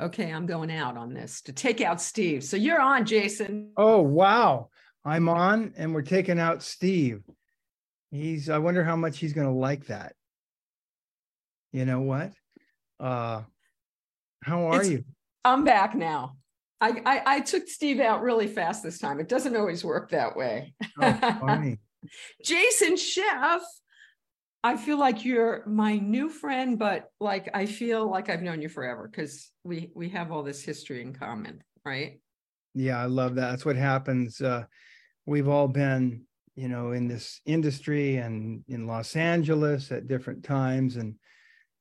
[0.00, 2.42] Okay, I'm going out on this to take out Steve.
[2.42, 3.72] So you're on, Jason.
[3.76, 4.70] Oh, wow.
[5.04, 7.22] I'm on and we're taking out Steve.
[8.10, 10.14] He's, I wonder how much he's going to like that.
[11.72, 12.32] You know what?
[12.98, 13.42] Uh,
[14.42, 15.04] how are It's- you?
[15.44, 16.36] I'm back now.
[16.82, 19.20] I, I I took Steve out really fast this time.
[19.20, 20.74] It doesn't always work that way.
[21.00, 21.78] Oh, funny.
[22.44, 23.60] Jason Scheff,
[24.62, 28.68] I feel like you're my new friend, but like I feel like I've known you
[28.68, 32.20] forever because we we have all this history in common, right?
[32.74, 33.50] Yeah, I love that.
[33.50, 34.40] That's what happens.
[34.40, 34.64] Uh,
[35.24, 36.24] we've all been,
[36.56, 41.14] you know, in this industry and in Los Angeles at different times, and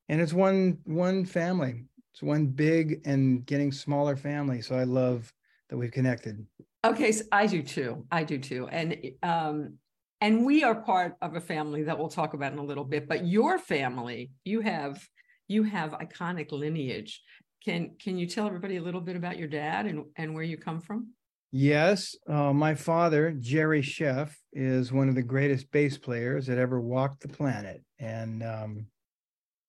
[0.07, 1.83] and it's one one family.
[2.13, 4.61] It's one big and getting smaller family.
[4.61, 5.31] So I love
[5.69, 6.45] that we've connected.
[6.85, 8.05] Okay, so I do too.
[8.09, 8.67] I do too.
[8.69, 9.77] And um
[10.21, 13.07] and we are part of a family that we'll talk about in a little bit,
[13.07, 15.07] but your family, you have
[15.47, 17.21] you have iconic lineage.
[17.63, 20.57] Can can you tell everybody a little bit about your dad and and where you
[20.57, 21.13] come from?
[21.51, 26.79] Yes, uh, my father, Jerry Scheff, is one of the greatest bass players that ever
[26.79, 28.85] walked the planet, and um,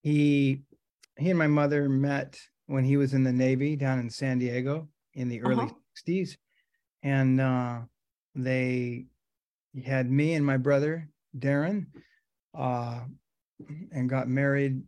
[0.03, 0.63] he
[1.19, 4.89] he and my mother met when he was in the Navy down in San Diego
[5.15, 5.75] in the early Uh-huh.
[6.07, 6.37] '60s,
[7.03, 7.81] and uh,
[8.35, 9.07] they
[9.85, 11.87] had me and my brother Darren,
[12.55, 13.01] uh,
[13.93, 14.83] and got married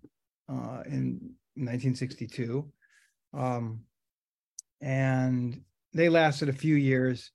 [0.48, 2.66] uh, in 1962.
[3.34, 3.82] Um,
[4.80, 7.30] and they lasted a few years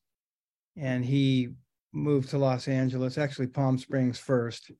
[0.75, 1.49] and he
[1.93, 4.71] moved to Los Angeles, actually Palm Springs first.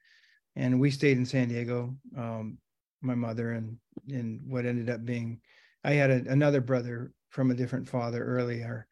[0.56, 2.58] And we stayed in San Diego, um,
[3.02, 3.78] my mother and
[4.12, 5.40] and what ended up being,
[5.84, 8.88] I had a, another brother from a different father earlier,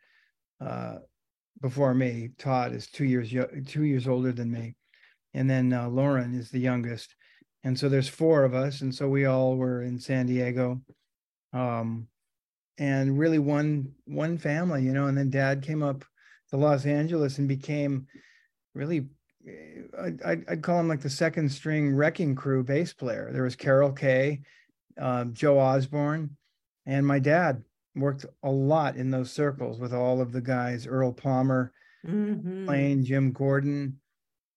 [0.62, 0.98] uh,
[1.61, 2.31] before me.
[2.38, 3.34] Todd is two years
[3.67, 4.75] two years older than me,
[5.34, 7.16] and then uh, Lauren is the youngest.
[7.64, 10.81] And so there's four of us, and so we all were in San Diego.
[11.53, 12.08] Um,
[12.78, 16.03] and really one one family you know and then dad came up
[16.50, 18.08] to los angeles and became
[18.74, 19.08] really
[19.47, 19.81] eh,
[20.25, 23.91] I'd, I'd call him like the second string wrecking crew bass player there was Carol
[23.91, 24.41] Kaye
[25.00, 26.35] um, Joe Osborn
[26.85, 27.63] and my dad
[27.95, 31.72] worked a lot in those circles with all of the guys earl palmer
[32.06, 32.66] Mhm.
[32.66, 34.00] playing jim gordon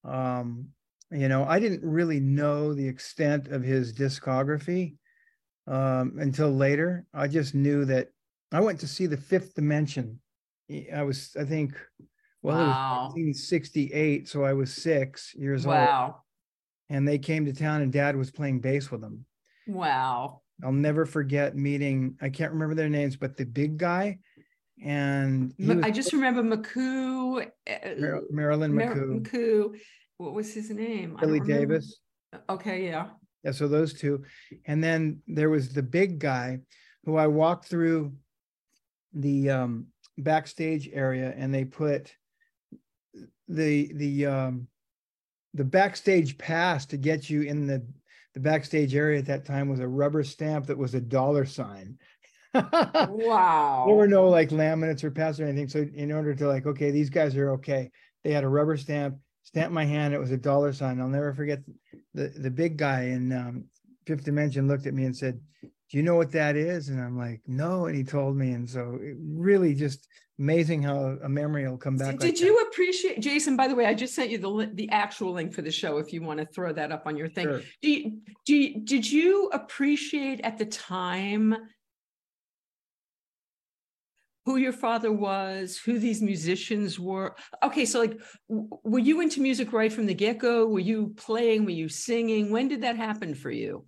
[0.05, 0.69] um,
[1.11, 4.97] you know i didn't really know the extent of his discography
[5.67, 7.05] um, until later.
[7.13, 8.09] I just knew that
[8.53, 10.19] I went to see the Fifth Dimension.
[10.95, 11.75] I was, I think,
[12.41, 12.63] well, Wow.
[12.63, 12.77] it was
[13.15, 16.23] 1968, so I was six years old, Wow.
[16.89, 19.27] and they came to town, and Dad was playing bass with them.
[19.67, 20.41] Wow.
[20.65, 22.17] I'll never forget meeting.
[22.21, 24.19] I can't remember their names, but the big guy,
[24.83, 27.47] and was I just remember McCoo.
[27.47, 29.79] uh, Mar- Marilyn Mar- McCoo, McCoo.
[30.19, 31.17] What was his name?
[31.21, 31.41] Billy.
[31.41, 32.01] Davis.
[32.49, 33.09] Okay, yeah.
[33.45, 34.25] Yeah, so those two.
[34.67, 36.59] And then there was the big guy
[37.05, 38.13] who I walked through
[39.15, 39.87] the um
[40.19, 42.13] backstage area and they put
[43.47, 44.69] the the um
[45.55, 47.87] the backstage pass to get you in the
[48.39, 51.99] the backstage area at that time was a rubber stamp that was a dollar sign.
[52.55, 53.85] Wow.
[53.89, 55.69] There were no like laminates or pass or anything.
[55.69, 57.91] So in order to like, okay, these guys are okay.
[58.23, 60.15] They had a rubber stamp, stamped my hand.
[60.15, 61.01] It was a dollar sign.
[61.01, 61.59] I'll never forget
[62.15, 63.65] the the big guy in um,
[64.07, 65.41] Fifth Dimension looked at me and said,
[65.91, 68.53] "Do you know what that is?" And I'm like, "No." And he told me.
[68.53, 72.13] And so it really just amazing how a memory will come back.
[72.13, 74.89] Did like did you appreciate, Jason, by the way, I just sent you the, the
[74.91, 77.47] actual link for the show if you want to throw that up on your thing.
[77.47, 77.63] Sure.
[77.83, 81.57] Do you, do you, did you appreciate at the time
[84.47, 87.35] who your father was, who these musicians were?
[87.65, 90.67] Okay, so like, w- were you into music right from the get-go?
[90.69, 91.65] Were you playing?
[91.65, 92.53] Were you singing?
[92.53, 93.85] When did that happen for you?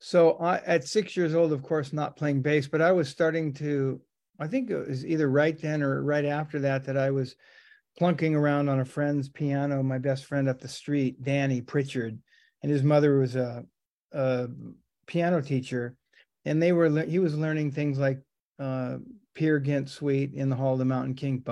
[0.00, 3.52] So I, at six years old, of course, not playing bass, but I was starting
[3.54, 4.00] to,
[4.38, 7.36] I think it was either right then or right after that, that I was
[7.98, 12.18] plunking around on a friend's piano, my best friend up the street, Danny Pritchard,
[12.62, 13.64] and his mother was a,
[14.12, 14.48] a
[15.06, 15.94] piano teacher.
[16.46, 18.20] And they were, he was learning things like
[18.58, 18.96] uh,
[19.34, 21.42] Peer Gynt Suite in the Hall of the Mountain King.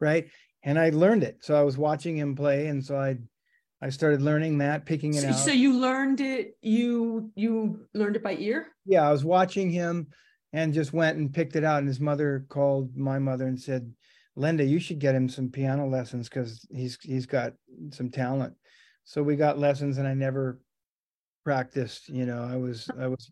[0.00, 0.28] Right?
[0.62, 1.38] And I learned it.
[1.42, 3.18] So I was watching him play, and so I
[3.82, 5.34] I started learning that, picking it So, out.
[5.36, 8.66] so you learned it, you, you learned it by ear?
[8.84, 10.08] yeah, I was watching him
[10.52, 11.78] and just went and picked it out.
[11.78, 13.90] And his mother called my mother and said,
[14.36, 17.54] "Linda, you should get him some piano lessons because he's he's got
[17.90, 18.54] some talent."
[19.04, 20.60] So we got lessons, and I never
[21.44, 22.08] practiced.
[22.08, 23.30] You know, I was I was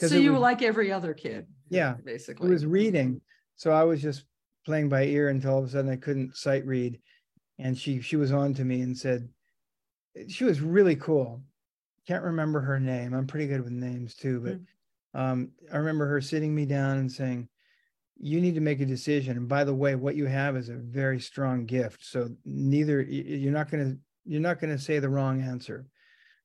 [0.00, 1.46] So you was, were like every other kid?
[1.70, 2.48] Yeah, Basically.
[2.48, 3.20] it was reading,
[3.56, 4.24] so I was just
[4.64, 7.00] playing by ear until all of a sudden I couldn't sight read,
[7.58, 9.28] and she she was on to me and said,
[10.28, 11.42] she was really cool.
[12.06, 13.14] can't remember her name.
[13.14, 14.66] I'm pretty good with names too, but Mm.
[15.14, 17.48] um, I remember her sitting me down and saying,
[18.18, 19.36] "You need to make a decision.
[19.38, 22.04] And by the way, what you have is a very strong gift.
[22.04, 25.86] So neither you're not going to you're not going to say the wrong answer,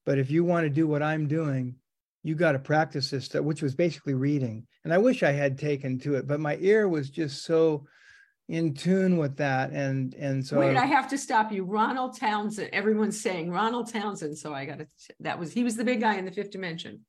[0.05, 1.75] but if you want to do what I'm doing,
[2.23, 4.65] you got to practice this stuff, which was basically reading.
[4.83, 7.85] And I wish I had taken to it, but my ear was just so
[8.49, 11.63] in tune with that, and and so Wait, I have to stop you.
[11.63, 14.87] Ronald Townsend, everyone's saying Ronald Townsend, so I gotta,
[15.19, 17.05] that was, he was the big guy in the fifth dimension.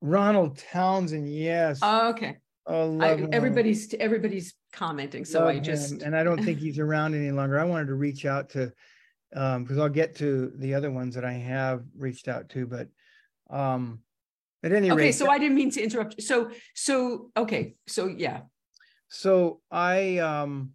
[0.00, 1.80] Ronald Townsend, yes.
[1.82, 2.36] Oh, Okay,
[2.66, 5.94] Oh, I, everybody's, everybody's commenting, so I just.
[5.94, 7.58] him, and I don't think he's around any longer.
[7.58, 8.72] I wanted to reach out to,
[9.34, 12.88] um, because I'll get to the other ones that I have reached out to, but,
[13.50, 14.00] um,
[14.62, 16.22] at any Okay, rate, okay so I didn't mean to interrupt.
[16.22, 18.42] So, so, okay, so yeah,
[19.08, 20.72] so I, um,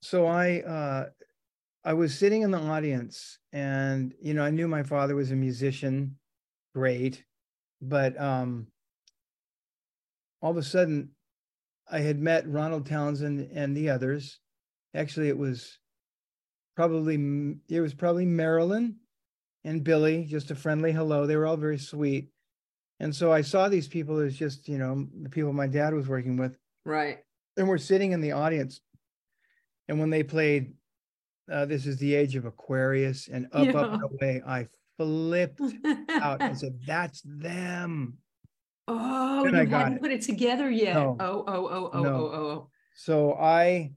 [0.00, 1.06] so I, uh,
[1.84, 5.36] I was sitting in the audience and, you know, I knew my father was a
[5.36, 6.16] musician,
[6.74, 7.24] great,
[7.80, 8.68] but, um,
[10.40, 11.10] all of a sudden
[11.90, 14.40] I had met Ronald Townsend and the others.
[14.94, 15.78] Actually, it was
[16.76, 17.16] probably,
[17.68, 18.96] it was probably Marilyn
[19.64, 21.26] and Billy, just a friendly hello.
[21.26, 22.30] They were all very sweet.
[23.04, 26.08] And so I saw these people as just, you know, the people my dad was
[26.08, 26.56] working with
[26.86, 27.18] right.
[27.58, 28.80] and we're sitting in the audience.
[29.88, 30.72] And when they played,
[31.52, 33.92] uh, This is the Age of Aquarius and Up, Up, Yeah.
[33.92, 35.60] and Away, I flipped
[36.08, 38.16] out and said, That's them.
[38.88, 40.00] Oh, Then you I hadn't it.
[40.00, 40.94] put it together yet.
[40.94, 41.18] No.
[41.20, 42.08] Oh, oh, oh, oh, No.
[42.14, 42.68] oh, oh, oh.
[42.96, 43.92] So I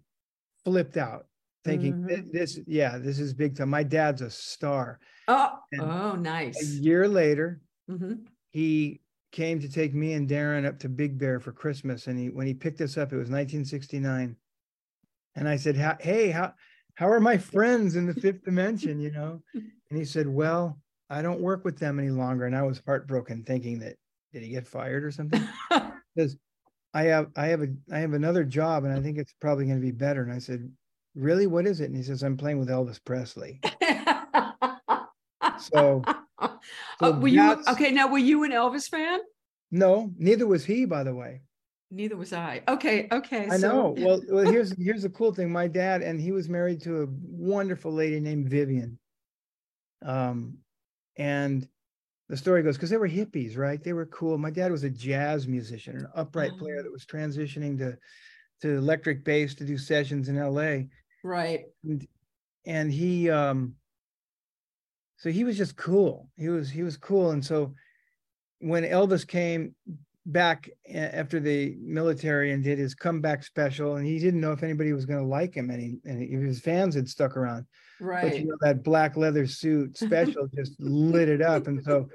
[0.65, 1.27] flipped out
[1.63, 2.31] thinking, "Thi- Mhm.
[2.33, 3.69] This, yeah, this is big time.
[3.69, 4.99] My dad's a star.
[5.29, 8.25] Oh, And oh, nice A year later, Mhm.
[8.57, 8.99] He
[9.31, 12.07] came to take me and Darren up to Big Bear for Christmas.
[12.07, 14.35] And he, when he picked us up, it was 1969.
[15.35, 16.53] And I said, Hey, how,
[16.95, 18.99] how are my friends in the fifth dimension?
[18.99, 19.41] You know?
[19.89, 22.45] And he said, Well, I don't work with them any longer.
[22.45, 23.95] And I was heartbroken thinking that,
[24.33, 25.47] did he get fired or something?
[26.15, 26.35] Because
[26.95, 29.77] I have, I have a, I have another job and I think it's probably going
[29.77, 30.23] to be better.
[30.23, 30.67] And I said,
[31.13, 31.45] Really?
[31.45, 31.85] What is it?
[31.85, 33.61] And he says, I'm playing with Elvis Presley.
[35.59, 36.03] So,
[36.99, 37.91] So were you okay?
[37.91, 39.19] Now, were you an Elvis fan?
[39.71, 41.41] no, neither was he, by the way.
[41.91, 42.61] Neither was I.
[42.67, 43.47] Okay, okay.
[43.49, 43.95] I so- know.
[44.05, 45.51] Well, well, here's here's the cool thing.
[45.51, 48.97] My dad and he was married to a wonderful lady named Vivian.
[50.05, 50.57] Um,
[51.17, 51.67] and
[52.29, 53.81] the story goes because they were hippies, right?
[53.83, 54.37] They were cool.
[54.37, 56.83] My dad was a jazz musician, an upright player Oh.
[56.83, 57.97] that was transitioning to
[58.61, 60.89] to electric bass to do sessions in L.A.
[61.23, 61.65] right.
[61.83, 62.07] And
[62.65, 63.75] and he um,
[65.17, 66.29] so he was just cool.
[66.37, 67.73] He was he was cool, and so
[68.59, 69.75] when Elvis came
[70.27, 74.93] back after the military and did his comeback special, and he didn't know if anybody
[74.93, 77.65] was going to like him, and, he, and his fans had stuck around.
[77.99, 78.29] Right.
[78.29, 82.09] But you know that black leather suit special just lit it up, and so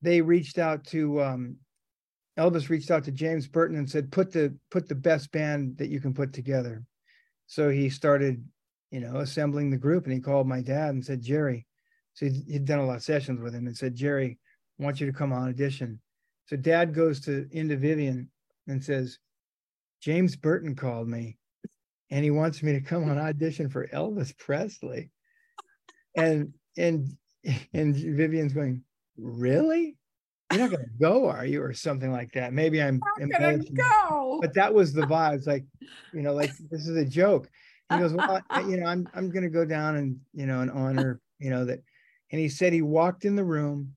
[0.00, 1.56] they reached out to um,
[2.38, 5.88] Elvis reached out to James Burton and said, "Put the put the best band that
[5.88, 6.82] you can put together."
[7.46, 8.42] So he started,
[8.90, 11.66] you know, assembling the group, and he called my dad and said, "Jerry,"
[12.18, 14.38] so he'd, he'd done a lot of sessions with him, and said, "Jerry,
[14.80, 16.00] I want you to come on audition."
[16.46, 18.28] So Dad goes to into Vivian
[18.66, 19.20] and says,
[20.02, 21.38] "James Burton called me,
[22.10, 25.12] and he wants me to come on audition for Elvis Presley."
[26.16, 27.16] And and
[27.72, 28.82] and Vivian's going,
[29.16, 29.96] "Really?
[30.50, 32.52] You're not going to go, are you?" Or something like that.
[32.52, 34.40] Maybe I'm I'm gonna go.
[34.42, 35.64] but that was the vibes like
[36.12, 37.48] you know like this is a joke
[37.90, 40.70] he goes well you know i'm i'm going to go down and you know and
[40.70, 41.80] honor you know that
[42.30, 43.94] and he said he walked in the room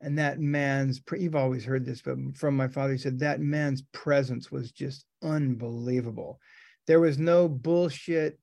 [0.00, 3.82] and that man's you've always heard this but from my father he said that man's
[3.92, 6.40] presence was just unbelievable
[6.86, 8.38] there was no bullshit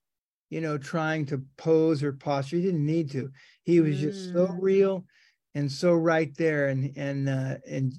[0.50, 3.30] you know trying to pose or posture he didn't need to
[3.64, 4.58] he was just so Mm.
[4.62, 5.06] real
[5.56, 7.94] and so right there and and uh and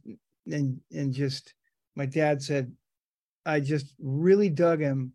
[0.47, 1.55] and and just
[1.97, 2.73] my dad said
[3.47, 5.13] I just really dug him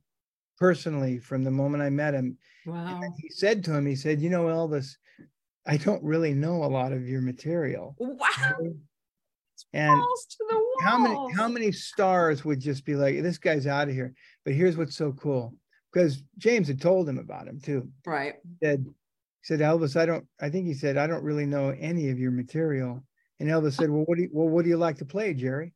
[0.58, 2.38] personally from the moment I met him.
[2.66, 3.00] Wow.
[3.18, 4.96] he said to him, he said, You know, Elvis,
[5.66, 7.96] I don't really know a lot of your material.
[8.00, 8.58] Wow.
[9.72, 10.84] And to the walls.
[10.84, 14.14] how many how many stars would just be like, this guy's out of here?
[14.44, 15.54] But here's what's so cool.
[15.92, 17.90] Because James had told him about him too.
[18.06, 18.36] Right.
[18.44, 18.94] He said, he
[19.44, 22.32] said, Elvis, I don't, I think he said, I don't really know any of your
[22.32, 23.02] material.
[23.40, 25.74] And Elvis said, Well, what do you well, what do you like to play, Jerry?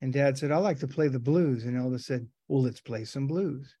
[0.00, 1.64] And dad said, I like to play the blues.
[1.64, 3.74] And Elvis said, Well, let's play some blues.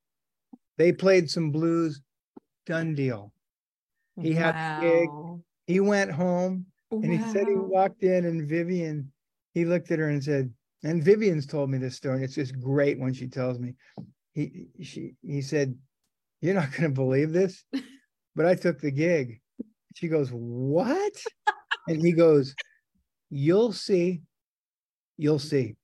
[0.78, 2.00] They played some blues,
[2.66, 3.32] done deal.
[4.20, 5.08] He had a gig.
[5.66, 9.12] He went home and he said he walked in and Vivian,
[9.54, 10.52] he looked at her and said,
[10.84, 12.16] and Vivian's told me this story.
[12.16, 13.74] and It's just great when she tells me.
[14.32, 15.76] He she he said,
[16.40, 17.64] You're not gonna believe this,
[18.34, 19.40] but I took the gig.
[19.94, 21.12] She goes, What?
[21.86, 22.54] and he goes,
[23.30, 24.22] You'll see.
[25.16, 25.76] You'll see.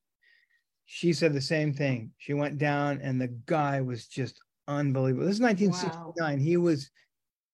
[0.87, 2.13] She said the same thing.
[2.17, 5.27] She went down, and the guy was just unbelievable.
[5.27, 6.41] This is 1969.
[6.41, 6.91] He was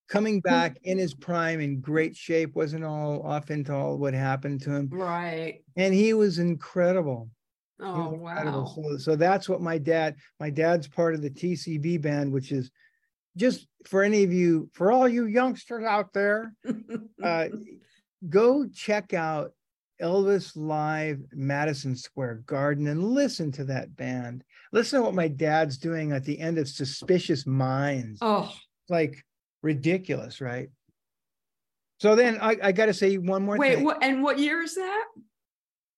[0.08, 4.62] coming back in his prime in great shape, wasn't all off into all what happened
[4.62, 4.88] to him.
[4.92, 5.62] Right.
[5.76, 7.30] And he was incredible.
[7.80, 8.75] Oh, was incredible.
[8.76, 8.88] wow.
[8.90, 12.70] So, so that's what my dad, my dad's part of the TCB band, which is
[13.37, 16.54] just for any of you, for all you youngsters out there,
[17.23, 17.46] uh,
[18.28, 19.52] go check out
[20.00, 24.44] Elvis Live Madison Square Garden and listen to that band.
[24.73, 28.18] Listen to what my dad's doing at the end of Suspicious Minds.
[28.23, 28.52] oh,
[28.88, 29.25] Like
[29.64, 30.68] ridiculous, right?
[31.99, 33.85] So then I, I got to say one more wait, thing.
[33.85, 35.04] what, and what year is that?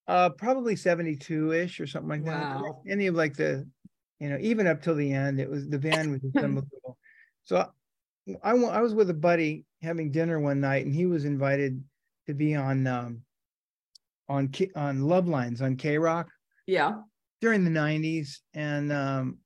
[0.06, 2.62] Uh, probably 72 ish or something like that.
[2.88, 3.66] Any of like the,
[4.20, 6.96] you know, even up till the end, it was the band was unbelievable.
[7.44, 7.68] So
[8.42, 11.82] I, I was with a buddy having dinner one night and he was invited
[12.28, 13.22] to be on, um,
[14.28, 16.26] on, K- on Love Lines on KROQ
[16.68, 16.92] Yeah.
[17.40, 18.38] during the 90s.
[18.54, 19.38] And, um,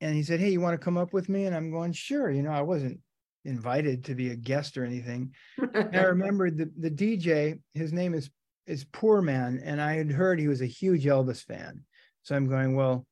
[0.00, 1.46] and he said, Hey, you want to come up with me?
[1.46, 2.30] And I'm going, Sure.
[2.30, 3.00] You know, I wasn't
[3.44, 5.32] invited to be a guest or anything.
[5.74, 8.30] I remembered the, the DJ, his name is
[8.66, 11.84] is Poorman, and I had heard he was a huge Elvis fan.
[12.22, 13.06] So I'm going, well,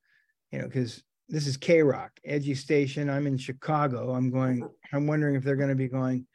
[0.51, 3.09] you know, because this is KROQ, edgy station.
[3.09, 4.13] I'm in Chicago.
[4.13, 6.27] I'm going, I'm wondering if they're going to be going,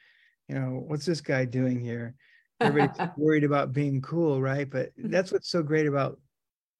[0.49, 2.14] you know, what's this guy doing here?
[2.61, 4.69] Everybody's worried about being cool, right?
[4.69, 6.19] But that's what's so great about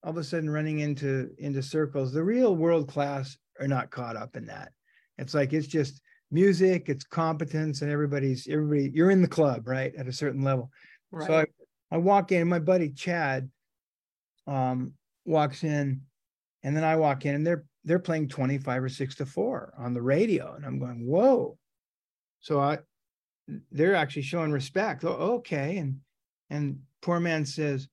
[0.03, 2.11] all of a sudden running into into circles.
[2.11, 4.71] The real world class are not caught up in that.
[5.17, 6.01] It's like it's just
[6.31, 8.91] music, it's competence, and everybody's everybody.
[8.93, 10.71] You're in the club, right, at a certain level.
[11.25, 11.45] So I,
[11.91, 13.49] I walk in, my buddy Chad
[14.47, 14.93] um,
[15.25, 16.01] walks in,
[16.63, 19.93] and then I walk in, and they're they're playing 25 or 6 to 4 on
[19.93, 20.53] the radio.
[20.53, 21.57] And I'm going, whoa.
[22.39, 22.79] So I
[23.71, 25.03] they're actually showing respect.
[25.03, 25.77] Oh, okay.
[25.77, 25.99] And
[26.49, 27.87] and Poorman says,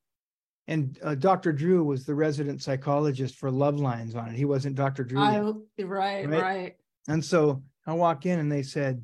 [0.68, 1.52] and uh, Dr.
[1.52, 4.36] Drew was the resident psychologist for Love Lines on it.
[4.36, 5.02] He wasn't Dr.
[5.02, 5.18] Drew.
[5.18, 5.40] I,
[5.82, 6.42] right, Right?
[6.42, 6.76] right.
[7.08, 9.02] And so I walk in and they said,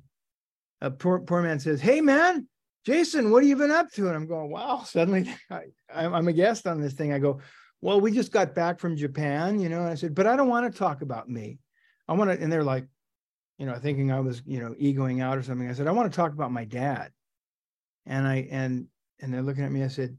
[0.83, 2.47] a poor, Poorman says, Hey man,
[2.85, 4.09] Jason, what have you been up to?
[4.09, 7.15] And I'm going, wow, suddenly I, I'm a guest on this thing.
[7.15, 7.41] I go,
[7.81, 10.49] well, we just got back from Japan, you know, and I said, but I don't
[10.49, 11.59] want to talk about me.
[12.07, 12.87] I want to, and they're like,
[13.57, 15.69] you know, thinking I was, you know, egoing out or something.
[15.69, 17.11] I said, I want to talk about my dad.
[18.05, 18.87] And I, and,
[19.21, 19.83] and they're looking at me.
[19.83, 20.15] I said,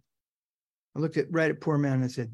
[0.95, 2.31] I looked at right at Poorman and I said,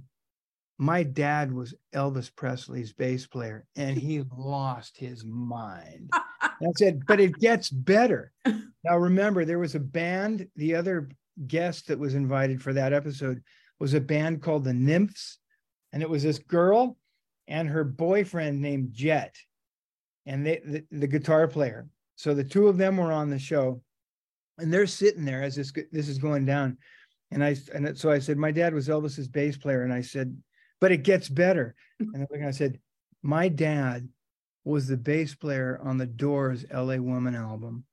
[0.78, 6.12] my dad was Elvis Presley's bass player and he lost his mind.
[6.60, 8.32] And I said, but it gets better.
[8.84, 11.10] Now remember, there was a band, the other
[11.46, 13.44] guest that was invited for that episode
[13.80, 15.38] was a band called the Nymphs.
[15.94, 16.98] And it was this girl
[17.48, 19.36] and her boyfriend named Jet.
[20.26, 21.88] And they the, the guitar player.
[22.16, 23.82] So the two of them were on the show.
[24.58, 26.78] And they're sitting there as this this is going down.
[27.32, 29.84] And I and so I said, My dad was Elvis's bass player.
[29.84, 30.36] And I said,
[30.82, 31.76] but it gets better.
[32.14, 32.80] And I said,
[33.22, 34.10] My dad
[34.64, 37.86] was the bass player on the Doors LA Woman album.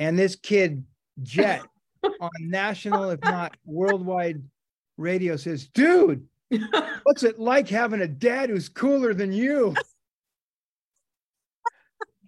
[0.00, 0.84] And this kid,
[1.22, 1.62] Jet,
[2.20, 4.42] on national, if not worldwide
[4.96, 6.26] radio says, Dude,
[7.04, 9.74] what's it like having a dad who's cooler than you?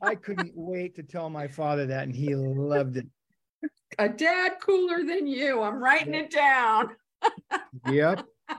[0.01, 3.09] I couldn't wait to tell my father that, and he loved it.
[3.99, 5.63] A dad cooler than you.
[5.63, 6.91] I'm writing it down.
[7.91, 8.25] Yep.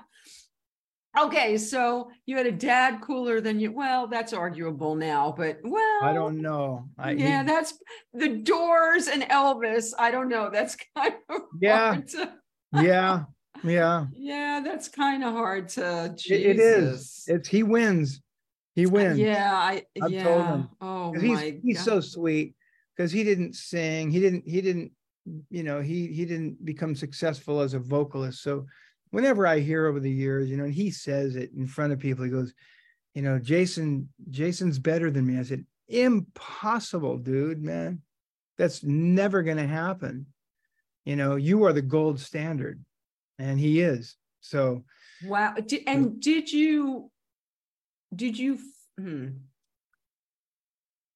[1.17, 3.71] Okay, so you had a dad cooler than you.
[3.71, 6.87] Well, that's arguable now, but well, I don't know.
[6.99, 7.73] I, he- yeah, that's
[8.13, 9.91] the Doors and Elvis.
[9.97, 10.49] I don't know.
[10.53, 11.93] That's kind of Yeah.
[11.93, 12.33] hard to,
[12.73, 13.23] yeah.
[13.63, 14.05] Yeah.
[14.13, 16.15] yeah, that's kind of hard to.
[16.29, 17.23] It- it is.
[17.27, 18.21] It's he wins.
[18.75, 19.17] He uh, wins.
[19.17, 20.23] Yeah, I I've yeah.
[20.23, 20.69] told him.
[20.79, 21.85] Oh he's my he's God.
[21.85, 22.55] so sweet
[22.95, 24.91] because he didn't sing he didn't he didn't
[25.49, 28.65] you know he he didn't become successful as a vocalist so
[29.11, 31.99] whenever i hear over the years you know and he says it in front of
[31.99, 32.53] people he goes
[33.13, 38.01] you know jason jason's better than me i said impossible dude man
[38.57, 40.25] that's never going to happen
[41.05, 42.83] you know you are the gold standard
[43.37, 44.83] and he is so
[45.23, 45.55] Wow.
[45.85, 47.11] And did you,
[48.15, 48.59] did you,
[48.97, 49.27] hmm.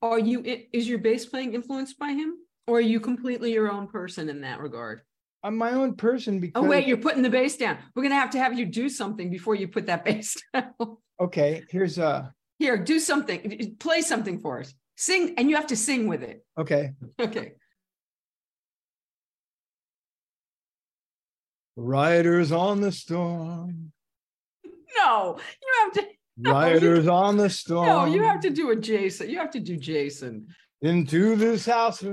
[0.01, 0.43] Are you,
[0.73, 2.35] is your bass playing influenced by him?
[2.67, 5.01] Or are you completely your own person in that regard?
[5.45, 7.77] i'm my own person because Oh, wait, you're putting the bass down.
[7.93, 10.71] We're gonna have to have you do something before you put that bass down.
[11.19, 12.29] okay here's uh
[12.59, 14.73] Here, do something, play something for us.
[14.95, 16.45] Sing, and you have to sing with it.
[16.57, 17.53] okay Okay.
[21.75, 23.91] riders on the storm
[24.97, 26.03] No, you have to,
[26.37, 27.85] No, you- Riders on the storm.
[27.87, 29.29] no, you have to do a Jason.
[29.29, 30.47] You have to do Jason.
[30.83, 32.03] Into this house.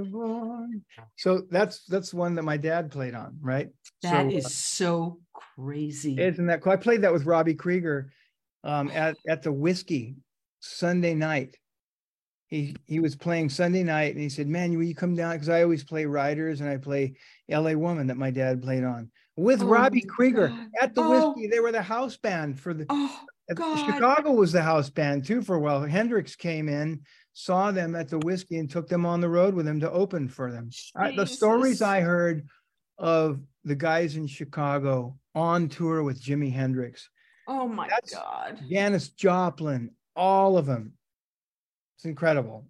[1.16, 3.68] So that's that's the one that my dad played on, right?
[4.02, 6.16] That so, is so crazy.
[6.18, 6.72] uh, isn't that cool?
[6.72, 8.12] I played that with Robbie Krieger
[8.64, 10.16] um, at at the whiskey
[10.60, 11.56] Sunday night.
[12.46, 15.32] He he was playing Sunday night and he said, Man, will you come down?
[15.34, 17.14] Because I always play Riders and I play
[17.50, 20.68] LA Woman that my dad played on with Oh Robbie Krieger God.
[20.80, 21.32] at the Oh.
[21.32, 21.48] whiskey.
[21.48, 23.20] They were the house band for the oh,
[23.56, 23.76] uh.
[23.92, 25.82] Chicago was the house band too for a while.
[25.82, 27.00] Hendrix came in,
[27.40, 30.28] saw them at the whiskey, and took them on the road with him to open
[30.28, 30.70] for them.
[30.94, 32.46] I- the stories I heard
[32.98, 37.08] of the guys in Chicago on tour with Jimi Hendrix,
[37.48, 38.60] Oh my That's- God.
[38.70, 40.92] Janis Joplin, all of them.
[41.96, 42.68] It's incredible.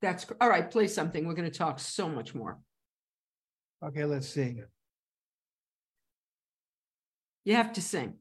[0.00, 0.70] That's all right.
[0.70, 1.26] Play something.
[1.26, 2.58] We're going to talk so much more.
[3.84, 4.62] Okay, let's see.
[7.44, 8.14] You have to sing.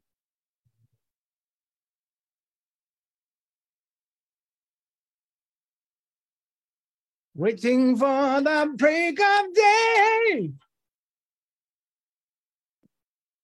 [7.37, 10.51] waiting for the break of day,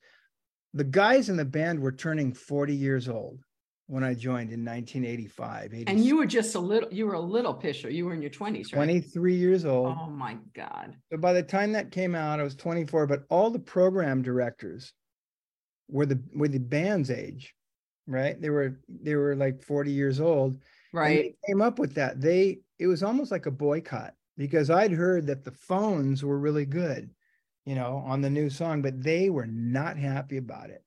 [0.74, 3.40] the guys in the band were turning 40 years old
[3.88, 5.74] when I joined in 1985.
[5.88, 7.90] And you were just a little you were a little pisher.
[7.90, 8.74] You were in your 20s, right?
[8.74, 9.96] 23 years old.
[10.00, 10.96] Oh my God.
[11.12, 14.94] So by the time that came out, I was 24, but all the program directors
[15.90, 17.54] were the were the band's age,
[18.08, 18.40] right?
[18.42, 20.60] They were they were like 40 years old.
[20.92, 21.36] Right.
[21.44, 22.22] they came up with that.
[22.22, 26.66] They it was almost like a boycott because I'd heard that the phones were really
[26.66, 27.10] good,
[27.66, 30.84] you know, on the new song, but they were not happy about it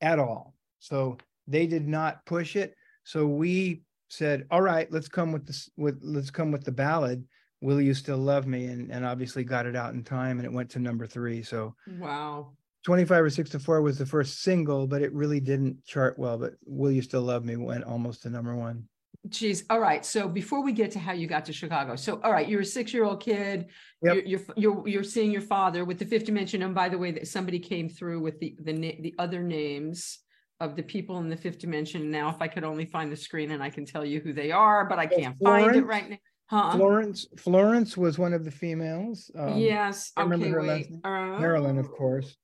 [0.00, 0.54] at all.
[0.78, 2.74] So they did not push it.
[3.04, 7.26] So we said, "All right, let's come with this with let's come with the ballad.
[7.60, 10.52] Will you still love me?" And and obviously got it out in time, and it
[10.52, 11.42] went to number three.
[11.42, 12.52] So Wow.
[12.84, 16.36] 25 or 6 to 4 was the first single, but it really didn't chart well.
[16.36, 18.88] But Will You Still Love Me went almost to number one.
[19.28, 19.64] Geez.
[19.70, 20.04] All right.
[20.04, 22.64] So before we get to how you got to Chicago, so all right, you're a
[22.64, 23.66] six-year-old kid.
[24.02, 24.14] Yep.
[24.14, 26.62] You're, you're you're you're seeing your father with the fifth dimension.
[26.62, 30.18] And by the way, that somebody came through with the the the other names
[30.60, 32.10] of the people in the fifth dimension.
[32.10, 34.52] Now, if I could only find the screen and I can tell you who they
[34.52, 35.86] are, but I can't find it Florence?
[35.86, 36.16] right now.
[36.46, 36.76] Huh?
[36.76, 39.30] Florence Florence was one of the females.
[39.36, 40.12] Um, yes.
[40.16, 40.52] I remember Okay.
[40.52, 40.90] her last Wait.
[40.90, 41.00] name.
[41.02, 42.36] Uh, Marilyn, of course.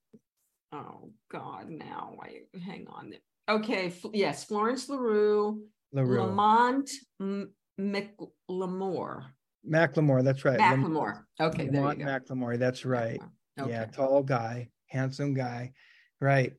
[0.72, 1.68] Oh God.
[1.68, 3.12] Now, I hang on.
[3.48, 3.86] Okay.
[3.88, 4.44] F- yes.
[4.44, 6.20] Florence LaRue, LaRue.
[6.22, 9.24] Lamont M- McLemore.
[9.68, 10.58] Macklemore, that's right.
[10.58, 11.22] McLemore.
[11.40, 11.68] Okay.
[11.68, 12.04] There you go.
[12.04, 13.20] McLemore, that's right.
[13.58, 13.70] Okay.
[13.70, 15.72] Yeah, tall guy, handsome guy.
[16.20, 16.54] Right.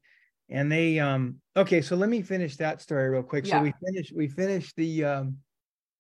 [0.49, 3.45] And they um okay, so let me finish that story real quick.
[3.45, 5.37] So we finished we finished the um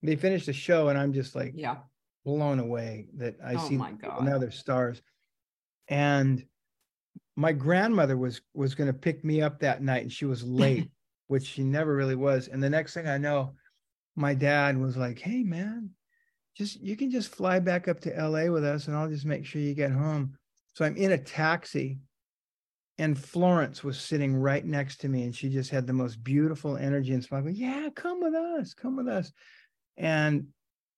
[0.03, 1.77] they finished the show and I'm just like Yeah.
[2.25, 3.75] blown away that I Oh see
[4.19, 5.01] another stars.
[5.87, 6.43] And
[7.35, 10.91] my grandmother was was going to pick me up that night and she was late,
[11.31, 12.49] which she never really was.
[12.49, 13.53] And the next thing I know,
[14.17, 15.91] my dad was like, "Hey man,
[16.57, 19.45] just you can just fly back up to LA with us and I'll just make
[19.45, 20.37] sure you get home."
[20.73, 21.99] So I'm in a taxi
[22.97, 26.75] and Florence was sitting right next to me and she just had the most beautiful
[26.75, 27.49] energy and smile.
[27.49, 29.31] Yeah, come with us, come with us.
[29.95, 30.47] And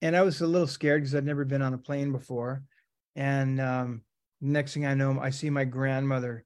[0.01, 2.63] and I was a little scared because I'd never been on a plane before.
[3.15, 4.01] And um,
[4.41, 6.43] next thing I know, I see my grandmother,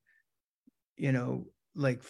[0.98, 2.02] you know, like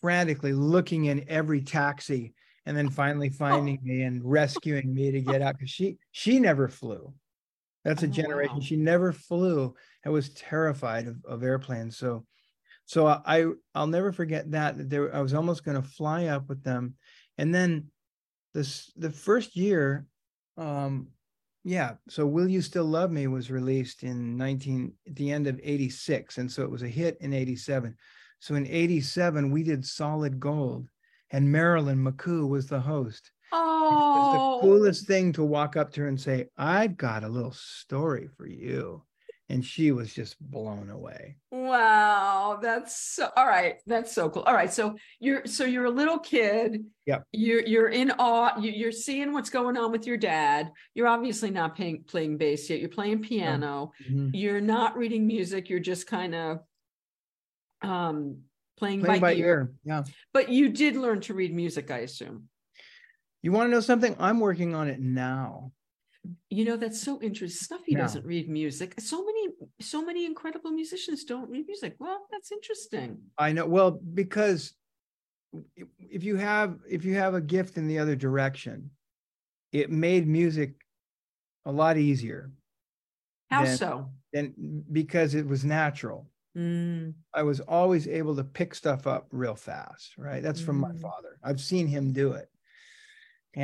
[0.00, 2.34] frantically looking in every taxi,
[2.66, 6.68] and then finally finding me and rescuing me to get out because she she never
[6.68, 7.12] flew.
[7.84, 8.56] That's a Oh, generation.
[8.56, 8.64] wow.
[8.64, 9.74] She never flew.
[10.04, 11.96] I was terrified of, of airplanes.
[11.96, 12.26] So,
[12.84, 14.78] so I I'll never forget that.
[14.78, 16.96] That there, I was almost going to fly up with them,
[17.38, 17.90] and then
[18.54, 20.06] this the first year
[20.56, 21.08] um
[21.64, 25.60] yeah so will you still love me was released in 19 at the end of
[25.62, 27.96] 86 and so it was a hit in 87
[28.40, 30.88] so in 87 we did solid gold
[31.30, 35.92] and marilyn mccoo was the host it was Oh, the coolest thing to walk up
[35.92, 39.02] to her and say i've got a little story for you
[39.50, 41.34] and she was just blown away.
[41.50, 43.78] Wow, that's so, all right.
[43.84, 44.42] That's so cool.
[44.42, 46.84] All right, so you're so you're a little kid.
[47.06, 47.24] Yep.
[47.32, 48.58] You're you're in awe.
[48.60, 50.70] You, you're seeing what's going on with your dad.
[50.94, 52.78] You're obviously not playing playing bass yet.
[52.78, 53.90] You're playing piano.
[54.08, 54.30] Mhm.
[54.32, 55.68] You're not reading music.
[55.68, 56.60] You're just kind of
[57.82, 58.38] um
[58.78, 59.46] playing, Playing by, by ear.
[59.46, 59.72] ear.
[59.84, 60.02] Yeah.
[60.32, 62.48] But you did learn to read music, I assume.
[63.42, 64.16] You want to know something?
[64.18, 65.72] I'm working on it now.
[66.50, 67.66] You know, that's so interesting.
[67.66, 68.94] Snuffy doesn't read music.
[69.00, 69.48] So many,
[69.80, 71.96] so many incredible musicians don't read music.
[71.98, 73.18] Well, that's interesting.
[73.38, 73.66] I know.
[73.66, 74.74] Well, because
[75.76, 78.90] if- you have if you have a gift in the other direction,
[79.72, 80.74] it made music
[81.64, 82.50] a lot easier
[83.50, 84.10] How Then- so?
[84.32, 86.28] than because it was natural.
[86.56, 90.42] Mm, I was always able to pick stuff up real fast, right?
[90.42, 91.00] That's from my Mm.
[91.00, 91.38] father.
[91.42, 92.50] I've seen him do it.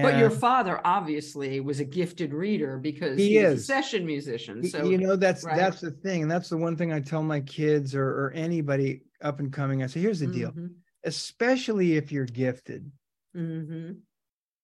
[0.02, 3.66] But your father obviously was a gifted reader because He he, was a is.
[3.66, 4.62] session musician.
[4.64, 5.56] So you know that's right.
[5.56, 9.02] that's the thing, and that's the one thing I tell my kids or or anybody
[9.22, 9.82] up and coming.
[9.82, 12.90] I say, here's the deal, Mhm, especially if you're gifted,
[13.34, 14.02] mhm.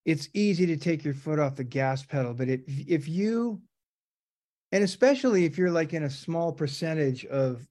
[0.05, 2.35] it's easy to take your foot off the gas pedal.
[2.35, 3.63] But it, if you,
[4.73, 7.67] and especially if you're like in a small percentage of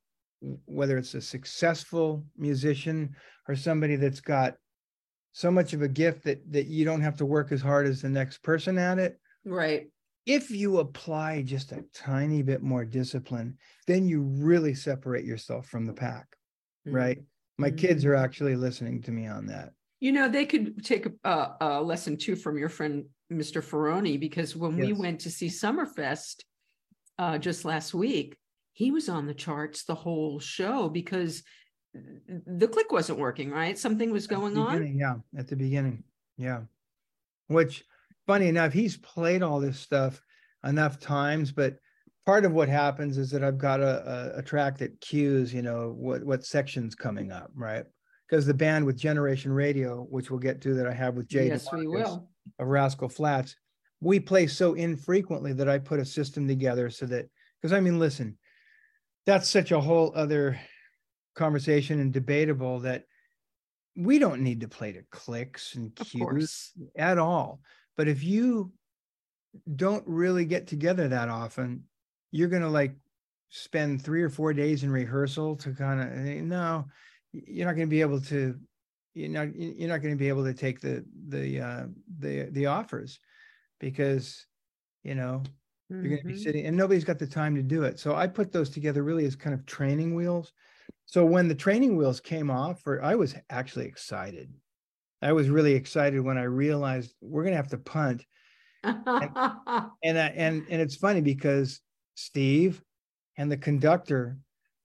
[0.66, 3.16] whether it's a successful musician
[3.48, 4.56] or somebody that's got
[5.34, 8.02] so much of a gift that that you don't have to work as hard as
[8.02, 9.20] the next person at it.
[9.46, 9.88] Right.
[10.26, 15.86] If you apply just a tiny bit more discipline, then you really separate yourself from
[15.86, 16.28] the pack,
[16.88, 16.94] Mm.
[16.94, 17.24] right?
[17.58, 18.24] My kids are Mhm.
[18.24, 19.74] actually listening to me on that.
[20.00, 23.62] You know, they could take a, a, a lesson too from your friend, Mr.
[23.64, 26.44] Ferrone, because when we went to see Summerfest
[27.20, 28.36] uh, just last week,
[28.74, 31.44] he was on the charts the whole show because
[31.96, 32.00] uh,
[32.46, 33.78] the click wasn't working, right?
[33.78, 34.98] Something was going on.
[34.98, 36.04] Yeah, at the beginning.
[36.38, 36.62] Yeah.
[37.48, 37.84] Which
[38.28, 40.22] funny enough, he's played all this stuff
[40.64, 41.76] enough times, but
[42.26, 45.62] part of what happens is that I've got a, a, a track that cues, you
[45.62, 47.86] know, what what section's coming up, right?
[48.30, 51.48] Because the band with Generation Radio, which we'll get to that I have with Jay
[51.48, 52.30] Yes, we will.
[52.60, 53.56] of Rascal Flatts,
[54.00, 57.28] we play so infrequently that I put a system together so that
[57.62, 58.38] because I mean, listen,
[59.26, 60.60] that's such a whole other
[61.36, 63.06] conversation and debatable that
[63.96, 67.62] we don't need to play to clicks and cues at all.
[67.98, 68.72] But if you
[69.76, 71.84] don't really get together that often,
[72.32, 72.96] you're gonna like
[73.50, 76.10] spend three or four days in rehearsal to kind of
[76.46, 76.86] no,
[77.32, 78.58] you're not gonna be able to.
[79.14, 81.86] You're not you're not going to be able to take the the uh,
[82.20, 83.20] the the offers
[83.78, 84.46] because
[85.04, 85.44] you know
[86.00, 86.38] you're going to be Mhm.
[86.38, 88.00] sitting and nobody's got the time to do it.
[88.00, 90.54] So I put those together really as kind of training wheels.
[91.06, 94.54] So when the training wheels came off, or I was actually excited.
[95.22, 98.26] I was really excited when I realized we're going to have to punt.
[100.04, 101.82] And I, and and it's funny because
[102.16, 102.84] Steve
[103.38, 104.40] and the conductor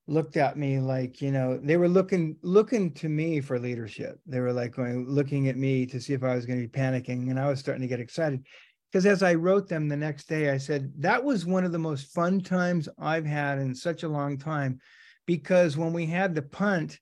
[0.07, 4.21] looked at me like, you know, they were looking looking to me for leadership.
[4.27, 6.81] They were like going looking at me to see if I was going to be
[6.81, 8.47] panicking and I was starting to get excited.
[8.97, 11.79] Because as I wrote them the next day, I said, that was one of the
[11.79, 14.81] most fun times I've had in such a long time.
[15.27, 16.99] Because when we had the punt,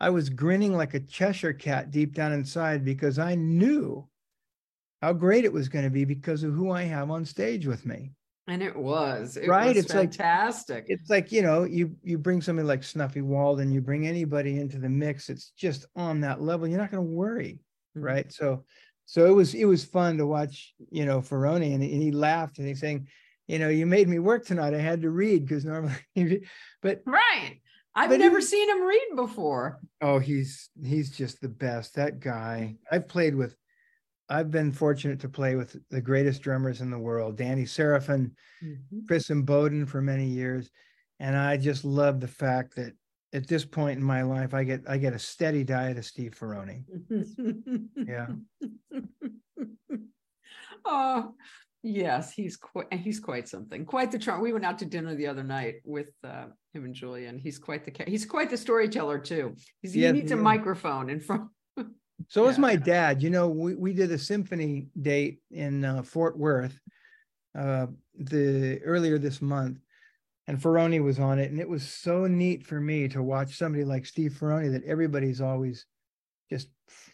[0.00, 4.08] I was grinning like a Cheshire cat deep down inside because I knew
[5.02, 7.84] how great it was going to be because of who I have on stage with
[7.84, 8.12] me.
[8.48, 9.36] and it was.
[9.36, 10.86] It Right, was it's like- fantastic.
[10.88, 14.78] It's like, you know, you you bring somebody like Snuffy Walden, you bring anybody into
[14.78, 16.66] the mix, it's just on that level.
[16.66, 17.60] You're not going to worry.
[17.98, 18.02] Mhm.
[18.02, 18.32] right?
[18.32, 18.64] So,
[19.06, 22.58] so it was it was fun to watch, you know, Ferrone, and, and he laughed
[22.58, 23.06] and he's saying,
[23.46, 24.74] you know, you made me work tonight.
[24.74, 25.94] I had to read because normally,
[26.82, 27.60] but Right.
[27.96, 29.78] I've But never seen him read before.
[30.00, 31.94] oh, he's he's just the best.
[31.94, 32.76] That guy.
[32.90, 33.56] I've played with.
[34.28, 38.32] I've been fortunate to play with the greatest drummers in the world, Danny Seraphine,
[38.64, 39.06] Mhm.
[39.06, 40.70] Tris Imboden for many years,
[41.20, 42.94] and I just love the fact that
[43.34, 46.34] at this point in my life, I get I get a steady diet of Steve
[46.38, 46.84] Ferrone.
[48.06, 48.28] Yeah.
[50.86, 51.34] Oh,
[51.82, 54.42] yes, he's quite, he's quite something, quite the charm.
[54.42, 57.58] We went out to dinner the other night with uh, him and Julia, and he's
[57.58, 59.56] quite the, he's quite the storyteller too.
[59.80, 61.48] He's, he needs he a microphone in front.
[62.28, 62.60] So Yeah.
[62.60, 63.22] my dad.
[63.22, 66.78] You know, we, we did a symphony date in uh, Fort Worth
[67.58, 67.86] uh,
[68.18, 69.78] the earlier this month,
[70.46, 73.84] and Ferrone was on it, and it was so neat for me to watch somebody
[73.84, 75.86] like Steve Ferrone that everybody's always
[76.50, 76.68] just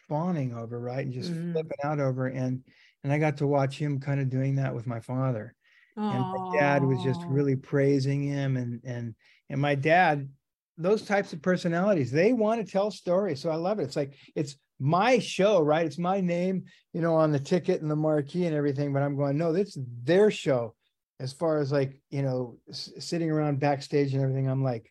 [0.09, 1.53] fawning over, right, and just Mhm.
[1.53, 2.65] flipping out over, and
[3.05, 5.55] and I got to watch him kind of doing that with my father,
[6.09, 9.15] and my dad was just really praising him, and and
[9.49, 10.31] and my dad.
[10.77, 13.41] Those types of personalities, they want to tell stories.
[13.41, 13.85] So I love it.
[13.85, 15.85] It's like it's my show, right?
[15.85, 16.65] It's my name,
[16.95, 18.93] you know, on the ticket and the marquee and everything.
[18.93, 20.75] But I'm going, no, it's their show.
[21.21, 24.91] As far as like, you know, s- sitting around backstage and everything, I'm like,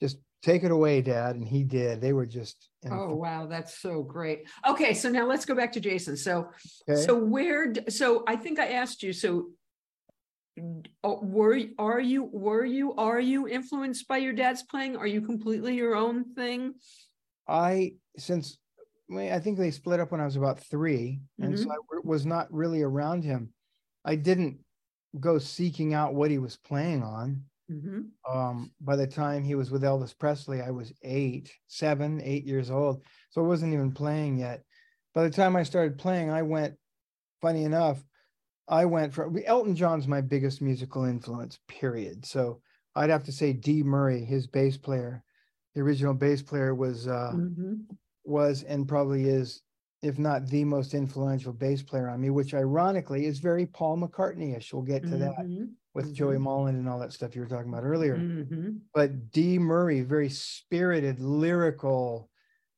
[0.00, 1.36] just take it away, dad.
[1.36, 2.00] And he did.
[2.00, 2.68] They were just.
[2.82, 4.48] in Oh, wow, that's so great.
[4.66, 6.16] Okay, so now let's go back to Jason.
[6.16, 6.48] So,
[6.88, 7.00] okay?
[7.00, 9.50] so where, so I think I asked you, so
[11.04, 14.96] oh, were, are you, were you, are you influenced by your dad's playing?
[14.96, 16.74] Are you completely your own thing?
[17.48, 18.58] I, since,
[19.16, 21.20] I think they split up when I was about three.
[21.40, 21.70] And so Mhm.
[21.70, 23.52] I was not really around him.
[24.04, 24.58] I didn't
[25.20, 27.44] go seeking out what he was playing on.
[27.68, 28.12] Mhm.
[28.28, 32.70] um, by the time he was with Elvis Presley, I was eight, seven, eight years
[32.70, 33.04] old.
[33.30, 34.64] So I wasn't even playing yet.
[35.14, 36.76] By the time I started playing, I went,
[37.40, 38.04] funny enough,
[38.68, 42.24] I went from Elton John's my biggest musical influence, period.
[42.24, 42.62] So
[42.94, 45.24] I'd have to say Dee Murray, his bass player,
[45.74, 47.86] the original bass player was uh Mhm.
[48.24, 49.62] was and probably is,
[50.02, 54.72] if not the most influential bass player on me, which ironically is very Paul McCartney-ish.
[54.72, 55.74] We'll get to that Mhm.
[55.94, 58.80] with Joey Molland and all that stuff you were talking about earlier Mhm.
[58.94, 62.28] but Dee Murray, very spirited, lyrical.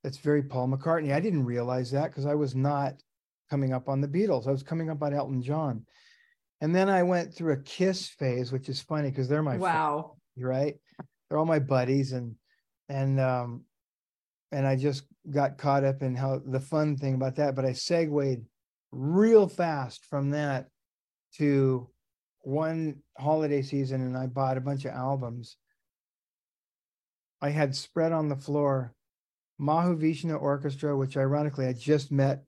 [0.03, 1.13] That's very Paul McCartney.
[1.15, 3.03] I didn't realize that because I was not
[3.49, 4.47] coming up on the Beatles.
[4.47, 5.87] I was coming up on Elton John.
[6.61, 9.63] And then I went through a Kiss phase, which is funny because they're my friends,
[9.63, 10.17] Wow.
[10.37, 10.79] right?
[11.29, 12.37] They're all my buddies, and
[12.91, 13.65] and um,
[14.55, 17.57] and I just got caught up in how the fun thing about that.
[17.57, 18.47] But I segued
[18.93, 20.69] real fast from that
[21.39, 21.89] to
[22.43, 25.57] one holiday season and I bought a bunch of albums.
[27.43, 28.95] I had spread on the floor
[29.61, 32.45] Mahavishnu Orchestra, which ironically I just met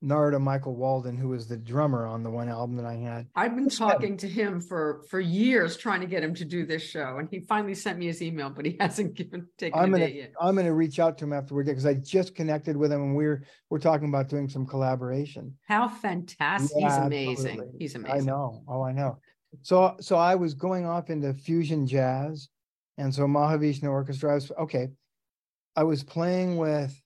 [0.00, 3.26] Narada Michael Walden, who was the drummer on the one album that I had.
[3.34, 6.82] I've been talking to him for, for years, trying to get him to do this
[6.82, 9.98] show, and he finally sent me his email, but he hasn't given, taken I'm a
[9.98, 10.32] gonna yet.
[10.40, 13.44] I'm gonna reach out to him afterward because I just connected with him and we're
[13.70, 15.56] we're talking about doing some collaboration.
[15.66, 17.78] How fantastic, he's amazing, absolutely.
[17.78, 18.20] he's amazing.
[18.20, 18.62] I know.
[18.68, 19.18] Oh, I know.
[19.62, 22.48] So so I was going off into fusion jazz,
[22.98, 24.30] and so Mahavishnu Orchestra.
[24.30, 24.88] I was okay.
[25.74, 27.00] I was playing with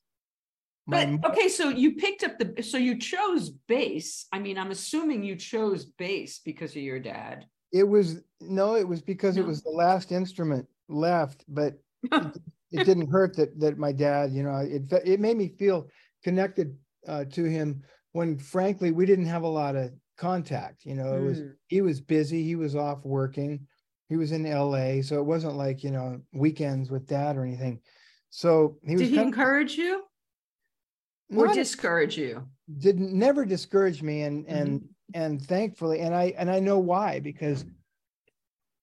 [0.86, 4.70] my But, okay, so you picked up the, so you chose bass, I mean, I'm
[4.70, 7.46] assuming you chose bass because of your dad.
[7.72, 11.74] it was no, it was because it was the last instrument left, but
[12.12, 12.36] it,
[12.70, 15.88] it didn't hurt that that my dad, you know, it it made me feel
[16.24, 16.76] connected
[17.08, 20.84] uh, to him when frankly we didn't have a lot of contact.
[20.84, 21.52] You know, it was Mm.
[21.68, 23.66] he was busy, he was off working,
[24.08, 27.80] he was in LA, so it wasn't like you know weekends with dad or anything.
[28.30, 30.04] So he was Did he encourage you of,
[31.38, 32.46] or not- discourage you?
[32.78, 34.56] didn't never discourage me and Mm-hmm.
[34.56, 37.64] and and thankfully and I and I know why because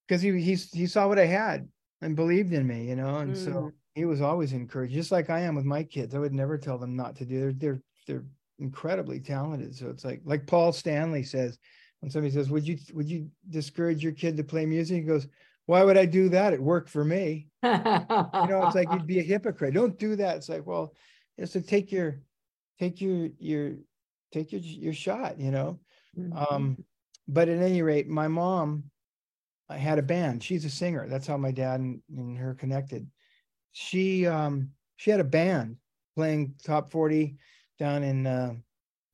[0.07, 1.67] because he he he saw what I had
[2.01, 3.71] and believed in me, you know, and so Mm.
[3.95, 6.13] he was always encouraged, just like I am with my kids.
[6.15, 7.39] I would never tell them not to do.
[7.39, 8.25] They're they're they're
[8.59, 9.75] incredibly talented.
[9.75, 11.57] So it's like like Paul Stanley says
[12.01, 15.27] when somebody says, "Would you would you discourage your kid to play music?" He goes,
[15.65, 16.53] "Why would I do that?
[16.53, 19.73] It worked for me." You You know, it's like you'd be a hypocrite.
[19.73, 20.37] Don't do that.
[20.37, 20.93] It's like, well,
[21.37, 22.21] it's to take your
[22.79, 23.75] take your your
[24.31, 25.39] take your your shot.
[25.39, 25.79] You know.
[26.17, 26.53] Mm-hmm.
[26.53, 26.85] Um,
[27.27, 28.89] but at any rate, my mom
[29.69, 30.43] I had a band.
[30.43, 31.07] She's a singer.
[31.07, 33.07] That's how my dad and, and her connected.
[33.71, 35.77] She um she had a band
[36.15, 37.37] playing top 40
[37.77, 38.55] down in uh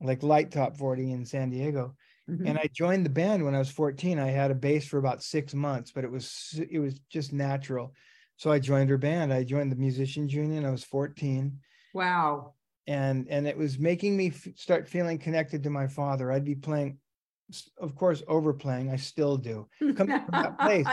[0.01, 1.95] like light top 40 in San Diego.
[2.29, 2.47] Mhm.
[2.47, 4.17] And I joined the band when I was 14.
[4.17, 7.93] I had a bass for about six months, but it was it was just natural.
[8.37, 9.33] So I joined her band.
[9.33, 10.65] I joined the musicians union.
[10.65, 11.59] I was 14
[11.93, 12.54] Wow.
[12.87, 16.53] And and it was making me f- start feeling connected to my father i'd be
[16.55, 16.97] playing
[17.79, 20.85] of course overplaying i still do Coming from that place.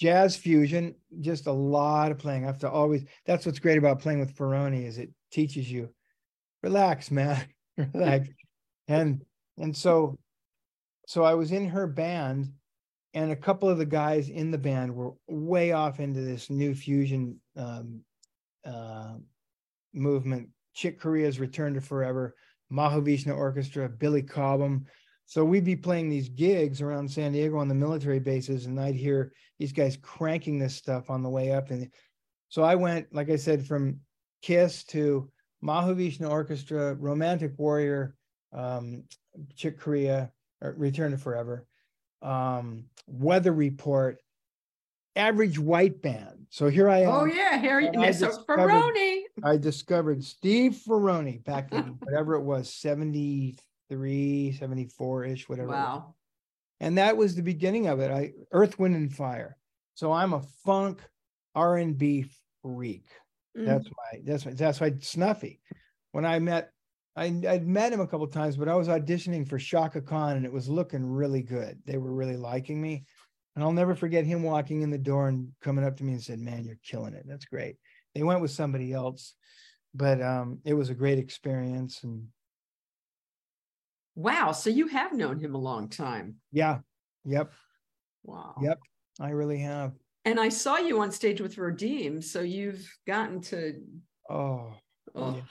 [0.00, 4.00] jazz fusion just a lot of playing i have to always that's what's great about
[4.00, 5.90] playing with Ferrone is it teaches you
[6.62, 7.44] relax man
[7.94, 8.28] relax
[8.88, 9.22] and
[9.58, 10.18] and so
[11.06, 12.52] so i was in her band
[13.14, 16.74] and a couple of the guys in the band were way off into this new
[16.74, 18.00] fusion um,
[18.64, 19.14] uh,
[19.92, 20.48] movement.
[20.74, 22.34] Chick Corea's Return to Forever,
[22.72, 24.86] Mahavishnu Orchestra, Billy Cobham.
[25.26, 28.94] So we'd be playing these gigs around San Diego on the military bases, and I'd
[28.94, 31.70] hear these guys cranking this stuff on the way up.
[31.70, 31.90] And
[32.48, 34.00] so I went, like I said, from
[34.42, 35.30] Kiss to
[35.64, 38.14] Mahavishnu Orchestra, Romantic Warrior,
[38.52, 39.04] um,
[39.54, 40.30] Chick Corea,
[40.60, 41.66] Return to Forever,
[42.20, 44.18] um, Weather Report,
[45.16, 46.46] Average White Band.
[46.50, 47.08] So here I am.
[47.10, 49.21] Oh, yeah, Harry, And so discovered- Ferrone.
[49.42, 55.68] I discovered Steve Ferrone back in whatever it was, 73, 74 ish, whatever.
[55.68, 56.14] Wow.
[56.80, 58.10] And that was the beginning of it.
[58.10, 59.56] I Earth, Wind and Fire.
[59.94, 61.00] So I'm a funk
[61.54, 62.26] R and B
[62.62, 63.06] freak.
[63.56, 63.66] Mm.
[63.66, 65.60] That's my that's my that's why Snuffy.
[66.12, 66.70] When I met
[67.14, 70.46] I, I'd met him a couple times, but I was auditioning for Chaka Khan and
[70.46, 71.78] it was looking really good.
[71.84, 73.04] They were really liking me.
[73.54, 76.22] And I'll never forget him walking in the door and coming up to me and
[76.22, 77.24] said, Man, you're killing it.
[77.28, 77.76] That's great.
[78.14, 79.34] They went with somebody else,
[79.94, 82.02] but um, it was a great experience.
[82.04, 82.28] And
[84.14, 84.52] wow.
[84.52, 86.36] So you have known him a long time.
[86.52, 86.78] yeah,
[87.24, 87.52] yep,
[88.24, 88.54] Wow.
[88.60, 88.78] yep,
[89.20, 89.92] I really have.
[90.24, 92.22] And I saw you on stage with Redeem.
[92.22, 93.74] So you've gotten to.
[94.30, 94.74] Oh,
[95.14, 95.34] Oh.
[95.34, 95.42] Yeah.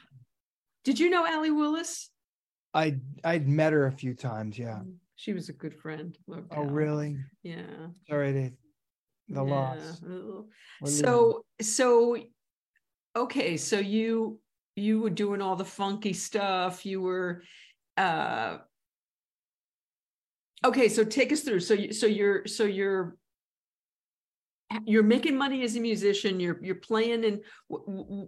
[0.86, 2.10] Did you know Allee Willis?
[2.74, 4.58] I I'd met her a few times.
[4.58, 4.80] Yeah.
[5.17, 6.17] She was a good friend.
[6.26, 6.71] Loved Oh, Allee.
[6.71, 7.17] really?
[7.43, 7.88] Yeah.
[8.10, 8.50] Sorry to
[9.28, 9.52] the yeah.
[9.54, 10.02] loss.
[10.04, 10.10] Ugh.
[10.10, 10.45] We're
[10.82, 12.17] losing- So so
[13.15, 14.39] okay, so you
[14.76, 16.86] you were doing all the funky stuff.
[16.86, 17.43] You were
[17.97, 18.58] uh
[20.65, 21.60] okay, so take us through.
[21.62, 23.15] So you so you're so you're
[24.86, 28.28] you're making money as a musician, you're you're playing and wh- wh-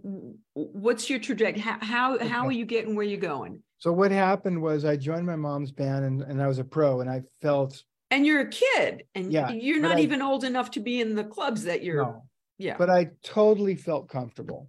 [0.54, 1.62] wh- what's your trajectory?
[1.62, 3.62] How how, how are you getting where you're going?
[3.78, 7.00] So what happened was I joined my mom's band and, and I was a pro
[7.00, 10.70] and I felt And you're a kid and Yeah, you're not I- even old enough
[10.72, 12.24] to be in the clubs that you're no,
[12.58, 12.76] yeah.
[12.76, 14.68] but I totally felt comfortable.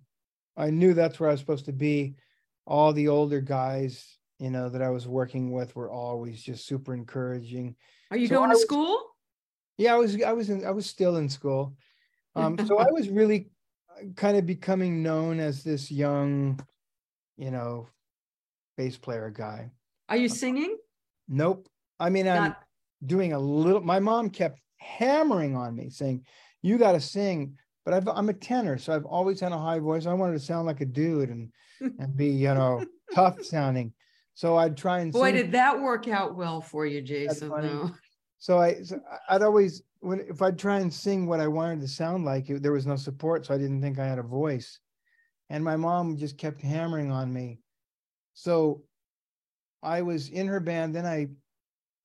[0.58, 2.16] I knew that's where I was supposed to be.
[2.66, 6.94] All the older guys, you know, that I was working with were always just super
[6.94, 7.76] encouraging.
[8.12, 9.02] Are you so going to school?
[9.78, 11.76] Yeah, I was I was in I was still in school.
[12.36, 13.50] Um, so I was really
[14.16, 16.60] kind of becoming known as this young,
[17.38, 17.88] you know,
[18.78, 19.72] bass player guy.
[20.10, 20.78] Are you singing?
[21.28, 21.68] Nope.
[22.00, 22.64] I mean, I'm Not
[23.06, 23.82] doing a little.
[23.82, 26.26] My mom kept hammering on me, saying,
[26.62, 29.80] "You got to sing." But I've, I'm a tenor, so I've always had a high
[29.80, 30.08] voice.
[30.08, 33.94] I wanted to sound like a dude and and be, you know, tough sounding.
[34.34, 35.36] So I'd try and Boy, sing.
[35.36, 37.92] did that work out well for you, Jason, though.
[38.38, 41.88] So I, so I'd always, when if I'd try and sing what I wanted to
[41.88, 44.80] sound like, it, there was no support, so I didn't think I had a voice.
[45.50, 47.60] And my mom just kept hammering on me.
[48.34, 48.84] So
[49.84, 50.96] I was in her band.
[50.96, 51.28] Then I,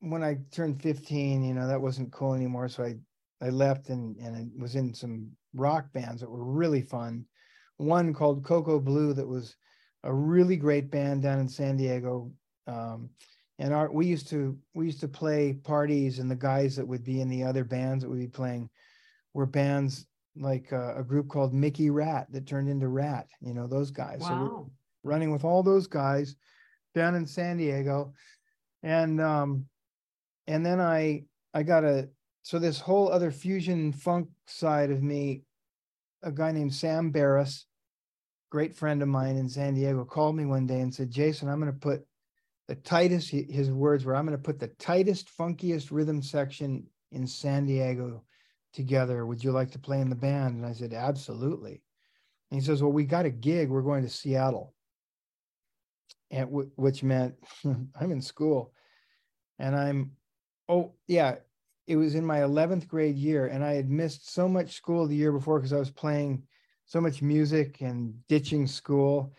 [0.00, 2.68] when I turned 15, you know, that wasn't cool anymore.
[2.68, 2.96] So I,
[3.42, 7.24] I left and and I was in some rock bands that were really fun.
[7.76, 9.56] One called Coco Blue that was
[10.04, 12.32] a really great band down in San Diego.
[12.66, 13.10] Um,
[13.58, 17.04] and our we used to we used to play parties and the guys that would
[17.04, 18.70] be in the other bands that we would be playing
[19.34, 23.66] were bands like uh, a group called Mickey Ratt that turned into Ratt, you know,
[23.66, 24.26] those guys.
[24.26, 24.70] So we're Wow.
[25.02, 26.36] running with all those guys
[26.94, 28.14] down in San Diego.
[28.82, 29.66] And um
[30.46, 32.08] and then I I got a
[32.42, 35.42] so this whole other fusion funk side of me,
[36.22, 37.66] a guy named Sam Barris,
[38.50, 41.60] great friend of mine in San Diego, called me one day and said, Jason, I'm
[41.60, 42.04] going to put
[42.68, 47.26] the tightest, his words were, I'm going to put the tightest, funkiest rhythm section in
[47.26, 48.22] San Diego
[48.72, 49.26] together.
[49.26, 50.56] Would you like to play in the band?
[50.56, 51.82] And I said, absolutely.
[52.50, 53.68] And he says, well, we got a gig.
[53.68, 54.74] We're going to Seattle.
[56.30, 58.72] And w- which meant I'm in school
[59.58, 60.12] and I'm,
[60.68, 61.36] oh, yeah,
[61.90, 63.46] it was in my 11th grade year.
[63.46, 66.44] And I had missed so much school the year before because I was playing
[66.86, 69.34] so much music and ditching school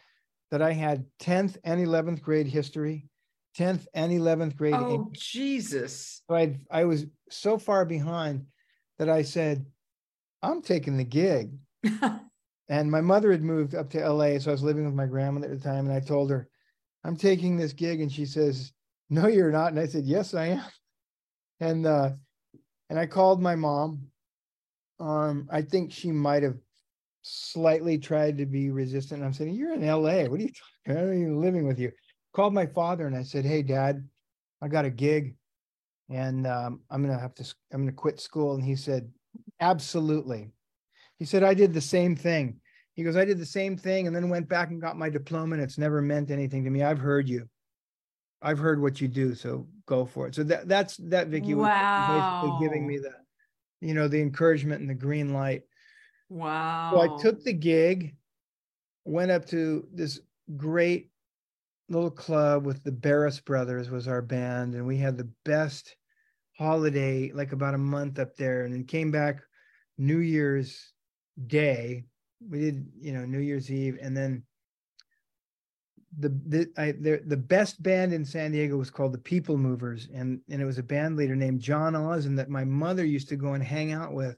[0.52, 3.08] that I had 10th and 11th grade history,
[3.58, 5.32] 10th and 11th grade Oh, English.
[5.32, 6.22] Jesus.
[6.30, 8.46] So I I was so far behind
[9.00, 9.66] that I said,
[10.44, 11.58] I'm taking the gig.
[12.72, 14.40] And my mother had moved up to LA.
[14.40, 15.88] So I was living with my grandmother at the time.
[15.88, 16.48] And I told her,
[17.04, 18.00] I'm taking this gig.
[18.00, 18.72] And she says,
[19.10, 19.72] No, you're not.
[19.72, 20.64] And I said, Yes, I am.
[21.60, 22.12] And uh,
[22.92, 24.02] and I called my mom.
[25.00, 26.58] Um, I think she might have
[27.22, 29.24] slightly tried to be resistant.
[29.24, 30.26] I'm saying, You're in LA.
[30.26, 30.52] What are you
[30.86, 31.02] talking?
[31.02, 31.94] I'm even living with you.
[32.34, 34.06] Called my father and I said, Hey, dad,
[34.62, 35.38] I got a gig
[36.10, 38.56] and um, I'm gonna have to I'm gonna quit school.
[38.56, 39.10] And he said,
[39.62, 40.52] Absolutely.
[41.18, 42.60] He said, I did the same thing.
[42.96, 45.56] He goes, I did the same thing and then went back and got my diploma
[45.56, 46.84] and it's never meant anything to me.
[46.84, 47.48] I've heard you.
[48.42, 50.36] I've heard what you do, so go for it.
[50.36, 53.10] So that that's that Vicky was basically giving me Wow.
[53.82, 55.64] the, you know, the encouragement and the green light.
[56.30, 56.92] Wow.
[56.94, 58.16] So I took the gig,
[59.04, 60.22] went up to this
[60.56, 61.10] great
[61.90, 65.98] little club with the Barris Brothers was our band, and we had the best
[66.58, 69.42] holiday, like about a month up there, and then came back
[69.98, 70.94] New Year's
[71.48, 72.06] Day.
[72.40, 74.44] We did, you know, New Year's Eve, and then
[76.20, 80.10] the the I, the the best band in San Diego was called the People Movers,
[80.14, 83.36] and and it was a band leader named John Ozen that my mother used to
[83.36, 84.38] go and hang out with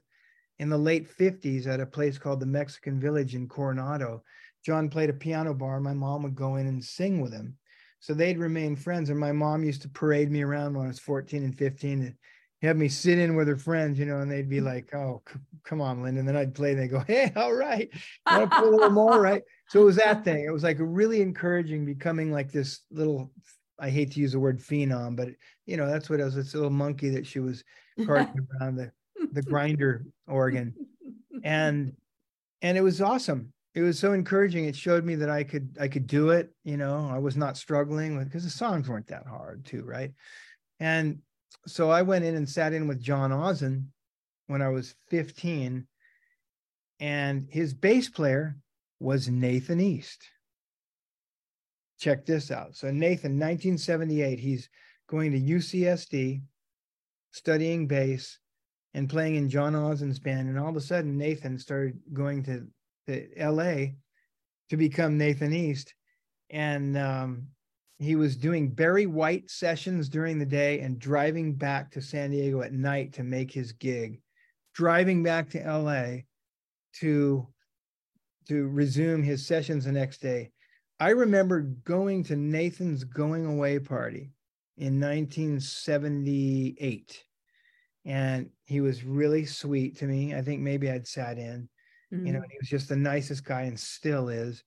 [0.58, 4.22] in the late 50s at a place called the Mexican Village in Coronado.
[4.64, 5.80] John played a piano bar.
[5.80, 7.56] My mom would go in and sing with him.
[7.98, 9.10] So they'd remain friends.
[9.10, 12.14] And my mom used to parade me around when I was 14 and 15 and
[12.62, 15.40] have me sit in with her friends, you know, and they'd be like, oh, c-
[15.64, 16.20] come on, Linda.
[16.20, 17.90] And then I'd play and they go, hey, all right.
[18.30, 19.42] Want to play a little more, right?
[19.68, 20.44] So it was that thing.
[20.44, 23.30] It was like really encouraging, becoming like this little.
[23.78, 25.28] I hate to use the word phenom, but
[25.66, 26.34] you know that's what it was.
[26.34, 27.64] This little monkey that she was
[28.06, 28.92] carting around the
[29.32, 30.74] the grinder organ,
[31.42, 31.92] and
[32.62, 33.52] and it was awesome.
[33.74, 34.66] It was so encouraging.
[34.66, 36.50] It showed me that I could I could do it.
[36.64, 40.12] You know, I was not struggling with because the songs weren't that hard too, right?
[40.78, 41.18] And
[41.66, 43.86] so I went in and sat in with John Ozen
[44.46, 45.86] when I was 15,
[47.00, 48.56] and his bass player
[49.00, 50.28] was Nathan East.
[51.98, 52.74] Check this out.
[52.74, 54.68] So Nathan, 1978, he's
[55.08, 56.42] going to UCSD,
[57.30, 58.38] studying bass
[58.94, 60.48] and playing in John Ozen's band.
[60.48, 62.66] And all of a sudden, Nathan started going to,
[63.06, 63.92] to LA
[64.70, 65.94] to become Nathan East.
[66.50, 67.48] And um,
[67.98, 72.62] he was doing Barry White sessions during the day and driving back to San Diego
[72.62, 74.20] at night to make his gig,
[74.74, 76.22] driving back to LA
[77.00, 77.46] to
[78.48, 80.50] to resume his sessions the next day.
[81.00, 84.32] I remember going to Nathan's going away party
[84.76, 87.24] in 1978
[88.04, 90.34] and he was really sweet to me.
[90.34, 91.68] I think maybe I'd sat in,
[92.12, 92.26] mm-hmm.
[92.26, 92.50] you know, mm-hmm.
[92.50, 94.64] he was just the nicest guy and still is.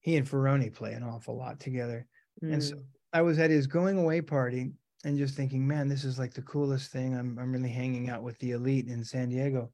[0.00, 2.06] He and Ferrone play an awful lot together.
[2.42, 2.54] Mm.
[2.54, 2.82] And so mm.
[3.12, 4.72] I was at his going away party
[5.04, 7.16] and just thinking, man, this is like the coolest thing.
[7.16, 9.70] I'm I'm really hanging out with the elite in San Diego.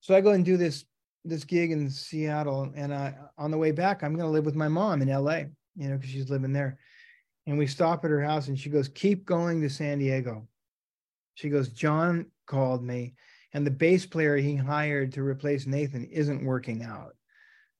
[0.00, 0.84] So I go and do this
[1.24, 4.68] this gig in Seattle, and I on the way back, I'm gonna live with my
[4.68, 5.44] mom in LA,
[5.76, 6.78] you know, because she's living there.
[7.46, 10.46] And we stop at her house, and she goes, "Keep going to San Diego."
[11.34, 13.14] She goes, "John called me,
[13.52, 17.16] and the bass player he hired to replace Nathan isn't working out."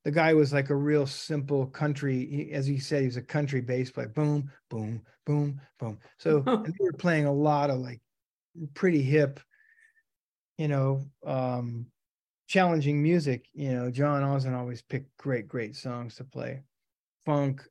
[0.04, 2.26] the guy was like a real simple country.
[2.26, 4.08] He, as he said, he was a country bass player.
[4.08, 5.98] Boom, boom, boom, boom.
[6.18, 8.00] So they were playing a lot of like
[8.74, 9.40] pretty hip,
[10.56, 11.86] you know, um,
[12.50, 13.46] challenging music.
[13.54, 16.62] You know, John Ozen always picked great, great songs to play.
[17.24, 17.62] Funk,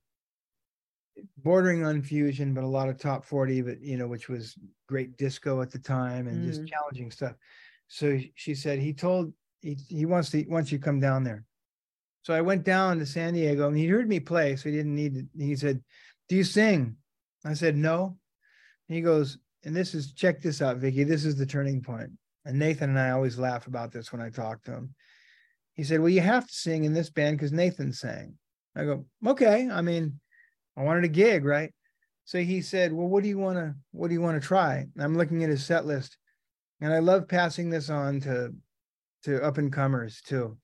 [1.38, 4.55] bordering on fusion, but a lot of top 40, but you know, which was
[4.88, 6.47] great disco at the time and mm.
[6.47, 7.36] just challenging stuff.
[7.88, 11.43] So she said he told he, he wants to once you come down there
[12.23, 14.95] so I went down to San Diego and he heard me play, so he didn't
[14.95, 15.43] need to.
[15.43, 15.82] He said,
[16.27, 16.95] Do you sing?
[17.45, 18.17] I said, No.
[18.88, 21.03] And he goes, and this is check this out, Vicky.
[21.03, 22.11] This is the turning point.
[22.49, 24.95] And Nathan and I always laugh about this when I talk to him.
[25.73, 28.39] He said, Well, you have to sing in this band because Nathan sang.
[28.75, 29.69] I go, Okay.
[29.71, 30.19] I mean,
[30.75, 31.71] I wanted a gig, right?
[32.25, 34.77] So he said, Well, what do you want to what do you want to try?
[34.77, 36.17] And I'm looking at his set list.
[36.81, 38.51] And I love passing this on to
[39.25, 40.57] to up and comers too.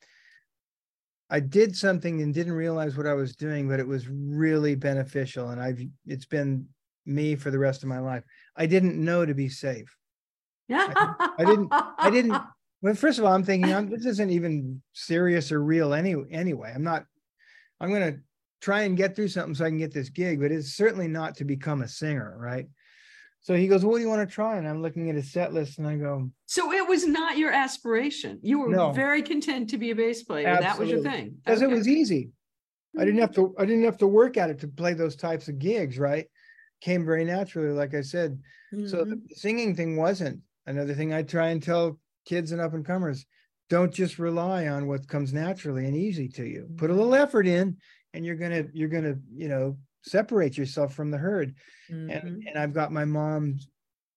[1.30, 5.50] I did something and didn't realize what I was doing, but it was really beneficial.
[5.50, 6.66] And I've it's been
[7.06, 8.24] me for the rest of my life.
[8.56, 9.96] I didn't know to be safe.
[10.68, 10.88] Yeah.
[10.96, 12.42] I, I, didn't I didn't
[12.82, 16.72] well, first of all, I'm thinking I'm, this isn't even serious or real any, anyway.
[16.74, 17.06] I'm not
[17.80, 18.18] I'm gonna
[18.62, 21.36] try and get through something so I can get this gig, but it's certainly not
[21.38, 22.68] to become a singer, right?
[23.42, 24.58] So he goes, What do you want to try?
[24.58, 27.52] And I'm looking at his set list and I go, So it was not your
[27.52, 28.40] aspiration.
[28.42, 30.48] You were no, very content to be a bass player.
[30.48, 30.68] Absolutely.
[30.68, 31.36] That was your thing.
[31.46, 31.72] Because okay.
[31.72, 32.32] it was easy.
[32.98, 35.48] I didn't have to I didn't have to work at it to play those types
[35.48, 36.26] of gigs, right?
[36.82, 38.40] Came very naturally, like I said.
[38.74, 38.88] Mm-hmm.
[38.88, 40.40] So the singing thing wasn't.
[40.66, 43.26] Another thing I try and tell kids and up and comers,
[43.70, 46.68] don't just rely on what comes naturally and easy to you.
[46.78, 47.78] Put a little effort in
[48.14, 51.56] and you're gonna, you're gonna, you know, separate yourself from the herd.
[51.92, 52.10] Mm-hmm.
[52.10, 53.68] And and I've got my mom's,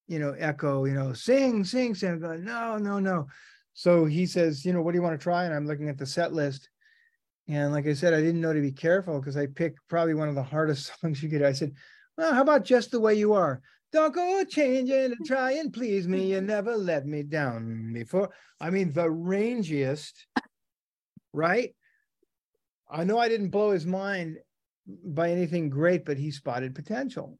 [0.07, 2.11] you know, echo, you know, sing, sing, sing.
[2.11, 3.27] I'm going, no, no, no.
[3.75, 5.45] So he says, you know, what do you want to try?
[5.45, 6.69] And I'm looking at the set list.
[7.47, 10.29] And like I said, I didn't know to be careful because I picked probably one
[10.29, 11.43] of the hardest songs you could.
[11.43, 11.73] I said,
[12.17, 13.63] well, how about just the way you are?
[13.93, 16.33] Don't go changing and try and please me.
[16.33, 18.31] You never let me down before.
[18.61, 20.13] I mean, the rangiest,
[21.33, 21.75] right?
[22.91, 24.39] I know I didn't blow his mind
[25.05, 27.39] by anything great, but he spotted potential.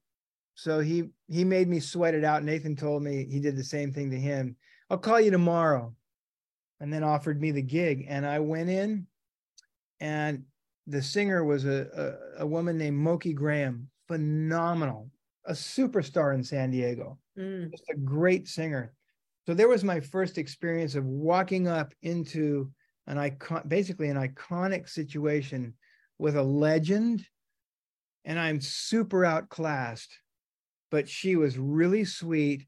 [0.55, 2.43] So he he made me sweat it out.
[2.43, 4.57] Nathan told me he did the same thing to him.
[4.91, 5.95] I'll call you tomorrow.
[6.81, 8.07] And then offered me the gig.
[8.09, 9.07] And I went in
[10.01, 10.45] and
[10.87, 15.11] the singer was a, a, a woman named Moki Graham, phenomenal,
[15.49, 17.71] a superstar in San Diego, mm.
[17.71, 18.93] just a great singer.
[19.47, 22.71] So there was my first experience of walking up into
[23.07, 25.75] an icon, basically an iconic situation
[26.19, 27.25] with a legend
[28.25, 30.19] and I'm super outclassed,
[30.91, 32.67] but she was really sweet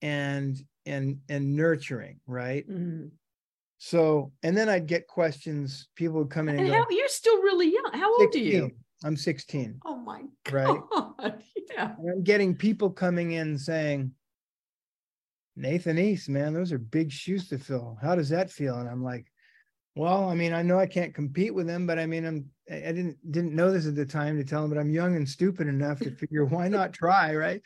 [0.00, 2.68] and and and nurturing, right?
[2.70, 3.08] Mm-hmm.
[3.78, 5.88] So, and then I'd get questions.
[5.96, 7.90] People would come in and, and go, how, you're still really young.
[7.92, 8.18] How 16.
[8.18, 8.70] old are you?
[9.04, 9.80] I'm 16.
[9.84, 10.54] Oh my god!
[10.54, 11.34] Right?
[11.70, 11.94] yeah.
[11.98, 14.12] And I'm getting people coming in saying,
[15.56, 17.98] Nathan East, man, those are big shoes to fill.
[18.00, 18.78] How does that feel?
[18.78, 19.26] And I'm like,
[19.94, 22.92] Well, I mean, I know I can't compete with them, but I mean, I'm I
[22.92, 25.68] didn't didn't know this at the time to tell them, but I'm young and stupid
[25.68, 27.62] enough to figure why not try, right?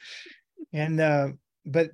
[0.73, 1.29] And uh,
[1.67, 1.91] but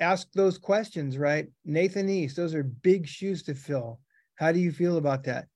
[0.00, 1.48] ask those questions, right?
[1.64, 4.00] Nathan East, those are big shoes to fill.
[4.36, 5.46] How do you feel about that?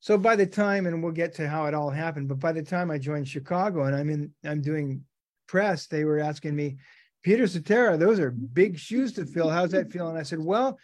[0.00, 2.62] So by the time, and we'll get to how it all happened, but by the
[2.62, 5.02] time I joined Chicago and I'm in, I'm doing
[5.48, 6.76] press, they were asking me,
[7.22, 9.50] Peter Cetera, those are big shoes to fill.
[9.50, 10.08] How's that feel?
[10.08, 10.78] And I said, well,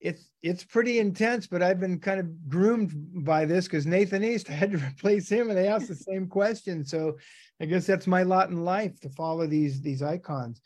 [0.00, 4.48] it's it's pretty intense, but I've been kind of groomed by this because Nathan East
[4.50, 6.84] I had to replace him, and they asked the same question.
[6.84, 7.16] So
[7.60, 10.60] I guess that's my lot in life to follow these these icons.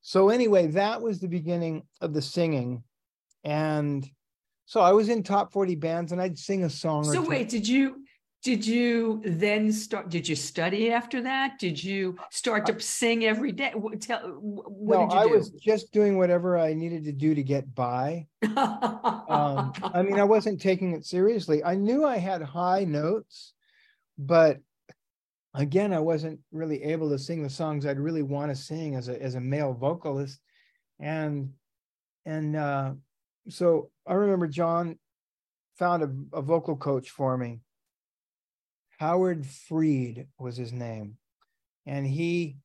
[0.00, 2.82] So anyway, that was the beginning of the singing,
[3.44, 4.08] and
[4.68, 7.02] so I was in top forty bands, and I'd sing a song.
[7.04, 8.04] So wait, did you
[8.42, 13.50] did you then start did you study after that did you start to sing every
[13.50, 15.24] day what, tell what no, did you do?
[15.24, 15.38] I do?
[15.38, 18.26] was just doing whatever I needed to do to get by.
[18.44, 21.64] um, I mean, I wasn't taking it seriously.
[21.64, 23.54] I knew I had high notes,
[24.18, 24.58] but
[25.54, 29.08] again, I wasn't really able to sing the songs I'd really want to sing as
[29.08, 30.38] a as a male vocalist.
[31.00, 31.54] And
[32.26, 32.92] and uh,
[33.48, 34.98] so I remember John
[35.78, 37.60] found a, a vocal coach for me
[38.98, 41.16] Howard Freed was his name.
[41.86, 42.56] And he,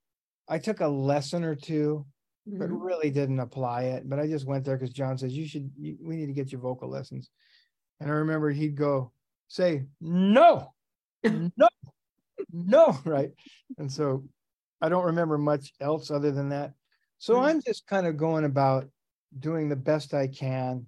[0.49, 2.05] I took a lesson or 2
[2.49, 2.59] mm-hmm.
[2.59, 4.09] but really didn't apply it.
[4.09, 6.51] But I just went there because John says, you should, you, we need to get
[6.51, 7.29] your vocal lessons.
[7.99, 9.11] And I remember he'd go,
[9.47, 10.73] say, no,
[11.23, 11.69] no,
[12.51, 13.31] no, right.
[13.77, 14.25] And so
[14.81, 16.73] I don't remember much else other than that.
[17.19, 17.45] So mm-hmm.
[17.45, 18.89] I'm just kind of going about
[19.39, 20.87] doing the best I can.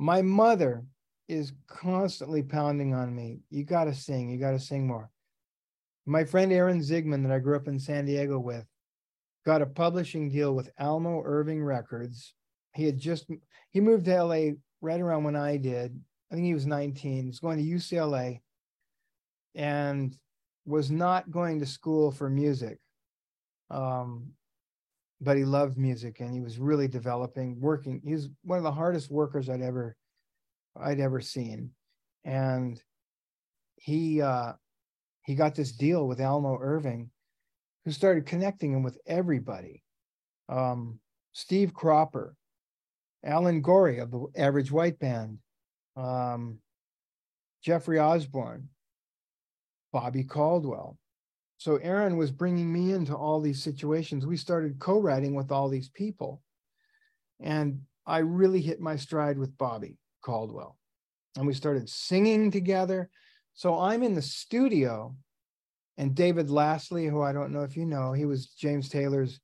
[0.00, 0.86] My mother
[1.28, 3.40] is constantly pounding on me.
[3.50, 4.30] You got to sing.
[4.30, 5.10] You got to sing more.
[6.06, 8.64] My friend Aaron Zigman, that I grew up in San Diego with,
[9.44, 12.32] got a publishing deal with Almo Irving Records.
[12.74, 13.26] He had just
[13.72, 16.00] he moved to LA right around when I did.
[16.32, 17.26] I think he was 19.
[17.26, 18.40] He's going to UCLA
[19.54, 20.16] and
[20.64, 22.78] was not going to school for music.
[23.70, 24.32] Um,
[25.20, 28.00] but he loved music and he was really developing, working.
[28.04, 29.96] He was one of the hardest workers I'd ever
[30.80, 31.70] I'd ever seen.
[32.24, 32.80] And
[33.76, 34.52] he uh,
[35.24, 37.10] he got this deal with Almo Irving,
[37.84, 39.82] who started connecting him with everybody.
[40.48, 40.98] Um,
[41.32, 42.34] Steve Cropper,
[43.24, 45.38] Alan Gorrie of the Average White Band,
[45.96, 46.58] um,
[47.62, 48.68] Jeffrey Osborne,
[49.92, 50.98] Bobby Caldwell.
[51.60, 54.24] So Aaron was bringing me into all these situations.
[54.24, 56.40] We started co-writing with all these people.
[57.38, 59.98] And I really hit my stride with Bobby.
[60.22, 60.78] Caldwell.
[61.36, 63.10] And we started singing together.
[63.54, 65.14] So I'm in the studio,
[65.98, 69.38] and David Lasley, who I don't know if you know, he was James Taylor's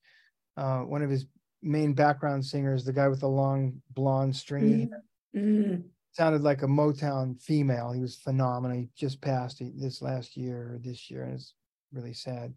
[0.56, 1.26] uh, one of his
[1.62, 4.86] main background singers, the guy with the long blonde stringy
[5.34, 5.38] mm-hmm.
[5.38, 5.80] mm-hmm.
[6.12, 7.92] Sounded like a Motown female.
[7.92, 8.74] He was phenomenal.
[8.74, 11.52] He just passed this last year or this year, and it's
[11.96, 12.54] really sad.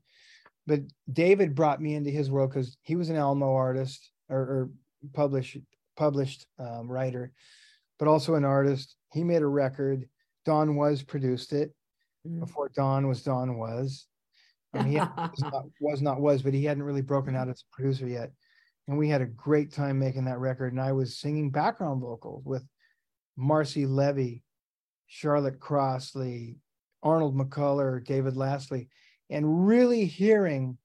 [0.67, 0.81] But
[1.11, 4.69] David brought me into his world because he was an Almo artist or, or
[5.13, 5.57] published
[5.95, 7.33] published um, writer
[7.99, 8.95] but also an artist.
[9.11, 10.07] He made a record.
[10.45, 11.75] Don Was produced it
[12.25, 12.39] mm.
[12.39, 14.07] before Don was Don Was.
[14.71, 17.75] Um, he was, not, was not was, but he hadn't really broken out as a
[17.75, 18.31] producer yet.
[18.87, 20.73] And we had a great time making that record.
[20.73, 22.63] And I was singing background vocals with
[23.35, 24.43] Marcy Levy,
[25.07, 26.57] Charlotte Crossley,
[27.01, 28.89] Arnold McCuller, David Lasley,
[29.29, 30.77] and really hearing.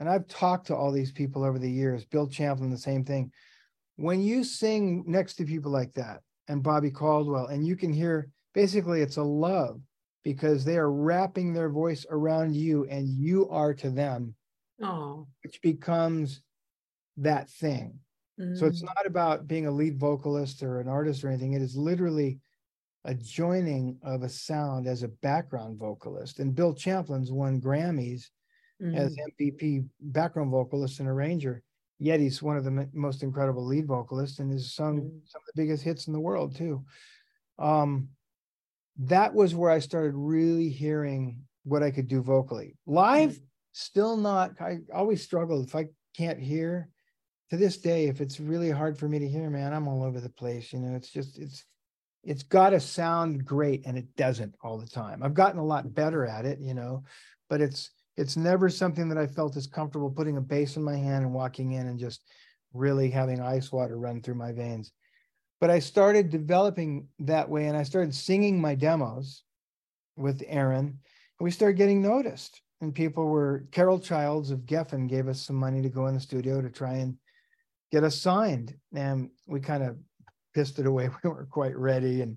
[0.00, 2.04] And I've talked to all these people over the years.
[2.04, 3.32] Bill Champlin, the same thing.
[3.96, 7.46] When you sing next to people like that, and Bobby Caldwell.
[7.46, 9.80] And you can hear basically it's a love
[10.24, 14.34] because they are wrapping their voice around you and you are to them.
[14.80, 15.26] Oh.
[15.42, 16.42] Which becomes
[17.18, 17.98] that thing.
[18.40, 18.58] Mm.
[18.58, 18.86] So it's mm.
[18.86, 21.54] not about being a lead vocalist or an artist or anything.
[21.54, 22.38] It is literally
[23.04, 26.38] a joining of a sound as a background vocalist.
[26.38, 28.26] And Bill Champlin's won Grammys
[28.80, 28.96] mm.
[28.96, 31.62] as MVP background vocalist and arranger
[32.02, 35.18] yet he's one of the most incredible lead vocalists and has sung mm-hmm.
[35.24, 36.84] some of the biggest hits in the world too.
[37.60, 38.08] Um,
[38.98, 42.76] that was where I started really hearing what I could do vocally.
[42.86, 43.44] Live, mm-hmm.
[43.72, 44.60] still not.
[44.60, 45.86] I always struggled if I
[46.16, 46.88] can't hear.
[47.50, 50.20] To this day, if it's really hard for me to hear, man, I'm all over
[50.20, 50.72] the place.
[50.72, 51.66] You know, it's just it's
[52.24, 55.22] it's got to sound great, and it doesn't all the time.
[55.22, 57.04] I've gotten a lot better at it, you know,
[57.48, 60.96] but it's it's never something that I felt as comfortable putting a bass in my
[60.96, 62.20] hand and walking in and just
[62.74, 64.92] really having ice water run through my veins.
[65.60, 69.44] But I started developing that way and I started singing my demos
[70.16, 70.86] with Aaron.
[70.86, 72.60] And we started getting noticed.
[72.80, 76.20] And people were, Carol Childs of Geffen gave us some money to go in the
[76.20, 77.16] studio to try and
[77.92, 78.74] get us signed.
[78.92, 79.96] And we kind of
[80.54, 81.08] pissed it away.
[81.24, 82.22] We weren't quite ready.
[82.22, 82.36] And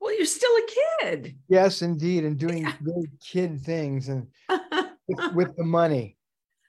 [0.00, 1.36] well, you're still a kid.
[1.48, 4.26] Yes, indeed, and doing very kid things and
[5.08, 6.16] with, with the money.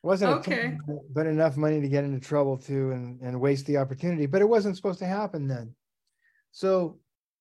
[0.02, 0.62] Wasn't a Okay.
[0.62, 4.26] ton, but enough money to get into trouble too and, and waste the opportunity.
[4.28, 5.76] But it wasn't supposed to happen then.
[6.52, 7.00] So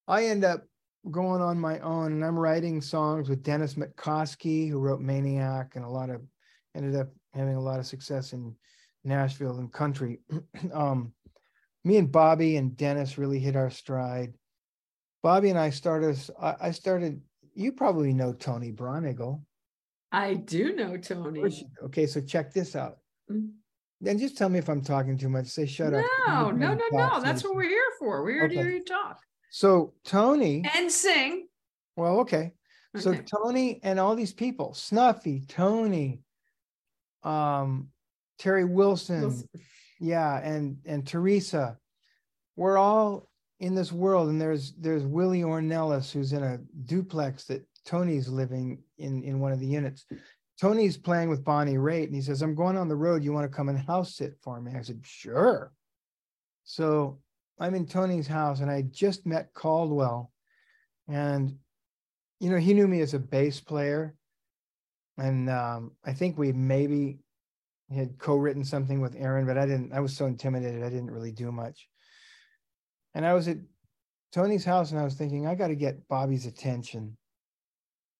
[0.08, 0.64] I end up
[1.10, 5.84] going on my own and I'm writing songs with Dennis Matkosky, who wrote Maniac and
[5.84, 6.20] a lot of
[6.74, 8.54] ended up having a lot of success in
[9.04, 10.18] Nashville and country.
[10.72, 11.12] um,
[11.88, 14.34] me and Bobby and Dennis really hit our stride.
[15.22, 17.22] Bobby and I started, I, I started,
[17.54, 19.40] you probably know Tony Braunagel.
[20.12, 21.40] I do know Tony.
[21.40, 21.86] course you do.
[21.86, 22.98] Okay, so check this out.
[23.32, 23.52] Mm.
[24.02, 25.46] Then just tell me if I'm talking too much.
[25.46, 26.04] Say shut up.
[26.26, 27.20] No, no, no, no.
[27.22, 28.22] That's what we're here for.
[28.22, 29.18] We're here to hear you talk
[29.50, 31.48] So Tony, and sing.
[31.96, 32.52] well, okay.
[32.96, 36.20] So Tony and all these people, Snuffy, Tony,
[37.22, 37.88] um,
[38.38, 39.48] Terry Wilson, Wilson.
[40.00, 41.76] Yeah, and and Teresa,
[42.56, 43.28] we're all
[43.60, 44.28] in this world.
[44.28, 49.52] And there's there's Willie Ornelas who's in a duplex that Tony's living in in one
[49.52, 50.06] of the units.
[50.60, 53.22] Tony's playing with Bonnie Raitt, and he says, "I'm going on the road.
[53.22, 55.72] You want to come and house sit for me?" I said, "Sure."
[56.64, 57.18] So
[57.58, 60.30] I'm in Tony's house, and I just met Caldwell,
[61.08, 61.56] and
[62.40, 64.14] you know he knew me as a bass player,
[65.16, 67.18] and um, I think we maybe
[67.96, 69.92] had co-written something with Aaron, but I didn't.
[69.92, 71.88] I was so intimidated, I didn't really do much.
[73.14, 73.58] And I was at
[74.32, 77.16] Tony's house, and I was thinking, I got to get Bobby's attention.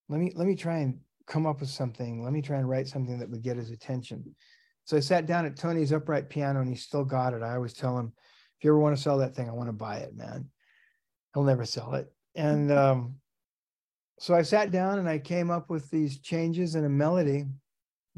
[0.09, 2.25] Let me let me try and come up with something.
[2.25, 4.35] Let me try and write something that would get his attention.
[4.85, 7.43] So I sat down at Tony's upright piano, and he still got it.
[7.43, 8.13] I always tell him,
[8.59, 10.49] if you ever want to sell that thing, I want to buy it, man.
[11.35, 12.11] He'll never sell it.
[12.35, 13.17] And um,
[14.19, 17.45] so I sat down and I came up with these changes and a melody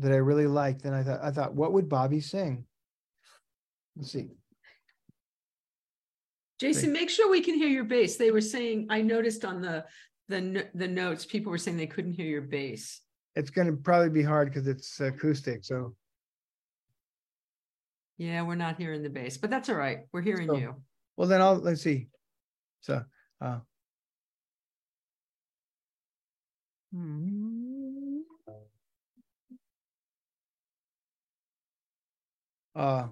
[0.01, 0.85] that I really liked.
[0.85, 2.65] And I thought, I thought, what would Bobby sing?
[3.97, 4.29] Let's see.
[6.59, 8.17] Jason, make sure we can hear your bass.
[8.17, 9.85] They were saying, I noticed on the
[10.29, 13.01] the the notes, people were saying they couldn't hear your bass.
[13.35, 15.65] It's going to probably be hard because it's acoustic.
[15.65, 15.95] So
[18.19, 20.01] Yeah, we're not hearing the bass, but that's all right.
[20.13, 20.75] We're hearing So- you.
[21.17, 22.09] well, then I'll let's see.
[22.83, 23.03] So
[23.41, 23.61] uh,
[32.75, 33.09] uh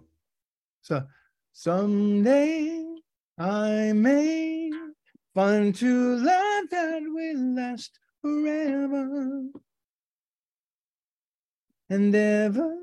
[0.82, 1.04] so
[1.52, 2.84] someday
[3.38, 4.70] I may
[5.34, 9.42] find true love that will last forever
[11.90, 12.74] and ever.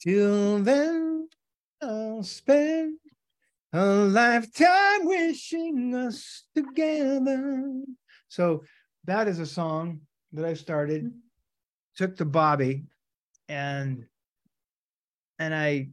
[0.00, 1.28] Till then,
[1.80, 2.98] I'll spend
[3.72, 7.82] a lifetime wishing us together.
[8.28, 8.64] So
[9.04, 10.00] that is a song
[10.32, 11.12] that I started,
[11.96, 12.84] took to Bobby,
[13.48, 14.06] and
[15.38, 15.90] and I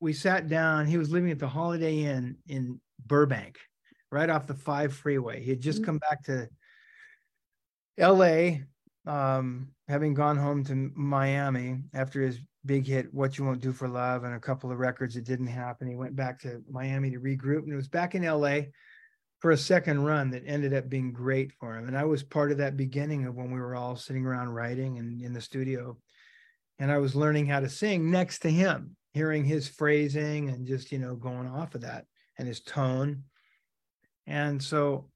[0.00, 0.86] we sat down.
[0.86, 3.58] He was living at the Holiday Inn in Burbank,
[4.10, 5.42] right off the five freeway.
[5.42, 5.84] He had just Mhm.
[5.86, 6.48] come back to
[7.98, 8.60] LA,
[9.06, 13.88] um, having gone home to Miami after his big hit, What You Won't Do for
[13.88, 15.86] Love, and a couple of records that didn't happen.
[15.86, 18.72] He went back to Miami to regroup and it was back in LA
[19.40, 21.86] for a second run that ended up being great for him.
[21.86, 24.98] And I was part of that beginning of when we were all sitting around writing
[24.98, 25.98] and in the studio.
[26.78, 30.90] And I was learning how to sing next to him, hearing his phrasing and just,
[30.90, 32.06] you know, going off of that
[32.38, 33.24] and his tone.
[34.26, 35.10] And so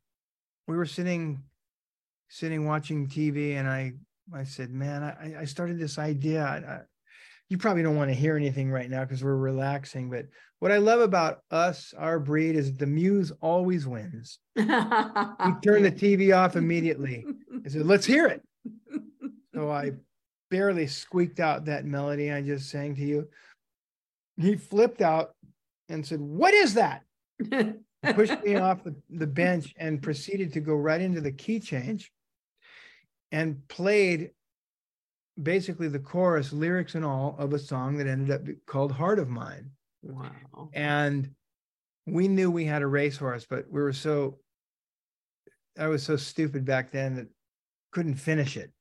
[0.67, 1.43] we were sitting,
[2.29, 3.93] sitting watching TV, and I,
[4.35, 6.45] I said, "Man, I, I started this idea.
[6.45, 6.81] I, I,
[7.49, 10.11] you probably don't want to hear anything right now because we're relaxing.
[10.11, 10.27] But
[10.59, 14.39] what I love about us, our breed, is the muse always wins.
[14.57, 14.65] We
[15.63, 17.25] turn the TV off immediately.
[17.65, 18.43] I said, "Let's hear it."
[19.55, 19.93] So I
[20.51, 23.29] barely squeaked out that melody I just sang to you.
[24.37, 25.35] He flipped out
[25.89, 27.03] and said, What is that?
[27.39, 31.61] He pushed me off the, the bench and proceeded to go right into the key
[31.61, 32.13] change
[33.33, 34.31] and played
[35.41, 39.29] basically the chorus, lyrics and all, of a song that ended up called Heart of
[39.29, 39.71] Mine.
[40.03, 40.71] Wow.
[40.73, 41.31] And
[42.07, 44.39] we knew we had a racehorse, but we were so,
[45.79, 47.29] I was so stupid back then that
[47.93, 48.73] couldn't finish it.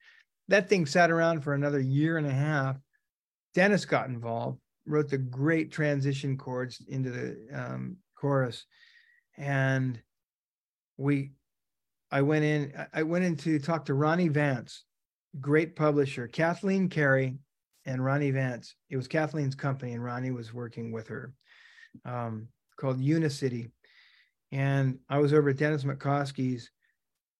[0.47, 2.77] That thing sat around for another year and a half.
[3.53, 8.65] Dennis got involved, wrote the great transition chords into the um, chorus.
[9.37, 9.99] And
[10.97, 11.31] we,
[12.11, 14.83] I went in, I- went in to talk to Ronnie Vance,
[15.41, 17.37] great publisher, Kathleen Carey
[17.85, 18.75] and Ronnie Vance.
[18.89, 21.33] It was Kathleen's company, and Ronnie was working with her,
[22.05, 22.47] um,
[22.79, 23.71] called Unicity.
[24.51, 26.69] And I was over at Dennis Matkosky's.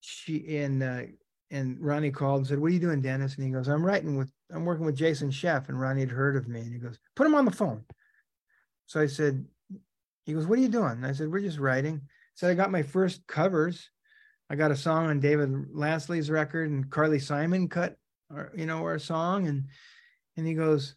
[0.02, 1.02] She and uh,
[1.50, 4.18] and Ronnie called and said, "What are you doing, Dennis?" And he goes, "I'm writing
[4.18, 6.98] with, I'm working with Jason Scheff." And Ronnie had heard of me, and he goes,
[7.16, 7.84] "Put him on the phone."
[8.86, 9.46] So I said,
[10.26, 12.02] "He goes, what are you doing?" And I said, "We're just writing."
[12.36, 13.90] So I got my first covers.
[14.50, 17.98] I got a song on David Lasley's record, and Carly Simon cut,
[18.32, 19.66] our, you know, our song, and
[20.38, 20.96] and he goes,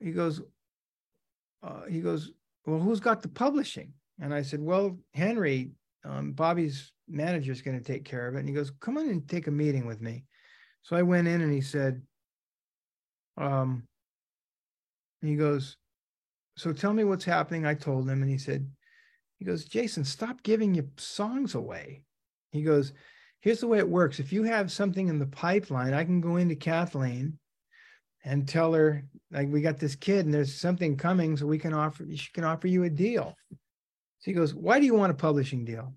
[0.00, 0.42] he goes,
[1.62, 2.32] uh, he goes,
[2.66, 3.92] well, who's got the publishing?
[4.20, 5.70] And I said, well, Henry,
[6.04, 8.40] um, Bobby's manager is going to take care of it.
[8.40, 10.24] And he goes, come on and take a meeting with me.
[10.82, 12.02] So I went in and he said,
[13.36, 13.84] um,
[15.20, 15.76] he goes,
[16.56, 17.64] so tell me what's happening.
[17.64, 18.68] I told him, and he said,
[19.38, 22.02] he goes, Jason, stop giving your songs away.
[22.50, 22.92] He goes,
[23.40, 24.18] here's the way it works.
[24.18, 27.38] If you have something in the pipeline, I can go into Kathleen
[28.24, 31.72] and tell her, like, we got this kid and there's something coming, so we can
[31.72, 33.34] offer, she can offer you a deal.
[33.50, 35.94] So he goes, why do you want a publishing deal?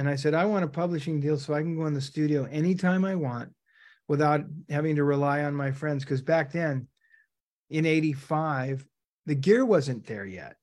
[0.00, 2.44] And I said, I want a publishing deal so I can go in the studio
[2.44, 3.50] anytime I want
[4.08, 4.40] without
[4.70, 6.04] having to rely on my friends.
[6.04, 6.88] Because back then,
[7.68, 8.86] in 85,
[9.26, 10.56] the gear wasn't there yet.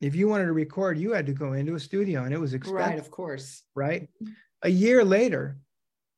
[0.00, 2.54] If you wanted to record, you had to go into a studio and it was
[2.54, 2.88] expensive.
[2.88, 3.64] Right, of course.
[3.74, 4.08] Right.
[4.62, 5.58] A year later,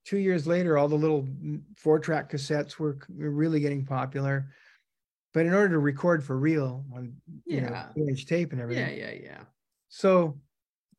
[0.05, 1.27] two years later, all the little
[1.79, 4.51] four track cassettes were, really getting popular.
[5.33, 7.17] But in order to record for real on
[7.47, 7.89] you Yeah.
[7.97, 8.99] know, inch tape and everything.
[8.99, 9.45] Yeah, yeah, yeah.
[9.89, 10.39] So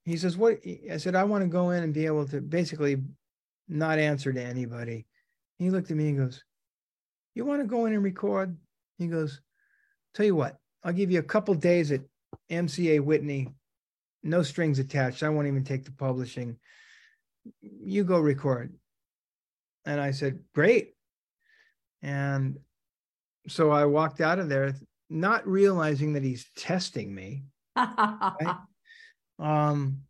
[0.07, 3.03] he says, What I said, I want to go in and be able to basically
[3.67, 5.05] not answer to anybody.
[5.59, 6.41] He looked at me and goes,
[7.35, 8.55] You want to go in and record?
[8.97, 9.41] He goes,
[10.13, 12.01] Tell you what, I'll give you a couple days at
[12.49, 13.49] MCA Whitney,
[14.23, 15.23] no strings attached.
[15.23, 16.57] I won't even take the publishing.
[17.61, 18.73] You go record.
[19.85, 20.93] And I said, Great.
[22.01, 22.59] And
[23.49, 24.73] so I walked out of there,
[25.09, 27.43] not realizing that he's testing me.
[29.39, 30.01] Um,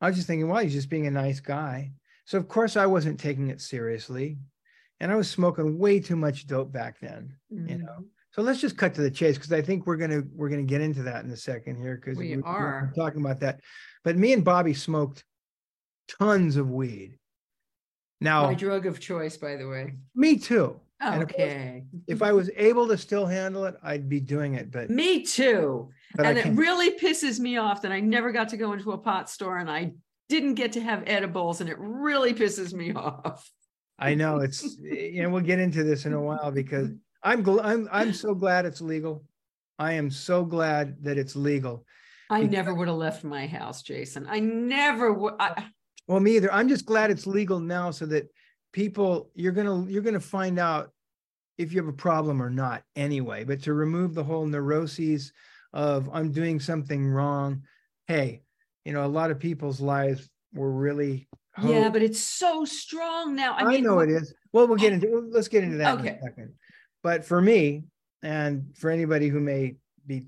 [0.00, 1.92] I was just thinking, well, he's just being a nice guy.
[2.26, 4.38] So of course I wasn't taking it seriously.
[5.00, 7.36] And I was smoking way too much dope back then.
[7.50, 7.96] You know.
[8.00, 8.04] Mhm.
[8.30, 10.80] So let's just cut to the chase because I think we're gonna we're gonna get
[10.80, 12.92] into that in a second here because We we're are.
[12.96, 13.60] talking about that.
[14.02, 15.24] But me and Bobby smoked
[16.08, 17.18] tons of weed.
[18.20, 19.94] Now, My drug of choice, by the way.
[20.14, 20.80] me too.
[21.00, 21.84] And Okay.
[22.06, 24.70] If I was able to still handle it, I'd be doing it.
[24.70, 25.90] But Me too.
[26.14, 28.98] but and it really pisses me off that I never got to go into a
[28.98, 29.92] pot store and I
[30.28, 33.48] didn't get to have edibles and it really pisses me off.
[33.98, 36.90] I know it's, eh, you know, we'll get into this in a while because
[37.22, 39.24] I'm, gl- I'm, I'm so glad it's legal.
[39.78, 41.84] I am so glad that it's legal.
[42.30, 44.26] I Because- never would have left my house, Jason.
[44.28, 45.34] I never would.
[45.38, 45.66] I,
[46.06, 46.52] Well, me either.
[46.52, 48.28] I'm just glad it's legal now so that
[48.74, 50.90] people, you're gonna, you're gonna find out
[51.56, 55.32] if you have a problem or not anyway, but to remove the whole neuroses
[55.72, 57.62] of I'm doing something wrong.
[58.08, 58.42] Hey,
[58.84, 61.28] you know, a lot of people's lives were really.
[61.62, 63.54] yeah, but it's so strong now.
[63.54, 64.34] I, I, mean, know it wh- is.
[64.52, 66.54] Well, we'll get into, let's get into that in a second.
[67.02, 67.84] But for me,
[68.22, 70.26] and for anybody who may be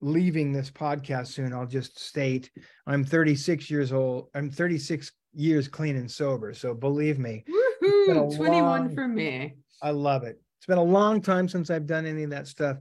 [0.00, 2.50] leaving this podcast soon, I'll just state
[2.86, 4.28] I'm 36 years old.
[4.34, 6.52] I'm 36 years clean and sober.
[6.52, 7.44] So believe me,
[7.80, 9.54] been a Woohoo, 21 long- for me.
[9.80, 10.40] I love it.
[10.58, 12.78] It's been a long time since I've done any of that stuff.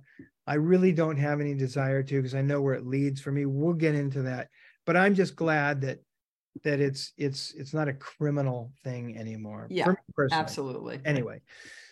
[0.48, 3.46] I really don't have any desire to because I know where it leads for me.
[3.46, 4.48] We'll get into that.
[4.86, 6.00] But I'm just glad that
[6.64, 9.68] that it's it's it's not a criminal thing anymore.
[9.70, 10.42] Yeah, for me personally.
[10.42, 11.00] Absolutely.
[11.06, 11.42] Anyway,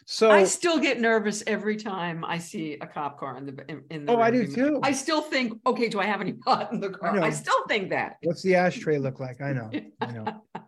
[0.05, 3.83] so I still get nervous every time I see a cop car in the in,
[3.89, 4.53] in the Oh, I do mirror.
[4.71, 4.79] too.
[4.83, 7.09] I still think, okay, do I have any pot in the car?
[7.17, 7.29] I, know.
[7.31, 8.17] still think that.
[8.23, 9.41] what's the ashtray look like?
[9.41, 9.69] I know.
[10.01, 10.41] I know.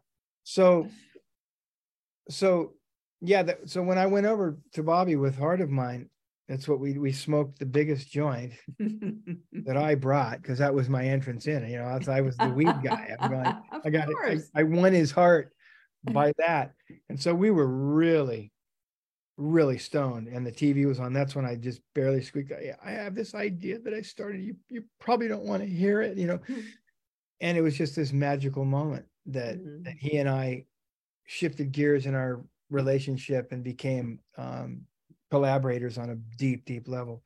[0.50, 0.88] So
[2.30, 2.74] so
[3.20, 6.10] yeah, that, so when I went over to Bobby with Heart of Mine,
[6.48, 11.04] that's what we we smoked the biggest joint that I brought because that was my
[11.04, 11.68] entrance in.
[11.68, 13.16] You know, I, was- I was the weed guy.
[13.20, 13.34] I'm
[13.86, 14.16] I got it.
[14.56, 14.62] I.
[14.62, 15.52] I won his heart
[16.06, 16.72] by that.
[17.10, 18.52] And so we were really,
[19.38, 20.28] really stoned.
[20.28, 21.14] And the TV was on.
[21.14, 22.52] That's when I just barely squeaked.
[22.52, 24.42] I, I have this idea that I started.
[24.42, 26.40] You you probably don't want to hear it, you know.
[27.40, 29.84] And it was just this magical moment that Mhm.
[29.86, 30.66] that he and I
[31.26, 34.86] shifted gears in our relationship and became um,
[35.30, 37.24] collaborators on a deep, deep level.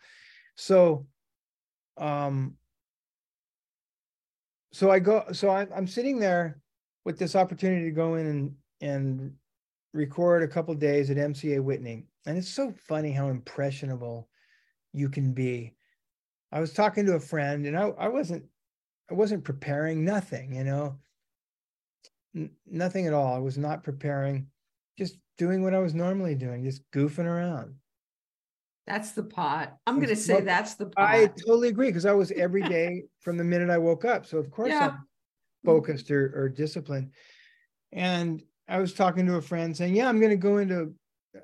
[0.55, 1.07] So,
[1.97, 2.57] um,
[4.71, 6.59] so I go, so I, I'm sitting there
[7.05, 9.35] with this opportunity to go in and and
[9.93, 14.29] record a couple days at MCA Whitney, and it's so funny how impressionable
[14.93, 15.73] you can be.
[16.51, 18.45] I was talking to a friend, and I I wasn't
[19.09, 20.99] I wasn't preparing nothing, you know,
[22.35, 23.35] N- nothing at all.
[23.35, 24.47] I was not preparing,
[24.97, 27.75] just doing what I was normally doing, just goofing around.
[28.87, 29.77] That's the pot.
[29.85, 31.09] I'm going to say smoking- that's the pot.
[31.09, 34.25] I totally agree because I was every day from the minute I woke up.
[34.25, 34.89] So of course Yeah.
[34.89, 35.07] I'm
[35.65, 37.11] focused or, or disciplined.
[37.91, 40.93] And I was talking to a friend saying, "Yeah, I'm going to go into."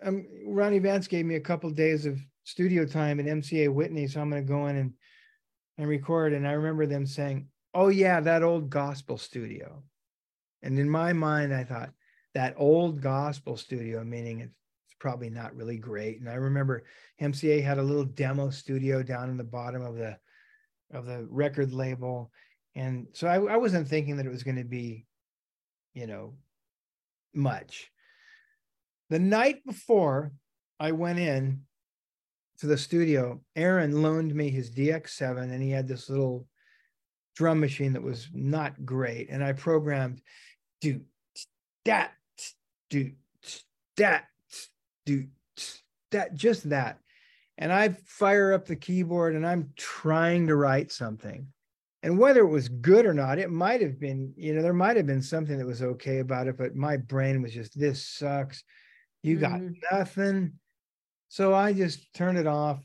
[0.03, 4.21] Um, Ronnie Vance gave me a couple days of studio time at MCA Whitney, so
[4.21, 4.93] I'm going to go in and
[5.77, 6.33] and record.
[6.33, 9.83] And I remember them saying, oh yeah, that old gospel studio.
[10.63, 11.91] And in my mind, I thought
[12.33, 16.19] that old gospel studio, meaning it's probably not really great.
[16.19, 16.83] And I remember
[17.21, 20.17] MCA had a little demo studio down in the bottom of the
[20.91, 22.31] of the record label.
[22.73, 25.05] And so I, I wasn't thinking that it was going to be,
[25.93, 26.33] you know,
[27.37, 27.89] much.
[29.09, 30.33] The night before
[30.79, 31.61] I went in
[32.59, 36.47] to the studio, Aaron loaned me his DX7 and he had this little
[37.35, 39.29] drum machine that was not great.
[39.29, 40.21] And I programmed
[40.81, 41.01] do
[41.85, 42.11] that,
[42.89, 43.11] do
[43.95, 44.25] that,
[45.05, 45.27] do
[46.11, 46.99] that, just that.
[47.57, 51.47] And I fire up the keyboard and I'm trying to write something.
[52.07, 54.95] And whether it was good or not, it might have been, you know, there might
[54.95, 58.63] have been something that was okay about it, but my brain was just, this sucks.
[59.23, 59.73] You got mm.
[59.91, 60.53] nothing.
[61.27, 62.79] So I just turned it off,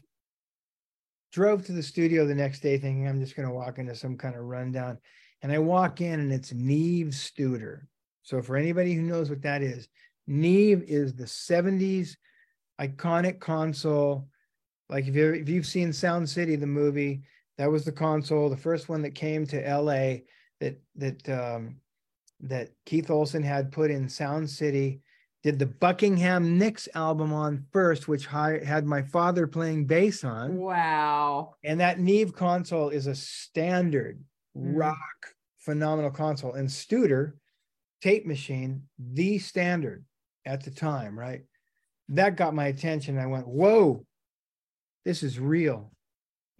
[1.30, 4.18] drove to the studio the next day thinking I'm just going to walk into some
[4.18, 4.98] kind of rundown.
[5.40, 7.82] And I walk in and it's Neve Studer.
[8.24, 9.86] So for anybody who knows what that is,
[10.26, 12.16] Neve is the 70s
[12.80, 14.26] iconic console.
[14.88, 17.22] Like if, you if you've seen Sound City, the movie,
[17.58, 20.22] that was the console, the first one that came to LA
[20.60, 21.76] that that um,
[22.40, 25.00] that Keith Olsen had put in Sound City
[25.42, 30.56] did the Buckingham Nicks album on first, which had my father playing bass on.
[30.56, 31.56] Wow.
[31.64, 34.22] And that Neve console is a standard
[34.56, 34.76] mm.
[34.76, 34.96] rock
[35.58, 36.52] phenomenal console.
[36.54, 37.32] And Studer
[38.02, 40.04] tape machine, the standard
[40.44, 41.42] at the time, right?
[42.08, 43.18] That got my attention.
[43.18, 44.04] I went, whoa,
[45.04, 45.92] this is real.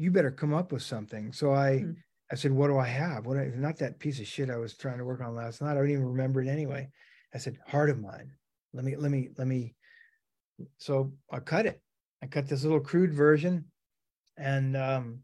[0.02, 1.32] You better come up with something.
[1.32, 1.96] So I mm.
[2.30, 3.26] I said, what do I have?
[3.26, 5.72] What I, not that piece of shit I was trying to work on last night.
[5.72, 6.88] I don't even remember it anyway.
[7.34, 8.32] I said, heart of mine
[8.74, 9.74] let me let me let me
[10.78, 11.80] so i cut it
[12.22, 13.64] i cut this little crude version
[14.36, 15.18] and um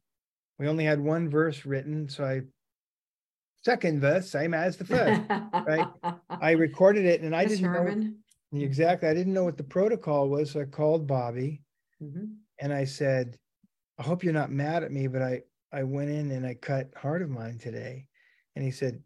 [0.59, 2.41] we only had one verse written so i
[3.62, 5.20] second verse same as the first
[5.66, 5.89] right
[6.41, 8.16] i recorded it and i didn't Herman.
[8.53, 11.62] know exactly i didn't know what the protocol was so i called bobby
[12.03, 12.24] mm-hmm.
[12.61, 13.37] and i said
[13.99, 15.43] i hope you're not mad at me but i
[15.73, 18.07] i went in and i cut heart of mine today
[18.57, 19.03] and he said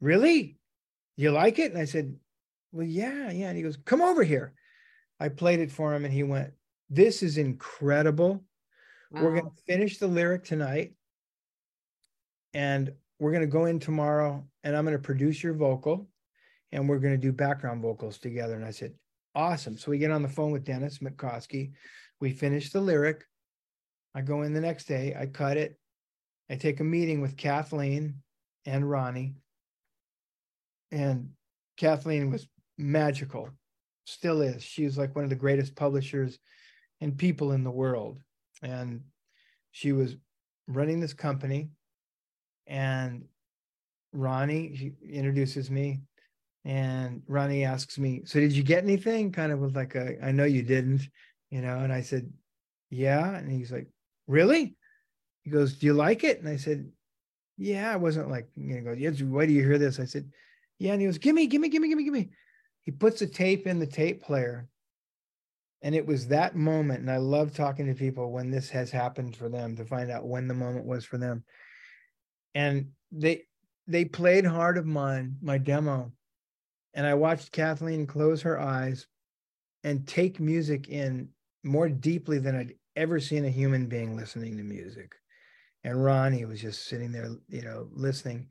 [0.00, 0.56] really
[1.16, 2.14] you like it and i said
[2.72, 3.48] well, yeah, yeah.
[3.48, 4.54] And he goes, come over here.
[5.20, 6.52] I played it for him and he went,
[6.90, 8.42] this is incredible.
[9.10, 9.22] Wow.
[9.22, 10.94] We're going to finish the lyric tonight
[12.54, 16.08] and we're going to go in tomorrow and I'm going to produce your vocal
[16.72, 18.54] and we're going to do background vocals together.
[18.54, 18.94] And I said,
[19.34, 19.76] awesome.
[19.76, 21.72] So we get on the phone with Dennis Matkosky.
[22.20, 23.24] We finish the lyric.
[24.14, 25.78] I go in the next day, I cut it.
[26.50, 28.16] I take a meeting with Kathleen
[28.66, 29.34] and Ronnie.
[30.90, 31.30] And
[31.78, 32.46] Kathleen was
[32.76, 33.48] magical,
[34.04, 34.62] still is.
[34.62, 36.38] She's like one of the greatest publishers
[37.00, 38.20] and people in the world.
[38.62, 39.00] And
[39.70, 40.16] she was
[40.68, 41.70] running this company.
[42.66, 43.24] And
[44.12, 46.02] Ronnie she introduces me.
[46.64, 49.32] And Ronnie asks me, So did you get anything?
[49.32, 51.08] Kind of with like a, I know you didn't,
[51.50, 51.78] you know.
[51.78, 52.30] And I said,
[52.90, 53.34] Yeah.
[53.34, 53.88] And he's like,
[54.32, 54.76] Really?
[55.42, 56.40] He goes, Do you like it?
[56.40, 56.90] And I said,
[57.58, 57.92] Yeah.
[57.92, 60.00] I wasn't like, you know, yes, why do you hear this?
[60.00, 60.30] I said,
[60.78, 60.92] Yeah.
[60.92, 62.30] And he goes, Give me, give me, give me, give me, give me
[62.82, 64.68] he puts a tape in the tape player
[65.82, 69.36] and it was that moment and i love talking to people when this has happened
[69.36, 71.42] for them to find out when the moment was for them
[72.54, 73.42] and they
[73.86, 76.12] they played heart of mine my demo
[76.94, 79.06] and i watched kathleen close her eyes
[79.84, 81.28] and take music in
[81.64, 85.14] more deeply than i'd ever seen a human being listening to music
[85.84, 88.48] and ronnie was just sitting there you know listening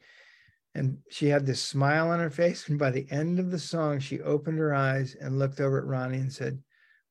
[0.73, 2.69] and she had this smile on her face.
[2.69, 5.85] And by the end of the song, she opened her eyes and looked over at
[5.85, 6.61] Ronnie and said,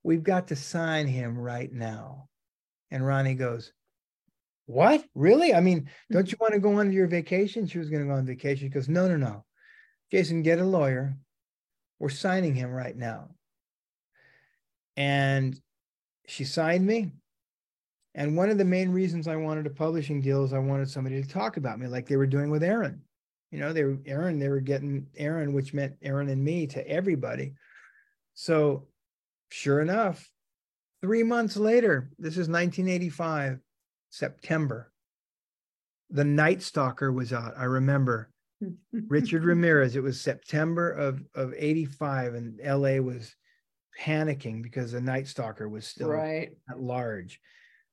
[0.03, 2.29] We've got to sign him right now.
[2.91, 3.73] And Ronnie goes,
[4.65, 5.05] What?
[5.15, 5.53] Really?
[5.53, 7.67] I mean, don't you want to go on your vacation?
[7.67, 8.67] She was going to go on vacation.
[8.67, 9.45] She goes, No, no, no.
[10.11, 11.17] Jason, get a lawyer.
[11.99, 13.29] We're signing him right now.
[14.97, 15.61] And
[16.27, 17.13] she signed me.
[18.15, 21.23] And one of the main reasons I wanted a publishing deal is I wanted somebody
[21.23, 23.03] to talk about me like they were doing with Aaron.
[23.51, 26.87] You know, they were Aaron, they were getting Aaron, which meant Aaron and me to
[26.89, 27.55] everybody.
[28.35, 28.89] So
[29.51, 30.29] sure enough,
[31.01, 33.59] three months later, this is 1985,
[34.11, 34.93] September.
[36.11, 37.55] The Night Stalker was out.
[37.57, 38.31] I remember
[38.93, 39.97] Richard Ramirez.
[39.97, 43.35] It was September of, of 85, and LA was
[44.01, 46.51] panicking because the Night Stalker was still right.
[46.69, 47.41] at large.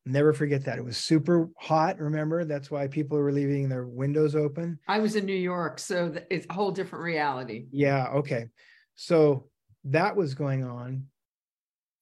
[0.07, 0.77] Never forget that.
[0.77, 1.99] It was super hot.
[1.99, 4.79] Remember, that's why people were leaving their windows open.
[4.87, 7.67] I was in New York, so it's a whole different reality.
[7.71, 8.07] Yeah.
[8.15, 8.47] Okay.
[8.95, 9.49] So
[9.85, 11.07] that was going on.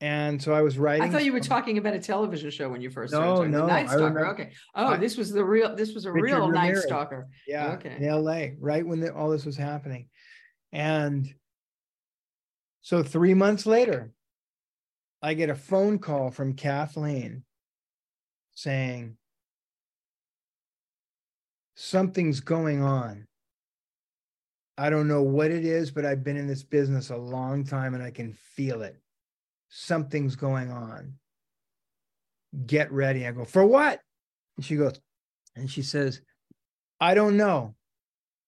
[0.01, 1.03] and so I was writing.
[1.08, 3.28] I thought you were talking about a television show when you first started.
[3.30, 4.03] No, talking no, Night Stalker.
[4.06, 4.51] remember- Okay.
[4.76, 5.74] Oh, I- this was the real.
[5.76, 7.28] This was a Richard real Night Stalker.
[7.47, 7.95] Yeah, Okay.
[7.97, 10.10] in LA, right when the, all this was happening.
[10.74, 11.34] And
[12.82, 14.12] so three months later,
[15.22, 17.43] I get a phone call from Kathleen
[18.56, 19.18] saying,
[21.76, 23.28] Something's going on.
[24.78, 27.93] I don't know what it is, but I've been in this business a long time
[27.93, 28.97] and I can feel it.
[29.70, 31.14] Something's going on.
[32.66, 33.28] Get ready.
[33.28, 33.99] I go, For what?
[34.58, 34.99] And she goes,
[35.56, 36.22] and she says,
[36.99, 37.76] I don't know,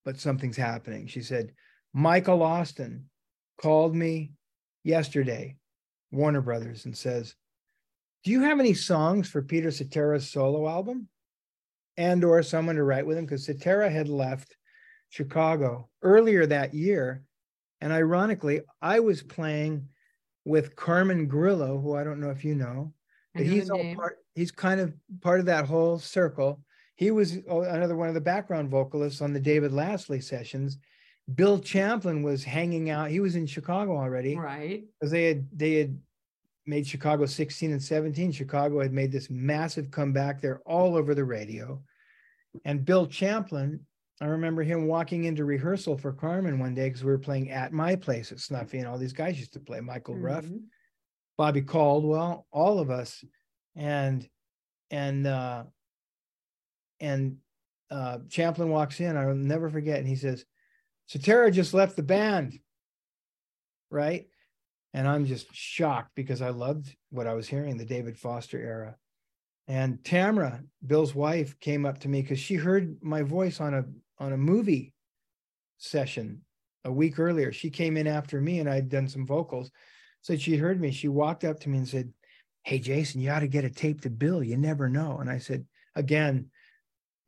[0.05, 1.08] but something's happening.
[1.08, 1.51] She said,
[1.93, 3.03] Michael Ostin
[3.62, 4.32] called me
[4.84, 5.58] yesterday,
[6.12, 7.36] Warner Brothers, and says,
[8.28, 11.07] Do you have any songs for Peter Cetera's solo album?
[11.95, 13.23] And or someone to write with him?
[13.23, 14.57] Because Cetera had left
[15.07, 17.23] Chicago earlier that year.
[17.80, 19.88] And ironically, I was playing
[20.43, 22.93] with Carmen Grillo, who I don't know if you know,
[23.34, 26.59] but know he's all part, he's kind of part of that whole circle.
[26.97, 30.80] He was oh, another one of the background vocalists on the David Lasley sessions.
[31.34, 33.09] Bill Champlin was hanging out.
[33.09, 34.84] He was in Chicago already Right.
[34.99, 35.97] because they had they had
[36.68, 38.32] made Chicago 16 and 17.
[38.32, 40.41] Chicago had made this massive comeback.
[40.41, 41.82] They're all over the radio.
[42.65, 43.80] And Bill Champlin,
[44.20, 47.72] I remember him walking into rehearsal for Carmen one day because we were playing at
[47.72, 50.45] my place at Snuffy, and all these guys used to play Michael Ruff.
[50.45, 50.63] Mhm.
[51.38, 53.24] Bobby Caldwell, all of us,
[53.76, 54.28] and
[54.89, 55.65] and uh,
[56.99, 57.38] and
[57.91, 59.15] uh, Champlin walks in.
[59.15, 60.45] I'll never forget, and he says,
[61.05, 62.59] "Cetera just left the band."
[63.91, 64.28] Right,
[64.98, 68.95] and I'm just shocked because I loved what I was hearing, the David Foster era.
[69.68, 73.86] And Tamara, Bill's wife, came up to me because she heard my voice on a
[74.18, 74.93] on a movie
[75.78, 76.41] session
[76.84, 77.52] a week earlier.
[77.52, 79.72] She came in after me, and I'd done some vocals
[80.22, 80.91] said she heard me.
[80.91, 82.12] She walked up to me and said,
[82.64, 84.43] Hey, Jason, you ought to get a tape to Bill.
[84.43, 85.20] You never know.
[85.20, 86.50] And I said, Again,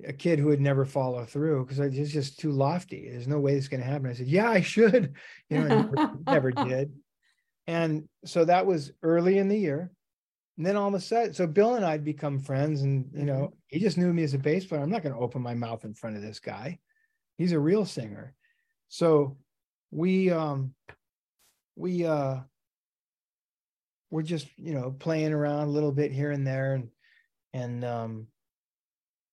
[0.05, 3.09] a kid who would never follow through because it's just too lofty.
[3.09, 4.09] There's no way it's going to happen.
[4.09, 5.13] I said, Yeah, I should.
[5.49, 6.91] You know, never, never did.
[7.69, 9.91] And so that was early in the year.
[10.57, 13.53] And then all of a sudden, so Bill and I'd become friends, and you know,
[13.67, 14.81] he just knew me as a bass player.
[14.81, 16.79] I'm not going to open my mouth in front of this guy.
[17.37, 18.33] He's a real singer.
[18.87, 19.37] So
[19.91, 20.73] we um
[21.75, 22.37] we uh
[24.09, 26.89] we're just you know playing around a little bit here and there and
[27.53, 28.27] and um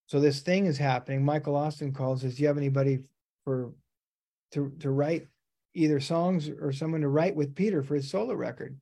[0.05, 2.99] so this thing is happening Michael Ostin calls says do you have anybody
[3.43, 3.71] for
[4.51, 5.27] to to write
[5.77, 8.77] either songs or someone to write with peter for his solo record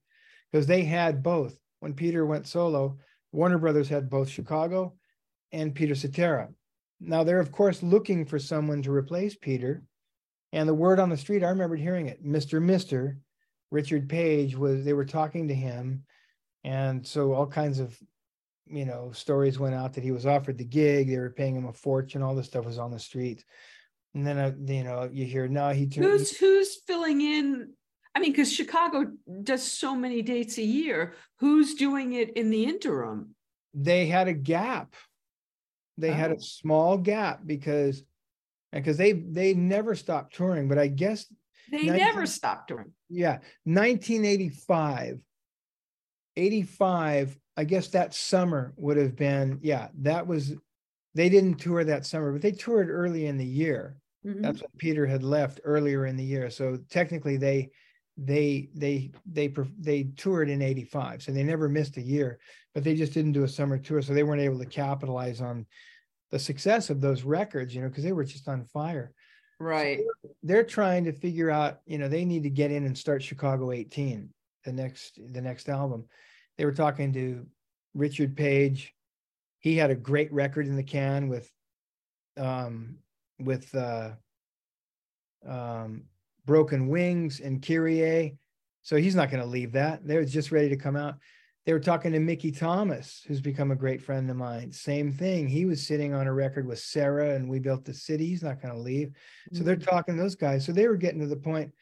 [0.51, 2.97] because they had both when peter went solo
[3.31, 4.93] warner brothers had both chicago
[5.51, 6.49] and peter cetera
[6.99, 9.83] now they're of course looking for someone to replace peter
[10.53, 13.17] and the word on the street i remembered hearing it mr mister
[13.71, 16.03] Richard Page was they were talking to him,
[16.63, 17.97] and so all kinds of
[18.67, 21.09] you know stories went out that he was offered the gig.
[21.09, 22.21] They were paying him a fortune.
[22.21, 23.43] All this stuff was on the street,
[24.15, 26.05] and then uh, you know you hear now he turned.
[26.07, 27.73] Who's who's filling in?
[28.15, 29.11] I mean, because Chicago
[29.43, 31.13] does so many dates a year.
[31.39, 33.35] Who's doing it in the interim?
[33.73, 34.95] They had a gap.
[35.97, 36.35] They had Oh.
[36.35, 38.01] a small gap because
[38.71, 40.67] because they they never stopped touring.
[40.69, 41.25] But I guess
[41.69, 42.93] They Nineteen- never stopped touring.
[43.09, 45.19] yeah 1985
[46.37, 50.53] 85 i guess that summer would have been yeah that was
[51.15, 53.95] they didn't tour that summer but they toured early in the year
[54.25, 54.41] Mhm.
[54.41, 57.69] that's when peter had left earlier in the year so technically they
[58.17, 62.39] they they they they toured in 85 so they never missed a year
[62.73, 65.65] but they just didn't do a summer tour so they weren't able to capitalize on
[66.31, 69.13] the success of those records you know because they were just on fire
[69.59, 70.01] Right.
[70.43, 73.71] they're trying to figure out, you know, they need to get in and start Chicago
[73.71, 74.33] 18,
[74.65, 76.07] the next the next album.
[76.57, 77.47] They were talking to
[77.93, 78.93] Richard Page.
[79.59, 81.49] He had a great record in the can with
[82.37, 82.97] um
[83.39, 84.11] with uh
[85.47, 86.03] um
[86.45, 88.37] Broken Wings and Kyrie.
[88.83, 90.05] So he's not going to leave that.
[90.05, 91.15] They're just ready to come out.
[91.65, 94.71] They were talking to Mickey Thomas, who's become a great friend of mine.
[94.71, 95.47] Same thing.
[95.47, 98.27] He was sitting on a record with Sara and We Built the City.
[98.27, 99.11] He's not going to leave.
[99.53, 99.87] So they're Mhm.
[99.87, 100.63] talking to those guys.
[100.63, 101.73] So they were getting to the point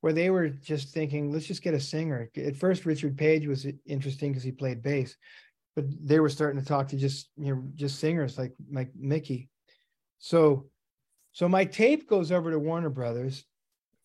[0.00, 2.30] where they were just thinking, let's just get a singer.
[2.36, 5.14] At first, Richard Page was interesting because he played bass,
[5.74, 9.50] but they were starting to talk to just you know just singers like like Mickey.
[10.18, 10.70] So,
[11.36, 13.44] so my tape goes over to Warner Brothers.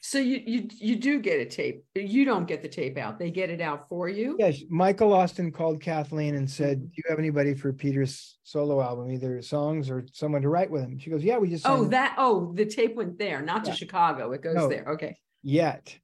[0.02, 1.86] So you you you do get a tape.
[1.96, 3.18] You don't get the tape out.
[3.18, 4.36] They get it out for you.
[4.38, 9.10] Yes, Michael Ostin called Kathleen and said, "Do you have anybody for Peter's solo album,
[9.12, 12.16] either songs or someone to write with him?" She goes, "Yeah, we just Oh, that
[12.18, 14.34] oh, the tape went there, not to Chicago.
[14.34, 14.68] It goes No.
[14.68, 14.84] there.
[14.90, 15.16] Okay.
[15.42, 15.98] yet."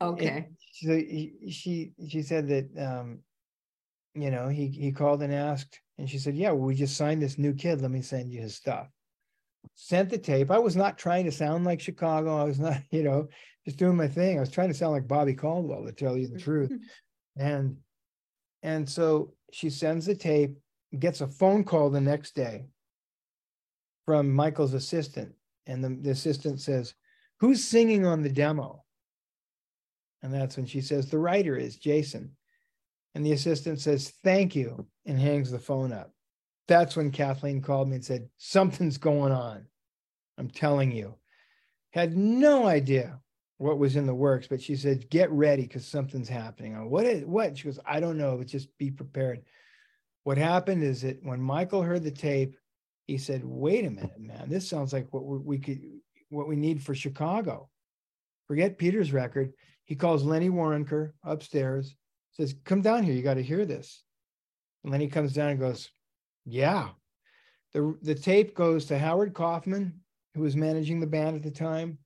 [0.00, 0.46] Okay.
[0.74, 0.96] so
[1.50, 3.18] she she said that um
[4.14, 7.20] you know he he called and asked and she said yeah well we just signed
[7.22, 8.88] this new kid let me send you his stuff
[9.74, 10.50] sent the tape.
[10.50, 12.36] I was not trying to sound like chicago.
[12.36, 13.28] I was not you know
[13.64, 14.36] just doing my thing.
[14.36, 16.44] I was trying to sound like bobby caldwell to tell you the mm-hmm.
[16.44, 16.72] truth.
[17.36, 17.76] And
[18.62, 20.58] and so she sends the tape
[20.98, 22.66] gets a phone call the next day
[24.04, 25.32] from michael's assistant.
[25.66, 26.94] And the, the assistant says
[27.38, 28.82] who's singing on the demo?
[30.22, 32.36] And that's when she says, The writer is Jason.
[33.14, 36.12] And the assistant says, Thank you, and hangs the phone up.
[36.68, 39.66] That's when Kathleen called me and said, Something's going on.
[40.38, 41.16] I'm telling you.
[41.90, 43.20] Had no idea
[43.58, 46.74] what was in the works, but she said, Get ready because something's happening.
[46.74, 47.58] I, what is what?
[47.58, 49.42] She goes, I don't know, but just be prepared.
[50.24, 52.56] What happened is that when Michael heard the tape,
[53.06, 55.80] he said, Wait a minute, man, this sounds like what we could
[56.28, 57.68] what we need for Chicago.
[58.48, 59.52] Forget Peter's record.
[59.84, 61.94] He calls Lenny Waronker upstairs,
[62.32, 63.14] says, Come down here.
[63.14, 64.02] You got to hear this.
[64.82, 65.90] And Lenny comes down and goes,
[66.44, 66.88] Yeah.
[67.72, 70.00] The, the tape goes to Howard Kaufman,
[70.34, 71.98] who was managing the band at the time,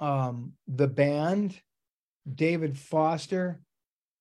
[0.00, 1.60] um, the band,
[2.34, 3.60] David Foster,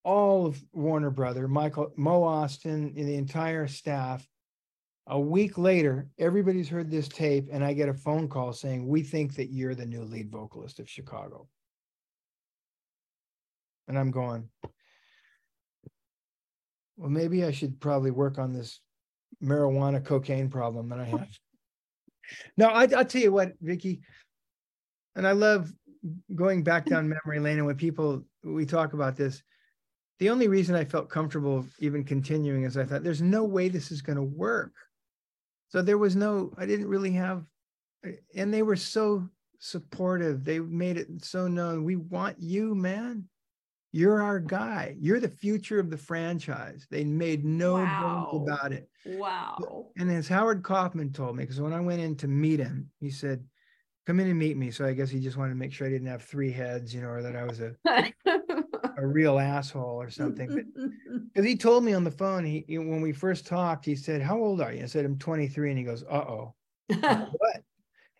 [0.04, 4.28] all of Warner Brother, Michael, Mo Ostin, and the entire staff.
[5.08, 9.04] A week later, everybody's heard this tape, and I get a phone call saying, We
[9.04, 11.48] think that you're the new lead vocalist of Chicago.
[13.88, 14.48] And I'm going,
[16.96, 18.80] well, maybe I should probably work on this
[19.44, 21.28] marijuana cocaine problem that I have.
[22.58, 24.02] no, I, will tell you what, Vicki,
[25.16, 25.72] and I love
[26.34, 27.58] going back down memory lane.
[27.58, 29.44] And when people, we talk about this,
[30.20, 33.92] the only reason I felt comfortable even continuing is I thought there's no way this
[33.92, 34.74] is going to work.
[35.70, 37.44] So there was no, I didn't really have,
[38.36, 39.28] and they were so
[39.60, 40.44] supportive.
[40.44, 41.84] They made it so known.
[41.84, 43.28] We want you, man.
[43.92, 44.96] You're our guy.
[45.00, 46.88] You're the future of the franchise.
[46.90, 48.30] They made no wow.
[48.32, 48.90] bones about it.
[49.06, 49.88] Wow.
[49.98, 53.10] And as Howard Kaufman told me, because when I went in to meet him, he
[53.10, 53.44] said,
[54.08, 54.72] Come in and meet me.
[54.72, 57.02] So I guess he just wanted to make sure I didn't have three heads, you
[57.02, 57.76] know, or that I was a
[59.02, 60.48] a real asshole or something.
[61.34, 64.38] Because he told me on the phone, he when we first talked, he said, How
[64.38, 64.84] old are you?
[64.84, 65.70] I said, I'm 23.
[65.70, 66.54] And he goes, Uh oh.
[66.88, 67.56] what?
[67.56, 67.64] And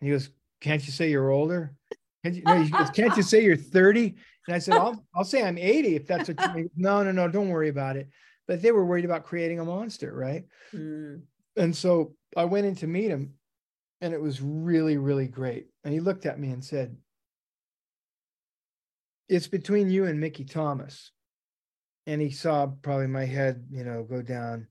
[0.00, 1.74] he goes, Can't you say you're older?
[2.24, 4.14] Can't you, no, goes, Can't you say you're 30?
[4.46, 6.70] And I said, I'll, I'll say I'm 80 if that's what you mean.
[6.76, 8.08] No, no, no, don't worry about it.
[8.48, 10.44] But they were worried about creating a monster, right?
[10.74, 11.22] Mm.
[11.56, 13.34] And so I went in to meet him
[14.00, 15.68] and it was really, really great.
[15.84, 16.96] And he looked at me and said,
[19.28, 21.12] It's between you and Mickey Thomas.
[22.06, 24.66] And he saw probably my head, you know, go down.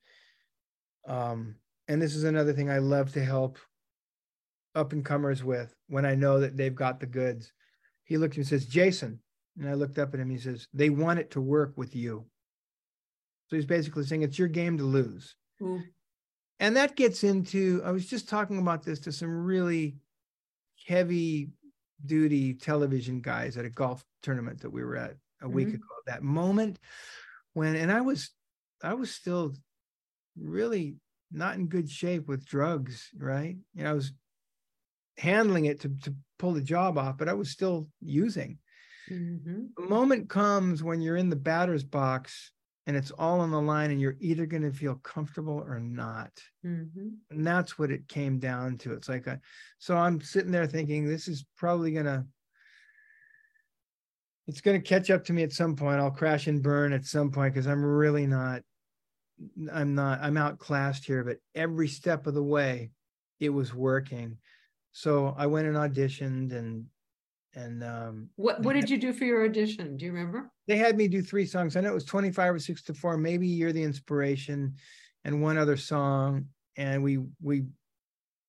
[1.08, 1.56] Um,
[1.88, 3.58] and this is another thing I love to help
[4.76, 7.54] up and comers with when I know that they've got the goods.
[8.04, 9.20] He looked at me and says, Jason,
[9.58, 10.30] and I looked up at him.
[10.30, 12.26] He says, They want it to work with you.
[13.48, 15.36] So he's basically saying it's your game to lose.
[15.62, 15.84] Mm.
[16.60, 19.98] And that gets into, I was just talking about this to some really
[20.88, 21.50] heavy
[22.06, 25.54] duty television guys at a golf tournament that we were at a mm-hmm.
[25.54, 25.84] week ago.
[26.06, 26.80] That moment
[27.54, 28.30] when, and I was,
[28.84, 29.54] I was still
[30.40, 30.96] really
[31.32, 33.58] not in good shape with drugs, right?
[33.74, 34.14] You know, I was
[35.18, 38.60] handling it to, to pull the job off, but I was still using.
[39.12, 39.66] Mm-hmm.
[39.78, 42.52] The moment comes when you're in the batter's box
[42.88, 46.32] and it's all on the line, and you're either going to feel comfortable or not.
[46.66, 47.10] Mm-hmm.
[47.30, 48.94] And that's what it came down to.
[48.94, 49.40] It's like, a,
[49.78, 52.26] so I'm sitting there thinking, this is probably going to,
[54.48, 56.00] it's going to catch up to me at some point.
[56.00, 58.64] I'll crash and burn at some point because I'm really not,
[59.72, 62.90] I'm not, I'm outclassed here, but every step of the way,
[63.40, 64.38] it was working.
[64.92, 66.86] So I went and auditioned and
[67.54, 69.98] and um, what what did you do for your audition?
[69.98, 70.52] Do you remember?
[70.68, 71.76] They had me do three songs.
[71.76, 74.76] I know it was 25 or 6 to 4, maybe You're the Inspiration
[75.26, 76.46] and one other song.
[76.78, 77.64] And we we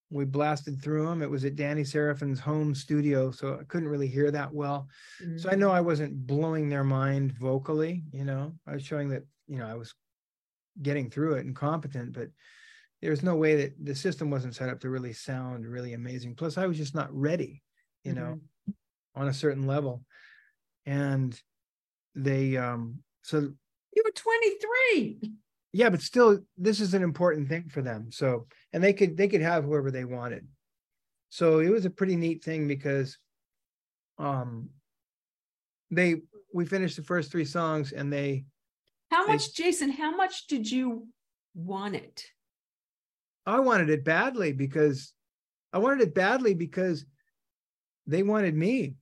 [0.09, 1.21] we blasted through them.
[1.21, 4.87] It was at Danny Seraphine's home studio, so I couldn't really hear that well.
[5.21, 5.39] Mm-hmm.
[5.39, 5.73] So I know mm.
[5.73, 8.53] I wasn't blowing their mind vocally, you know.
[8.67, 9.93] I was showing that, you know, I was
[10.81, 12.29] getting through it and competent, but
[13.01, 16.35] there's no way that the system wasn't set up to really sound really amazing.
[16.35, 17.63] Plus, I was just not ready,
[18.03, 18.39] you know.
[19.15, 20.03] On a certain level.
[20.85, 21.39] And
[22.15, 23.39] they um so
[23.95, 25.31] you were 23
[25.71, 28.11] yeah but still this is an important thing for them.
[28.11, 30.47] So and they could they could have whoever they wanted.
[31.29, 33.17] So it was a pretty neat thing because
[34.19, 34.69] um
[35.89, 36.21] they
[36.53, 38.45] we finished the first three songs and they
[39.09, 41.07] how much jason how much did you
[41.55, 42.23] want it?
[43.45, 45.13] I wanted it badly because
[45.71, 47.05] i wanted it badly because
[48.07, 48.95] they wanted me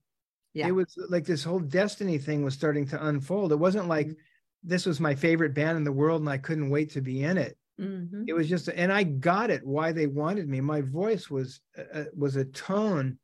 [0.54, 0.68] Yeah.
[0.68, 3.52] It was like this whole destiny thing was starting to unfold.
[3.52, 4.16] It wasn't like Mhm.
[4.62, 7.38] this was my favorite band in the world and I couldn't wait to be in
[7.38, 7.56] it.
[7.80, 8.24] Mhm.
[8.26, 10.60] It was just, and I got it why they wanted me.
[10.60, 13.18] My voice was uh, was a tone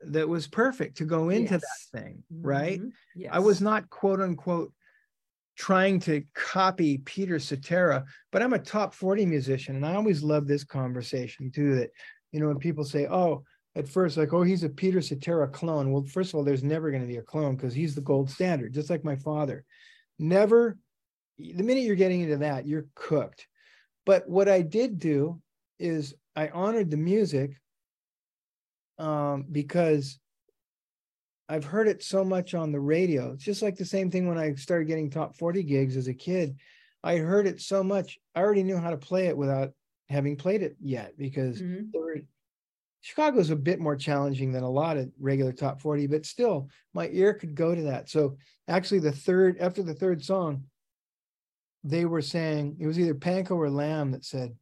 [0.00, 1.62] that was perfect to go into Yes.
[1.92, 2.80] that thing, right?
[2.80, 2.92] Mhm.
[3.30, 4.72] I was not quote unquote
[5.56, 9.76] trying to copy Peter Cetera, but I'm a top 40 musician.
[9.76, 11.76] And I always love this conversation too.
[11.76, 11.90] That,
[12.32, 13.44] you know, when people say, oh,
[13.74, 15.92] at first, like, oh, he's a Peter Cetera clone.
[15.92, 18.30] Well, first of all, there's never going to be a clone because he's the gold
[18.30, 19.64] standard, just like my father.
[20.18, 20.76] Never,
[21.38, 23.46] the minute you're getting into that, you're cooked.
[24.04, 25.40] But what I did do
[25.78, 27.52] is I honored the music
[28.98, 30.18] um, because
[31.48, 33.32] I've heard it so much on the radio.
[33.32, 36.14] It's just like the same thing when I started getting top 40 gigs as a
[36.14, 36.56] kid.
[37.02, 38.18] I heard it so much.
[38.34, 39.72] I already knew how to play it without
[40.08, 41.90] having played it yet because Mhm.
[41.92, 42.20] there were,
[43.02, 47.08] Chicago's a bit more challenging than a lot of regular top 40, but still my
[47.12, 48.08] ear could go to that.
[48.08, 48.36] So
[48.68, 50.64] actually the third, after the third song,
[51.84, 54.56] they were saying it was either Pankow or Lamm that said,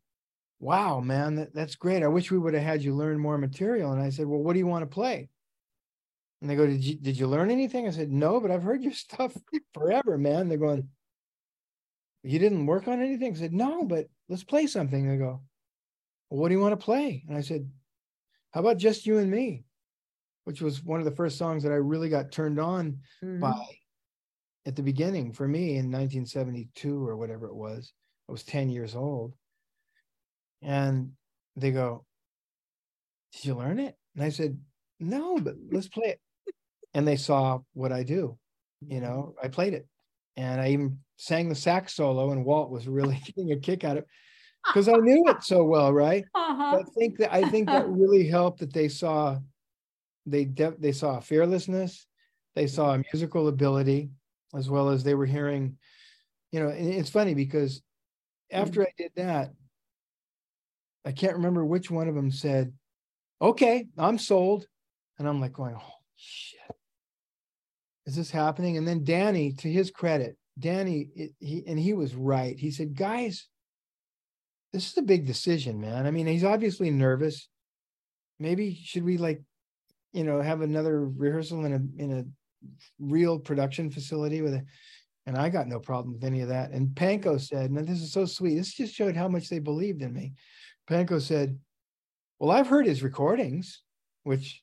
[0.59, 2.03] Wow, man, that, that's great.
[2.03, 3.93] I wish we would have had you learn more material.
[3.93, 5.29] And I said, Well, what do you want to play?
[6.41, 7.87] And they go, Did you did you learn anything?
[7.87, 9.37] I said, No, but I've heard your stuff
[9.75, 10.49] forever, man.
[10.49, 10.89] They're going,
[12.23, 13.35] You didn't work on anything?
[13.35, 15.07] I said, No, but let's play something.
[15.07, 15.43] They go,
[16.31, 17.25] well, what do you want to play?
[17.29, 17.69] And I said,
[18.52, 19.64] How about just you and me?
[20.44, 23.40] Which was one of the first songs that I really got turned on Mhm.
[23.40, 23.78] by
[24.66, 27.93] at the beginning for me in 1972 or whatever it was.
[28.28, 29.35] I was 10 years old.
[30.62, 31.16] And
[31.56, 32.05] they go,
[33.32, 33.97] Did you learn it?
[34.14, 34.60] And I said,
[34.98, 36.20] No, but let's play it.
[36.94, 38.39] And they saw what I do.
[38.81, 39.86] You know, I played it.
[40.36, 43.97] And I even sang the sax solo, and Walt was really getting a kick out
[43.98, 44.09] of it
[44.66, 46.24] because I knew it so well, right?
[46.51, 46.78] Uh-huh.
[46.81, 49.39] I think that I think that really helped that they saw
[50.27, 52.07] they de- they saw a fearlessness,
[52.55, 54.11] they saw a musical ability,
[54.55, 55.77] as well as they were hearing,
[56.53, 57.82] you know, and it's funny because
[58.51, 59.53] after I did that,
[61.05, 62.73] I can't remember which one of them said,
[63.41, 64.66] "Okay, I'm sold,"
[65.19, 66.61] and I'm like going, "Oh shit,
[68.07, 72.15] is this happening?" And then Danny, to his credit, Danny, it, he and he was
[72.15, 72.59] right.
[72.59, 73.47] He said, "Guys."
[74.72, 76.06] This is a big decision, man.
[76.06, 77.48] I mean, he's obviously nervous.
[78.38, 79.42] Maybe should we like,
[80.12, 82.24] you know, have another rehearsal in a in a
[82.98, 84.64] real production facility with a
[85.26, 86.70] and I got no problem with any of that.
[86.70, 88.56] And Pankow said, and this is so sweet.
[88.56, 90.32] This just showed how much they believed in me.
[90.88, 91.59] Pankow said,
[92.38, 93.82] Well, I've heard his recordings,
[94.22, 94.62] which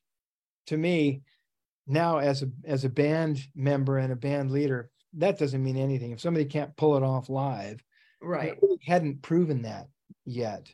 [0.68, 1.22] to me,
[1.86, 6.12] now as a as a band member and a band leader, that doesn't mean anything.
[6.12, 7.84] If somebody can't pull it off live,
[8.22, 8.58] Right.
[8.62, 9.88] Really hadn't proven that
[10.28, 10.72] yet.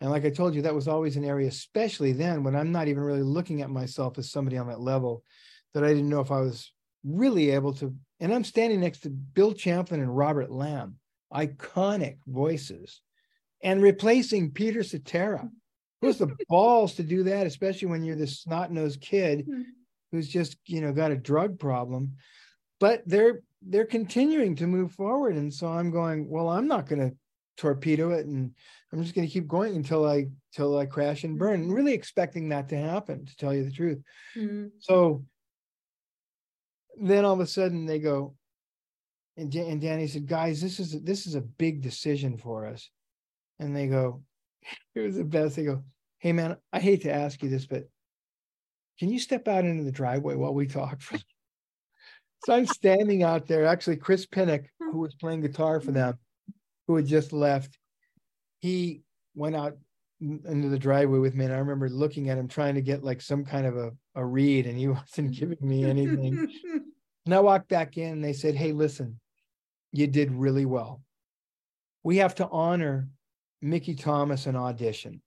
[0.00, 2.88] And like I told you, that was always an area, especially then when I'm not
[2.88, 5.22] even really looking at myself as somebody on that level,
[5.72, 6.72] that I didn't know if I was
[7.04, 7.94] really able to.
[8.20, 10.94] And I'm standing next to Bill Champlin and Robert Lamm,
[11.32, 13.00] iconic voices,
[13.62, 15.48] and replacing Peter Cetera.
[16.00, 19.64] Who's the balls to do that, especially when you're this snot-nosed kid Mhm.
[20.12, 22.16] who's just, you know, got a drug problem.
[22.78, 25.36] But they're they're continuing to move forward.
[25.36, 27.16] And so I'm going, well, I'm not going to
[27.56, 28.52] torpedo it and
[28.94, 31.94] I'm just going to keep going until I till I crash and burn, and really
[31.94, 34.00] expecting that to happen, to tell you the truth.
[34.36, 34.70] Mhm.
[34.78, 35.24] So
[36.96, 38.36] then all of a sudden they go,
[39.36, 42.88] and, Dan- and Danny said, guys, this is this is a big decision for us.
[43.58, 44.22] And they go,
[44.94, 45.56] it was the best.
[45.56, 45.82] They go,
[46.18, 47.88] hey man, I hate to ask you this, but
[49.00, 51.00] can you step out into the driveway while we talk?
[52.44, 53.66] so I'm standing out there.
[53.66, 56.16] Actually, Chris Pinnick, who was playing guitar for them,
[56.86, 57.78] who had just left,
[58.60, 59.02] he
[59.34, 59.76] went out
[60.20, 61.44] into the driveway with me.
[61.44, 64.24] And I remember looking at him trying to get like some kind of a, a
[64.24, 66.48] read, and he wasn't giving me anything.
[67.26, 69.18] And I walked back in and they said, Hey, listen,
[69.92, 71.02] you did really well.
[72.02, 73.08] We have to honor
[73.62, 75.22] Mickey Thomas an audition.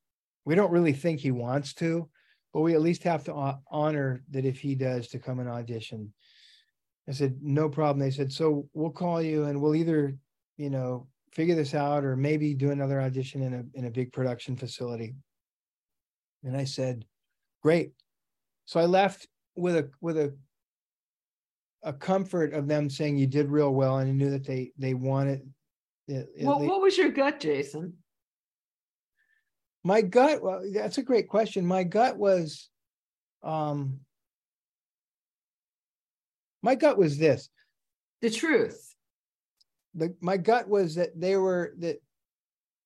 [0.45, 2.07] We don't really think he wants to,
[2.53, 6.13] but we at least have to honor that if he does to come and audition.
[7.09, 7.99] I said, No problem.
[7.99, 10.15] They said, So we'll call you and we'll either,
[10.57, 14.11] you know, figure this out or maybe do another audition in a in a big
[14.13, 15.13] production facility.
[16.43, 17.05] And I said,
[17.63, 17.91] Great.
[18.65, 20.35] So I left with a with a
[21.83, 24.93] a comfort of them saying you did real well and I knew that they they
[24.93, 25.41] wanted
[26.07, 27.93] it- least- what was your gut, Jason?
[29.83, 32.69] my gut well that's a great question my gut was
[33.43, 33.99] um
[36.61, 37.49] my gut was this
[38.21, 38.86] The truth.
[39.97, 41.97] The my gut was that they were that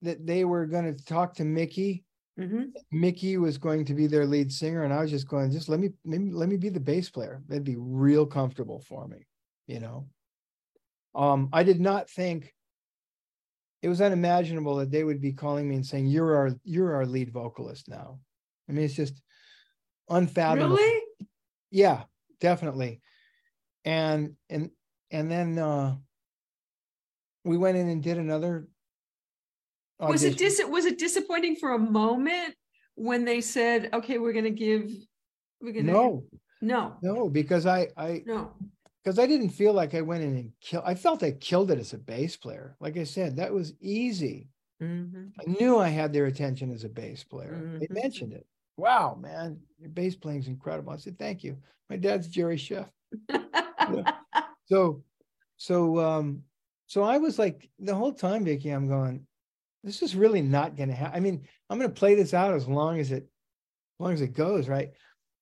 [0.02, 2.04] that they were going to talk to Mickey
[2.40, 2.74] Mhm.
[2.92, 5.80] Mickey was going to be their lead singer, and I was just going, just let
[5.80, 7.44] me maybe let me be the bass player.
[7.48, 9.28] That'd be real comfortable for me,
[9.68, 10.08] you know.
[11.14, 12.56] Um, I did not think
[13.82, 17.06] it was unimaginable that they would be calling me and saying, You're our you're our
[17.06, 18.20] lead vocalist now.
[18.70, 19.22] I mean, it's just
[20.10, 20.78] unfathomable.
[20.78, 21.02] Really?
[21.70, 22.04] Yeah,
[22.40, 23.02] definitely.
[23.84, 24.72] And and
[25.12, 25.96] and then uh
[27.44, 28.68] we went in and did another
[30.00, 32.56] Was it dis, was it disappointing for a moment
[32.96, 34.92] when they said, okay, we're gonna give,
[35.62, 35.92] we're gonna?
[35.92, 36.26] No,
[36.62, 38.54] No, no, because I I no.
[39.04, 40.84] because I didn't feel like I went in and kill.
[40.86, 42.76] I felt I killed it as a bass player.
[42.80, 44.50] Like I said, that was easy.
[44.82, 45.32] Mhm.
[45.40, 47.78] I knew I had their attention as a bass player.
[47.80, 48.04] They Mhm.
[48.04, 48.46] mentioned it.
[48.78, 50.92] Wow, man, your bass playing's incredible.
[50.94, 51.58] I said, thank you.
[51.90, 52.90] My dad's Jerry Scheff.
[54.68, 55.04] So,
[55.58, 56.44] so, um,
[56.92, 59.26] so I was like the whole time, Vicki, I'm going,
[59.82, 61.16] this is really not going to happen.
[61.16, 64.20] I mean, I'm going to play this out as long as it, as long as
[64.20, 64.90] it goes, right?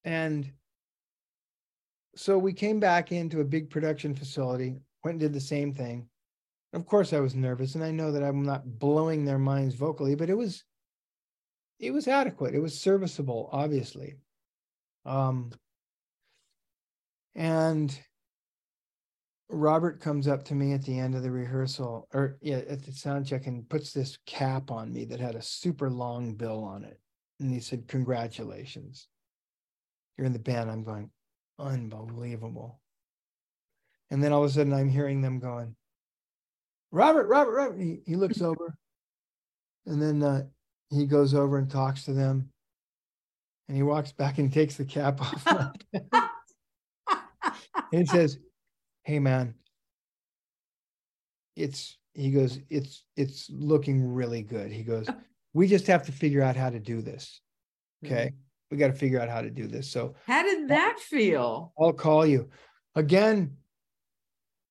[0.03, 0.51] And
[2.15, 6.07] so we came back into a big production facility, went and did the same thing.
[6.73, 10.13] Of course, I was nervous, and I know that I'm not blowing their minds vocally,
[10.13, 10.63] but it was,
[11.79, 12.53] it was adequate.
[12.53, 14.17] It was serviceable, obviously.
[15.03, 15.49] Um,
[17.33, 17.99] and
[19.49, 22.91] Robert comes up to me at the end of the rehearsal, or yeah, at the
[22.91, 26.83] sound check, and puts this cap on me that had a super long bill on
[26.83, 26.99] it.
[27.39, 29.07] And he said, Congratulations.
[30.17, 30.69] You're in the band.
[30.69, 31.09] I'm going,
[31.57, 32.79] Unbelievable.
[34.11, 35.75] And then all of a sudden, I'm hearing them going,
[36.91, 37.79] Robert, Robert, Robert.
[37.79, 38.75] He, he looks over,
[39.85, 40.43] and then uh,
[40.89, 42.49] he goes over and talks to them.
[43.67, 45.73] And he walks back and takes the cap off.
[45.93, 46.19] and
[47.91, 48.39] he says,
[49.09, 49.55] hey man
[51.55, 54.71] it's he goes it's it's looking really good.
[54.71, 55.07] He goes
[55.53, 57.41] we just have to figure out how to do this.
[58.05, 58.27] Okay?
[58.27, 58.35] Mm-hmm.
[58.69, 59.89] We got to figure out how to do this.
[59.89, 61.73] So How did that feel?
[61.79, 62.49] i'll call you.
[62.95, 63.57] Again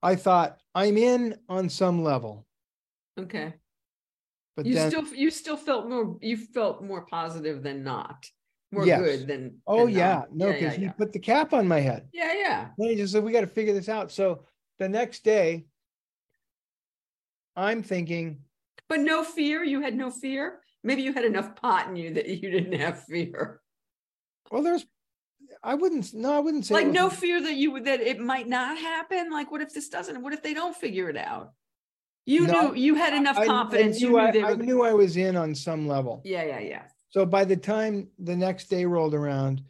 [0.04, 2.46] i thought i'm in on some level.
[3.18, 3.54] Okay.
[4.56, 8.24] but You then still, you still felt more, you felt more positive than not,
[8.70, 9.00] more Yes.
[9.00, 9.58] good than.
[9.66, 10.34] oh than yeah not.
[10.34, 10.92] no because yeah, he yeah.
[10.92, 12.68] put the cap on my head Yeah, yeah.
[12.76, 14.12] Then he just said, we got to figure this out.
[14.12, 14.44] So
[14.78, 15.66] the next day,
[17.56, 18.40] I'm thinking,
[18.88, 20.60] But no fear, you had no fear?
[20.84, 23.60] Maybe you had enough pot in you that you didn't have fear.
[24.50, 24.86] well, there's,
[25.62, 26.74] I wouldn't, no, I wouldn't say.
[26.74, 29.30] Like no fear that you would, that it might not happen?
[29.30, 31.52] Like what if this doesn't, what if they don't figure it out?
[32.26, 34.82] You No, knew, you had enough I- I confidence, you knew knew I, I knew
[34.84, 36.20] I was in on some level.
[36.24, 36.82] Yeah, yeah, yeah.
[37.10, 39.62] So by the time the next day rolled around,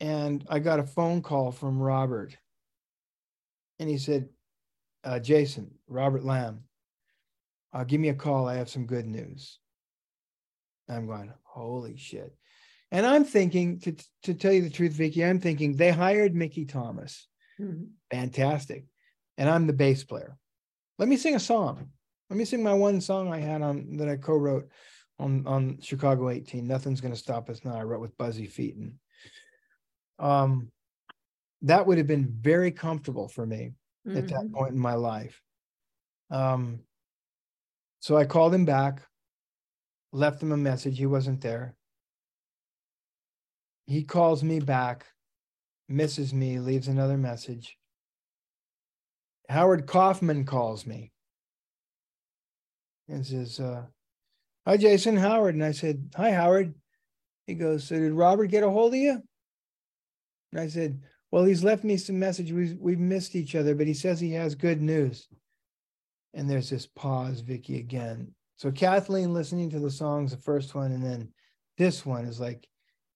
[0.00, 2.36] and I got a phone call from Robert,
[3.78, 4.28] and he said,
[5.04, 6.64] uh, "Jason, Robert Lamm,
[7.72, 8.48] uh, give me a call.
[8.48, 9.58] I have some good news."
[10.88, 12.34] I'm going, "Holy shit!"
[12.90, 16.64] And I'm thinking, to to tell you the truth, Vicki, I'm thinking they hired Mickey
[16.64, 17.28] Thomas,
[17.60, 17.90] Mhm.
[18.10, 18.86] fantastic,
[19.38, 20.36] and I'm the bass player.
[20.98, 21.92] Let me sing a song.
[22.28, 24.68] Let me sing my one song I had on that I co-wrote
[25.20, 26.66] on on Chicago 18.
[26.66, 27.76] Nothing's gonna stop us now.
[27.76, 28.94] I wrote with Buzzy Feiten.
[30.18, 30.72] Um,
[31.62, 33.74] that would have been very comfortable for me
[34.06, 34.52] at that Mhm.
[34.52, 35.42] point in my life.
[36.30, 36.86] Um,
[38.00, 39.06] so I called him back,
[40.12, 40.96] left him a message.
[40.98, 41.76] He wasn't there.
[43.86, 45.06] He calls me back,
[45.88, 47.78] misses me, leaves another message.
[49.48, 51.12] Howard Kaufman calls me
[53.08, 53.86] and says, uh,
[54.66, 55.54] Hi, Jason Howard.
[55.54, 56.74] And I said, Hi, Howard.
[57.46, 59.22] He goes, So did Robert get a hold of you?
[60.52, 61.00] And I said,
[61.30, 62.52] Well, he's left me some message.
[62.52, 65.28] We've, we've missed each other, but he says he has good news.
[66.34, 68.34] And there's this pause, Vicki, again.
[68.56, 71.32] So Kathleen listening to the songs, the first one, and then
[71.78, 72.68] this one is like,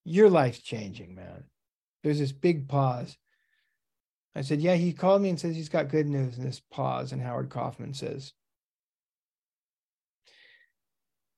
[0.04, 1.44] Your life's changing, man.
[2.02, 3.16] There's this big pause.
[4.34, 6.38] I said, Yeah, he called me and says he's got good news.
[6.38, 8.32] And this pause, and Howard Kaufman says,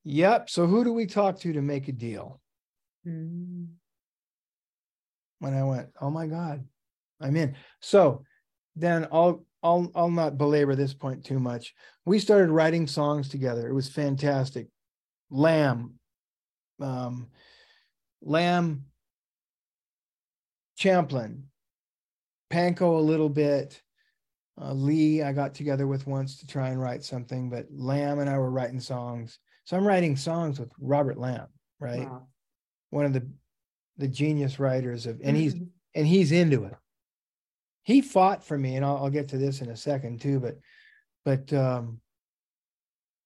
[0.09, 0.51] Yep.
[0.51, 2.41] So who do we talk to to make a deal?
[3.05, 3.67] Mhm.
[5.41, 6.65] When I went, Oh my God,
[7.21, 7.57] I'm in.
[7.81, 8.23] So
[8.77, 11.75] then I'll I'll I'll not belabor this point too much.
[12.05, 13.69] We started writing songs together.
[13.69, 14.69] It was fantastic.
[15.29, 15.95] Lamm,
[16.81, 17.27] um,
[18.25, 18.85] Lamm,
[20.77, 21.49] Champlin,
[22.49, 23.83] Pankow a little bit.
[24.61, 28.31] Uh, Lee, I got together with once to try and write something, but Lamm and
[28.31, 29.41] I were writing songs.
[29.67, 31.49] So I'm writing songs with Robert Lamm,
[31.81, 32.09] right?
[32.09, 32.29] Wow.
[32.91, 33.29] One of the
[33.99, 35.69] the genius writers of, and he's Mhm.
[35.95, 36.75] and he's into it.
[37.83, 40.39] He fought for me, and I'll, I'll get to this in a second too.
[40.39, 40.59] But,
[41.25, 42.01] but, um,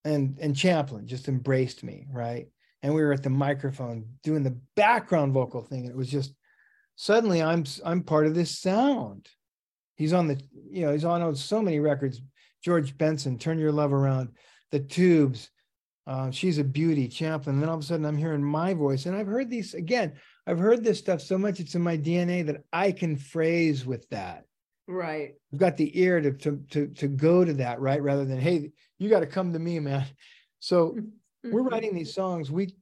[0.04, 2.48] and and Champlin just embraced me, right?
[2.82, 5.80] and we were at the microphone doing the background vocal thing.
[5.82, 6.32] And it was just
[6.96, 9.28] suddenly I'm I'm part of this sound.
[9.96, 10.40] He's on the,
[10.70, 12.22] you know, he's on so many records.
[12.64, 14.30] George Benson, Turn Your Love Around,
[14.70, 15.50] The Tubes,
[16.10, 17.54] uh, She's a Beauty, Champlin.
[17.54, 19.06] And then all of a sudden I'm hearing my voice.
[19.06, 20.14] And I've heard these again,
[20.44, 24.08] I've heard this stuff so much, it's in my DNA that I can phrase with
[24.10, 24.44] that.
[24.88, 25.34] Right.
[25.52, 28.02] I've got the ear to to to, to go to that, right?
[28.02, 30.04] Rather than, hey, you got to come to me, man.
[30.62, 30.94] So
[31.42, 31.70] we're Mhm.
[31.70, 32.50] writing these songs.
[32.50, 32.74] We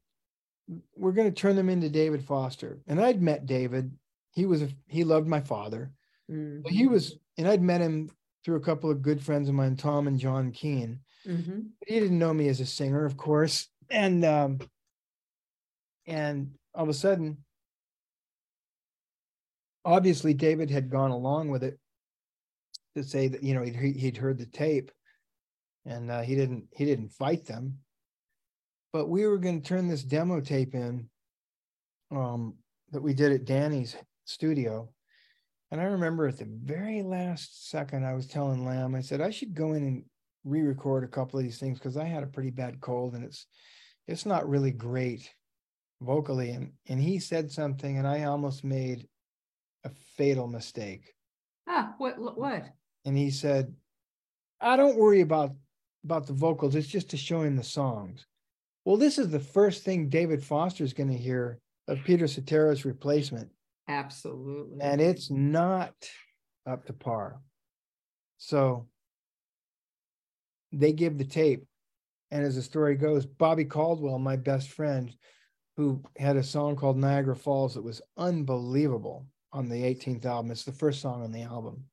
[0.97, 2.81] we're going to turn them into David Foster.
[2.89, 3.97] And I'd met David.
[4.33, 5.93] He was a, he loved my father.
[6.29, 6.67] Mhm.
[6.67, 8.11] He was, and I'd met him
[8.45, 10.99] through a couple of good friends of mine, Tom and John Keane.
[11.29, 11.71] Mhm.
[11.79, 13.69] But he didn't know me as a singer, of course.
[13.91, 14.59] And um,
[16.07, 17.45] and all of a sudden,
[19.85, 21.79] obviously, David had gone along with it
[22.97, 24.91] to say that you know he'd he'd heard the tape,
[25.85, 27.79] and uh, he didn't he didn't fight them.
[28.93, 31.11] But we were going to turn this demo tape in,
[32.11, 32.55] um,
[32.91, 33.95] that we did at Danny's
[34.25, 34.89] studio,
[35.71, 39.29] and I remember at the very last second, I was telling Lamm, I said I
[39.29, 40.05] should go in and
[40.44, 43.47] re-record a couple of these things because I had a pretty bad cold and it's
[44.06, 45.31] it's not really great
[46.01, 46.51] vocally.
[46.51, 49.06] And and he said something, and I almost made
[49.85, 51.15] a fatal mistake.
[51.69, 52.65] Ah, what what?
[53.05, 53.74] And he said,
[54.60, 55.52] I don't worry about
[56.05, 58.27] about the vocals, it's just to show him the songs.
[58.85, 61.59] Well, this is the first thing David Foster is going to hear
[61.89, 63.51] of Peter Cetera's replacement.
[63.89, 64.78] Absolutely.
[64.82, 65.94] and it's not
[66.66, 67.40] up to par.
[68.36, 68.86] So
[70.73, 71.65] they give the tape,
[72.31, 75.15] and as the story goes, Bobby Caldwell, my best friend,
[75.77, 80.51] who had a song called Niagara Falls that was unbelievable on the 18th album.
[80.51, 81.85] It's the first song on the album.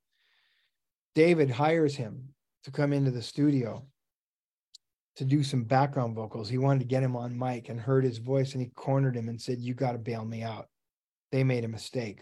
[1.14, 2.28] David hires him
[2.64, 3.86] to come into the studio
[5.16, 6.48] to do some background vocals.
[6.48, 9.28] He wanted to get him on mic and heard his voice, and he cornered him
[9.28, 10.68] and said, You got to bail me out.
[11.32, 12.20] They made a mistake.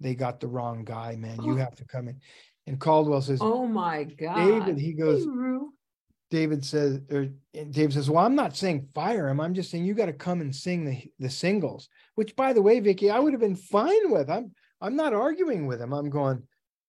[0.00, 1.42] They got the wrong guy, man.
[1.42, 1.56] You Oh.
[1.56, 2.20] have to come in.
[2.66, 4.36] And Caldwell says, oh my God.
[4.36, 5.26] David, he goes.
[6.32, 9.38] David says, or and David says, Well, I'm not saying fire him.
[9.38, 12.62] I'm just saying you got to come and sing the, the singles, which by the
[12.62, 14.30] way, Vicki, I would have been fine with.
[14.30, 14.50] I'm
[14.80, 15.92] I'm not arguing with him.
[15.92, 16.42] I'm going,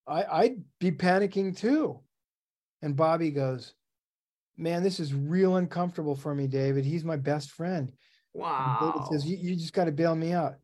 [0.08, 2.00] I, I'd be panicking too.
[2.82, 3.74] And Bobby goes,
[4.56, 6.86] Man, this is real uncomfortable for me, David.
[6.86, 7.90] He's my best friend.
[7.90, 8.94] And Wow.
[8.96, 10.56] David says, you, you just got to bail me out.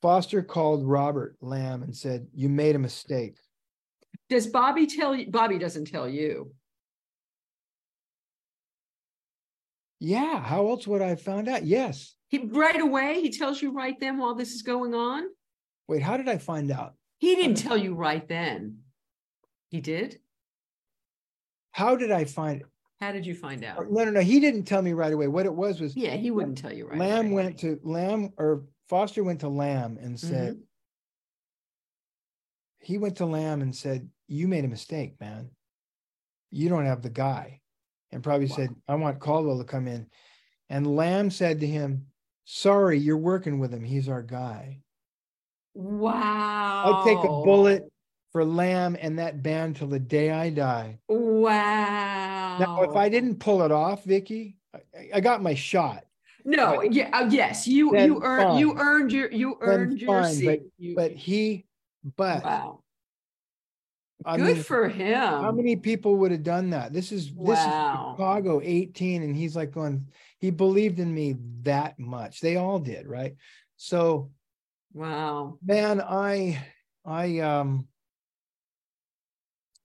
[0.00, 3.34] Foster called Robert Lamm and said, You made a mistake.
[4.28, 5.28] Does Bobby tell you?
[5.28, 6.52] Bobby doesn't tell you.
[10.00, 11.64] Yeah, how else would I have found out?
[11.64, 12.14] Yes.
[12.28, 15.24] He right away, he tells you right then while this is going on.
[15.88, 16.94] Wait, how did I find out?
[17.18, 18.78] He didn't tell you right then.
[19.70, 20.18] He did?
[21.72, 22.62] How did I find
[23.00, 23.90] How did you find out?
[23.90, 24.20] No, no, no.
[24.20, 25.28] He didn't tell me right away.
[25.28, 27.32] What it was was Yeah, he wouldn't tell you right Lamm away.
[27.44, 30.60] went to Lamm or Foster went to Lamm and said, Mm-hmm.
[32.80, 35.50] he went to Lamm and said, You made a mistake, man.
[36.50, 37.60] You don't have the guy.
[38.12, 40.06] And probably said, I want Caldwell to come in.
[40.70, 42.06] And Lamm said to him,
[42.44, 43.82] Sorry, you're working with him.
[43.82, 44.80] He's our guy.
[45.74, 46.82] Wow.
[46.84, 47.82] I'll take a bullet
[48.30, 50.98] for Lamm and that band till the day I die.
[51.08, 52.58] Wow.
[52.58, 54.80] Now, if I didn't pull it off, Vicki, I,
[55.14, 56.04] I got my shot.
[56.44, 60.62] No, yeah, uh, yes, you you earned you earned your you earned your seat.
[60.78, 61.66] You- But he,
[62.16, 62.82] but wow.
[64.24, 65.14] I Good mean, for him.
[65.18, 66.92] How many people would have done that?
[66.92, 70.06] This is this is Chicago 18, and he's like going,
[70.38, 72.40] he believed in me that much.
[72.40, 73.36] They all did, right?
[73.76, 74.30] So,
[74.94, 75.58] Wow.
[75.64, 76.64] man, I
[77.04, 77.88] I um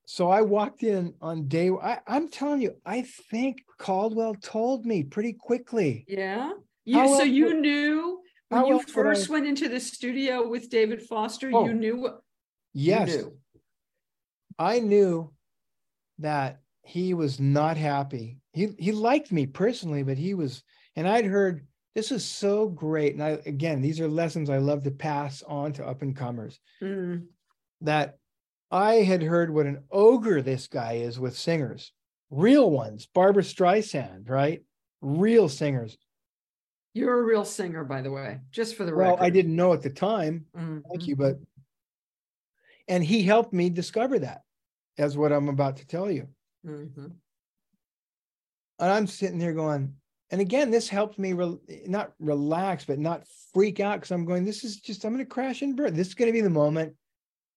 [0.05, 5.03] so I walked in on day I, I'm telling you, I think Caldwell told me
[5.03, 6.05] pretty quickly.
[6.07, 6.51] Yeah.
[6.85, 10.47] You How so you would- knew when you would I- first went into the studio
[10.47, 12.21] with David Foster, Oh, you knew what
[12.73, 13.37] you Yes, knew.
[14.61, 15.33] I knew
[16.19, 18.37] that he was not happy.
[18.53, 20.61] He he liked me personally, but he was,
[20.95, 21.65] and I'd heard
[21.95, 23.13] this is so great.
[23.13, 26.59] And I again, these are lessons I love to pass on to up and comers.
[26.79, 27.25] Mm,
[27.81, 28.19] That
[28.69, 31.91] I had heard what an ogre this guy is with singers,
[32.29, 33.07] real ones.
[33.07, 34.63] Barbra Streisand, right?
[35.01, 35.97] Real singers.
[36.93, 39.15] You're a real singer, by the way, just for the Well, record.
[39.21, 40.45] Well, I didn't know at the time.
[40.55, 40.83] Mhm.
[40.87, 41.39] Thank you, but
[42.87, 44.41] and he helped me discover that,
[45.01, 46.27] as what I'm about to tell you.
[46.65, 47.13] Mhm.
[48.79, 49.95] and I'm sitting there going,
[50.29, 54.45] and again, this helped me re- not relax, but not freak out because I'm going,
[54.45, 55.93] this is just, I'm going to crash and burn.
[55.95, 56.95] This is going to be the moment.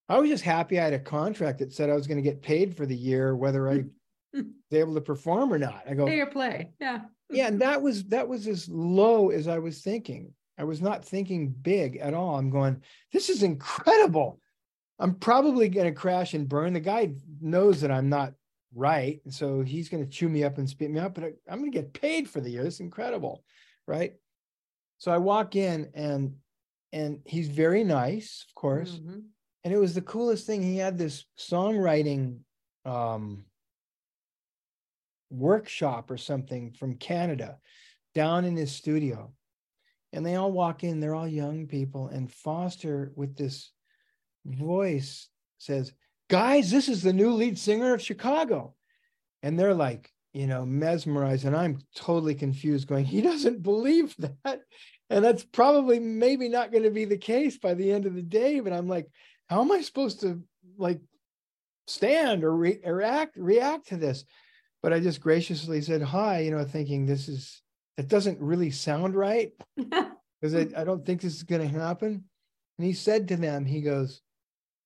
[0.08, 2.42] I was just happy I had a contract that said I was going to get
[2.42, 3.84] paid for the year, whether I
[4.34, 5.84] was able to perform or not.
[5.88, 6.72] I go, Pay or play.
[6.80, 7.02] Yeah.
[7.30, 10.32] yeah, and that was that was as low as I was thinking.
[10.58, 12.36] I was not thinking big at all.
[12.36, 14.40] I'm going, this is incredible.
[14.98, 16.72] I'm probably going to crash and burn.
[16.72, 18.34] The guy knows that I'm not
[18.74, 19.20] right.
[19.28, 21.70] So he's going to chew me up and spit me out, but I, am going
[21.70, 22.64] to get paid for the year.
[22.64, 23.44] It's incredible.
[23.86, 24.14] Right.
[24.98, 26.34] So I walk in and
[26.92, 28.92] and he's very nice, of course.
[28.92, 29.18] Mm-hmm.
[29.64, 30.62] And it was the coolest thing.
[30.62, 32.38] He had this songwriting
[32.84, 33.44] um
[35.30, 37.58] workshop or something from Canada
[38.14, 39.32] down in his studio.
[40.12, 42.08] And they all walk in, they're all young people.
[42.08, 43.72] And Foster, with this
[44.44, 45.92] voice, says,
[46.30, 48.74] Guys, this is the new lead singer of Chicago.
[49.42, 51.44] And they're like, you know, mesmerized.
[51.44, 54.62] And I'm totally confused, going, He doesn't believe that.
[55.10, 58.22] And that's probably maybe not going to be the case by the end of the
[58.22, 58.60] day.
[58.60, 59.06] But I'm like,
[59.46, 60.42] how am I supposed to
[60.78, 61.00] like
[61.86, 64.24] stand or re- react react to this?
[64.82, 67.62] But I just graciously said hi, you know, thinking this is
[67.96, 72.24] it doesn't really sound right because I, I don't think this is going to happen.
[72.78, 74.20] And he said to them, he goes,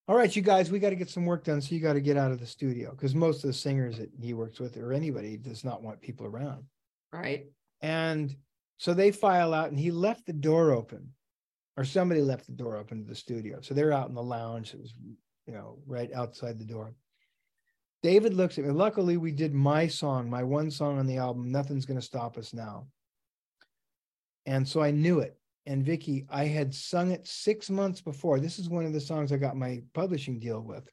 [0.09, 1.61] all right, you guys, we got to get some work done.
[1.61, 4.11] So you got to get out of the studio because most of the singers that
[4.19, 6.65] he works with or anybody does not want people around.
[7.13, 7.47] Right.
[7.83, 8.35] And
[8.79, 11.13] so they file out and he left the door open
[11.77, 13.61] or somebody left the door open to the studio.
[13.61, 14.73] So they're out in the lounge.
[14.73, 14.95] It was,
[15.47, 16.95] you know, right outside the door.
[18.03, 18.71] David looks at me.
[18.71, 22.55] Luckily, we did my song, my one song on the album, Nothing's Gonna Stop Us
[22.55, 22.87] Now.
[24.47, 25.38] And so I knew it.
[25.69, 28.41] And Vicki, I had sung it six months before.
[28.41, 30.89] This is one of the songs I got my publishing deal with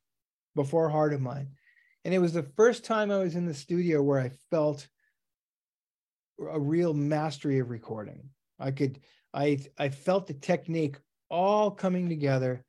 [0.54, 1.48] before Heart of Mine.
[2.04, 4.86] And it was the first time I was in the studio where I felt
[6.38, 8.30] a real mastery of recording.
[8.60, 9.00] I could,
[9.34, 10.98] I, I felt the technique
[11.30, 12.62] all coming together,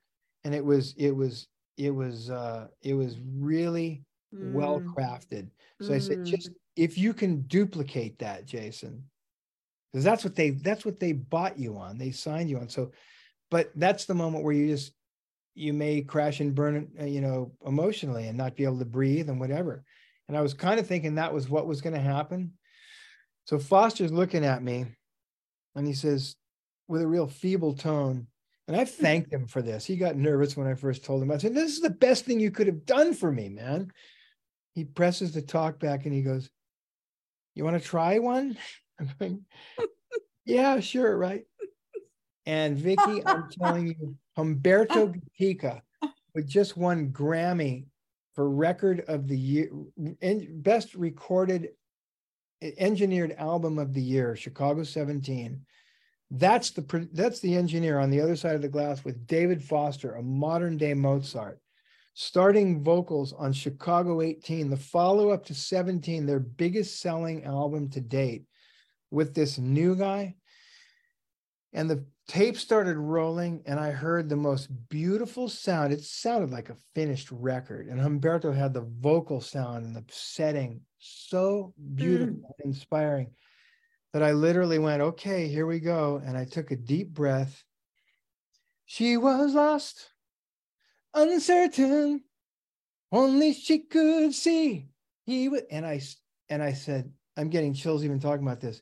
[0.44, 4.52] and it was, it was, it was, uh, it was really mm.
[4.52, 5.48] well crafted.
[5.82, 5.96] So mm.
[5.96, 6.54] I said, just mm.
[6.76, 9.02] if you can duplicate that, Jason,
[9.92, 11.98] because that's what they that's what they bought you on.
[11.98, 12.68] They signed you on.
[12.68, 12.92] So
[13.50, 14.92] but that's the moment where you just
[15.54, 19.28] you may crash and burn uh, you know emotionally and not be able to breathe
[19.28, 19.84] and whatever.
[20.28, 22.52] And i was kind of thinking that was what was going to happen.
[23.44, 24.86] So foster's looking at me
[25.74, 26.36] and he says
[26.88, 28.26] with a real feeble tone
[28.68, 29.84] and i thanked him for this.
[29.84, 31.30] He got nervous when i first told him.
[31.30, 33.92] I said this is the best thing you could have done for me man.
[34.74, 36.50] He presses the talk back and he goes
[37.54, 38.58] you want to try one
[38.98, 39.44] I'm going,
[40.44, 41.44] yeah, sure, right.
[42.47, 45.81] And Vicki, I'm telling you, Humberto Gatica
[46.35, 47.86] with just one Grammy
[48.35, 49.70] for record of the year,
[50.51, 51.70] best recorded
[52.62, 55.60] engineered album of the year, Chicago 17.
[56.31, 60.14] That's the that's the engineer on the other side of the glass with David Foster,
[60.14, 61.60] a modern day Mozart
[62.18, 68.01] starting vocals on Chicago 18, the follow up to 17, their biggest selling album to
[68.01, 68.47] date
[69.10, 70.34] with this new guy.
[71.72, 75.92] And the tape started rolling, and I heard the most beautiful sound.
[75.92, 77.88] It sounded like a finished record.
[77.88, 82.64] And Humberto had the vocal sound and the setting so beautiful, mm.
[82.64, 83.30] inspiring
[84.12, 86.22] that I literally went, okay, here we go.
[86.24, 87.62] And I took a deep breath.
[88.86, 90.10] She was lost,
[91.12, 92.22] uncertain,
[93.12, 94.86] only she could see.
[95.24, 96.00] He would, and I
[96.48, 98.80] and I said, I'm getting chills even talking about this.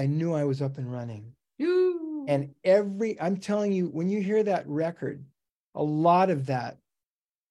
[0.00, 1.34] I knew I was up and running.
[1.60, 2.24] Ooh.
[2.26, 5.22] And every, I'm telling you, when you hear that record,
[5.74, 6.78] a lot of that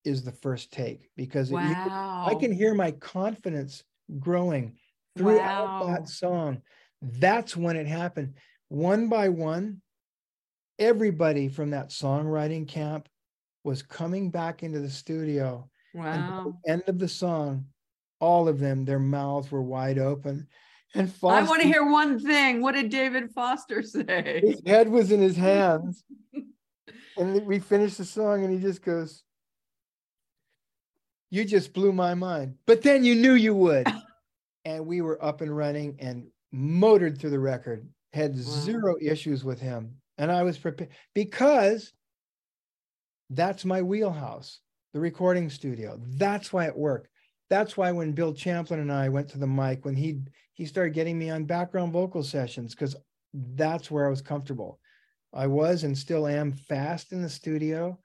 [0.04, 2.26] is the first take because wow.
[2.26, 3.84] it, I can hear my confidence
[4.18, 4.78] growing
[5.16, 5.94] throughout wow.
[5.94, 6.64] that song.
[7.04, 8.34] That's when it happened.
[8.70, 9.84] One by one,
[10.80, 13.08] everybody from that songwriting camp
[13.64, 15.70] was coming back into the studio.
[15.94, 16.56] Wow.
[16.64, 17.66] the end of the song,
[18.20, 20.48] all of them, their mouths were wide open.
[20.96, 22.62] And Foster, I want to hear one thing.
[22.62, 24.42] What did David Foster say?
[24.44, 26.04] His head was in his hands.
[27.18, 29.24] and we finished the song, and he just goes,
[31.30, 32.56] You just blew my mind.
[32.66, 33.88] But then you knew you would.
[34.66, 38.42] and we were up and running and motored through the record, had wow.
[38.42, 39.96] zero issues with him.
[40.18, 41.94] And I was prepared because
[43.30, 44.60] that's my wheelhouse,
[44.94, 46.00] the recording studio.
[46.04, 47.10] That's why it worked
[47.50, 50.20] that's why when Bill Champlin and I went to the mic, when he
[50.60, 52.94] he started getting me on background vocal sessions, because
[53.56, 54.78] that's where I was comfortable.
[55.34, 57.98] I was and still am fast in the studio.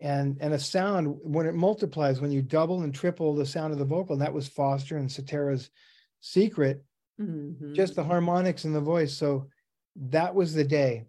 [0.00, 3.78] And and a sound when it multiplies, when you double and triple the sound of
[3.78, 5.68] the vocal, and that was Foster and Cetera's
[6.20, 6.82] secret,
[7.20, 7.74] mm-hmm.
[7.74, 9.12] just the harmonics and the voice.
[9.12, 9.48] So
[9.96, 11.04] that was the day.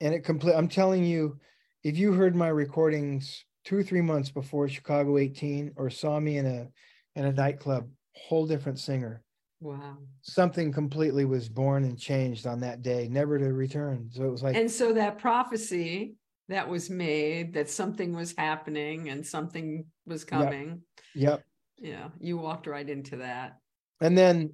[0.00, 1.38] And it complete I'm telling you,
[1.84, 6.38] if you heard my recordings two or three months before Chicago 18 or saw me
[6.38, 6.68] in a
[7.14, 9.22] in a nightclub, whole different singer.
[9.60, 9.96] Wow.
[10.22, 14.08] something completely was born and changed on that day, never to return.
[14.12, 16.14] So it was like, And so that prophecy
[16.48, 20.82] that was made that something was happening and something was coming.
[21.14, 21.44] yep.
[21.76, 23.58] Yeah, you walked right into that.
[24.00, 24.52] And then,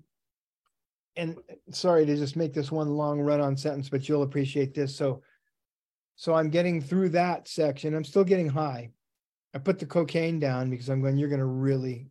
[1.16, 1.36] and
[1.70, 4.94] sorry to just make this one long run on sentence, but you'll appreciate this.
[4.96, 5.22] So,
[6.16, 7.94] so I'm getting through that section.
[7.94, 8.90] I'm still getting high.
[9.54, 12.08] I put the cocaine down because I'm going, you're going to really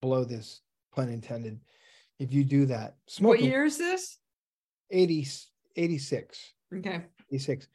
[0.00, 0.62] blow this,
[0.94, 1.60] pun intended.
[2.20, 4.18] If you do that, What year is this?
[4.90, 5.26] 80,
[5.74, 6.52] 86.
[6.76, 7.02] Okay.
[7.32, 7.66] 86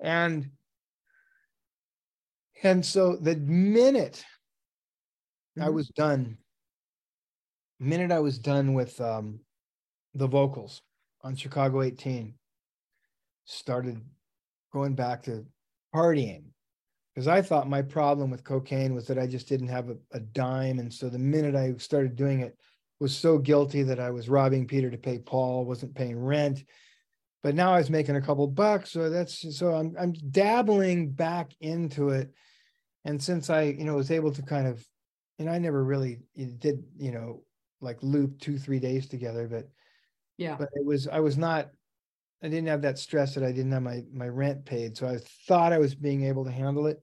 [0.00, 0.50] and
[2.62, 4.24] and so the minute
[5.60, 5.74] i Mhm.
[5.74, 6.38] was done
[7.80, 9.40] minute i was done with um
[10.14, 10.82] the vocals
[11.22, 12.34] on chicago 18
[13.44, 14.00] started
[14.72, 15.46] going back to
[15.94, 16.44] partying
[17.14, 20.20] because i thought my problem with cocaine was that i just didn't have a, a
[20.20, 22.58] dime and so the minute i started doing it
[23.00, 26.64] was so guilty that i was robbing peter to pay paul wasn't paying rent
[27.46, 31.52] but now I was making a couple bucks, so that's so I'm I'm dabbling back
[31.60, 32.32] into it,
[33.04, 34.84] and since I you know was able to kind of,
[35.38, 37.44] and I never really did you know
[37.80, 39.68] like loop two three days together, but
[40.38, 40.56] Yeah.
[40.56, 41.70] but it was I was not
[42.42, 45.18] I didn't have that stress that I didn't have my my rent paid, so I
[45.46, 47.00] thought I was being able to handle it.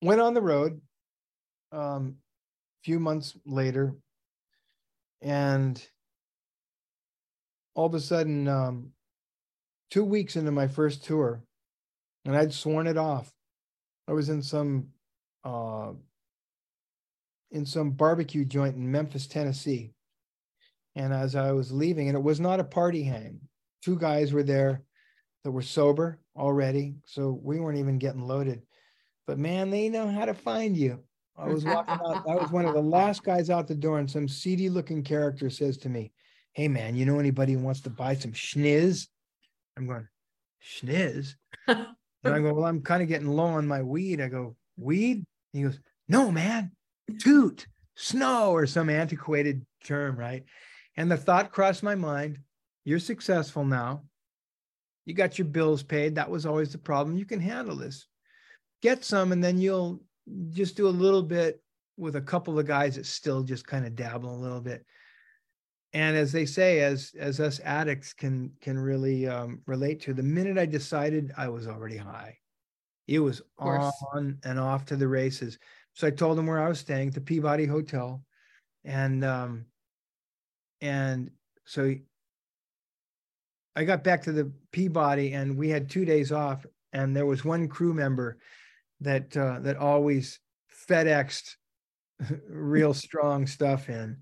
[0.00, 0.80] Went on the road,
[1.70, 2.16] um,
[2.82, 3.94] few months later,
[5.22, 5.82] and
[7.74, 8.90] all of a sudden, um,
[9.90, 11.42] two weeks into my first tour,
[12.24, 13.32] and I'd sworn it off.
[14.08, 14.88] I was in some
[15.44, 15.92] uh,
[17.50, 19.92] in some barbecue joint in Memphis, Tennessee.
[20.94, 23.40] And as I was leaving, and it was not a party hang,
[23.82, 24.82] two guys were there
[25.44, 26.96] that were sober already.
[27.06, 28.62] So we weren't even getting loaded.
[29.26, 31.00] But man, they know how to find you.
[31.36, 34.10] I was walking out, I was one of the last guys out the door, and
[34.10, 36.12] some seedy looking character says to me,
[36.52, 39.08] Hey man, you know anybody who wants to buy some schniz?
[39.76, 40.08] I'm going,
[40.62, 41.34] schniz?
[42.24, 44.20] And I go, Well, I'm kind of getting low on my weed.
[44.20, 45.24] I go, Weed?
[45.52, 46.70] He goes, No, man,
[47.18, 50.44] toot, snow, or some antiquated term, right?
[50.96, 52.38] And the thought crossed my mind
[52.84, 54.02] you're successful now.
[55.04, 56.16] You got your bills paid.
[56.16, 57.16] That was always the problem.
[57.16, 58.06] You can handle this.
[58.82, 60.00] Get some, and then you'll
[60.50, 61.62] just do a little bit
[61.96, 64.84] with a couple of guys that still just kind of dabble a little bit.
[65.92, 70.22] And as they say, as as us addicts can can really um, relate to, the
[70.22, 72.38] minute I decided, I was already high.
[73.06, 75.58] It was on and off to the races.
[75.92, 78.24] So I told him where I was staying, the Peabody Hotel,
[78.84, 79.66] and um,
[80.80, 81.30] and
[81.66, 81.94] so
[83.76, 87.44] I got back to the Peabody, and we had two days off, and there was
[87.44, 88.38] one crew member
[89.02, 90.40] that uh, that always
[90.88, 91.56] FedExed
[92.48, 94.16] real strong stuff in.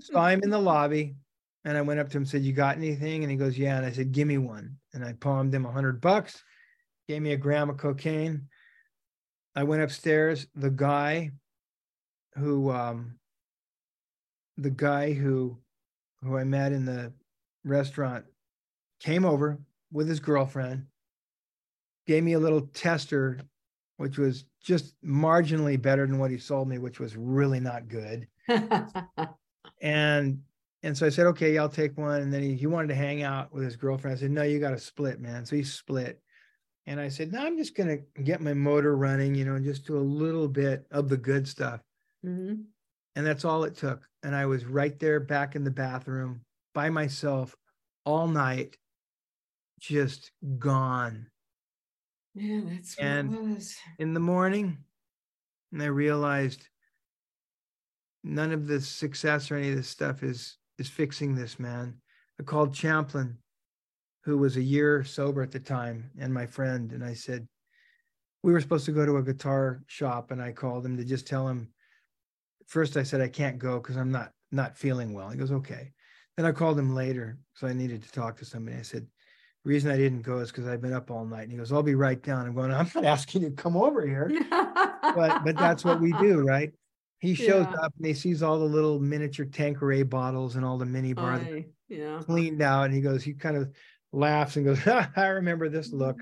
[0.00, 1.16] So I'm in the lobby,
[1.64, 3.76] and I went up to him and said, "You got anything?" And he goes, "Yeah."
[3.76, 6.42] And I said, "Give me one." And I palmed him a hundred bucks,
[7.08, 8.48] gave me a gram of cocaine.
[9.54, 10.46] I went upstairs.
[10.54, 11.32] The guy
[12.36, 13.18] who um
[14.58, 15.58] the guy who
[16.22, 17.12] who I met in the
[17.64, 18.24] restaurant
[19.00, 19.58] came over
[19.92, 20.86] with his girlfriend,
[22.06, 23.40] gave me a little tester,
[23.96, 28.28] which was just marginally better than what he sold me, which was really not good.
[29.82, 30.40] And
[30.82, 32.22] and so I said, okay, I'll take one.
[32.22, 34.16] And then he, he wanted to hang out with his girlfriend.
[34.16, 35.44] I said, no, you got to split, man.
[35.44, 36.20] So he split.
[36.86, 39.86] And I said, no, I'm just gonna get my motor running, you know, and just
[39.86, 41.80] do a little bit of the good stuff.
[42.24, 42.64] Mhm.
[43.16, 44.06] And that's all it took.
[44.22, 46.42] And I was right there back in the bathroom
[46.74, 47.56] by myself
[48.04, 48.76] all night,
[49.80, 51.26] just gone.
[52.36, 53.76] Yeah, that's what And- it was.
[53.98, 54.84] In the morning,
[55.72, 56.68] and I realized
[58.22, 62.02] none of this success or any of this stuff is is fixing this man.
[62.38, 63.38] I called Champlin,
[64.24, 67.48] who was a year sober at the time, and my friend, and I said,
[68.42, 71.26] we were supposed to go to a guitar shop, and I called him to just
[71.26, 71.72] tell him.
[72.66, 75.30] First, I said I can't go because I'm not not feeling well.
[75.30, 75.92] He goes, okay.
[76.36, 78.76] Then I called him later because I needed to talk to somebody.
[78.76, 79.06] I said,
[79.66, 81.42] reason I didn't go is because I've been up all night.
[81.42, 82.46] And he goes, I'll be right down.
[82.46, 84.30] I'm going, I'm not asking you to come over here
[85.14, 86.72] but but that's what we do, right?
[87.18, 87.80] He shows Yeah.
[87.82, 91.34] up and he sees all the little miniature Tanqueray bottles and all the mini bar
[91.34, 92.20] I- yeah.
[92.22, 92.84] cleaned out.
[92.86, 93.72] And he goes, he kind of
[94.12, 94.86] laughs and goes,
[95.16, 96.18] I remember this look.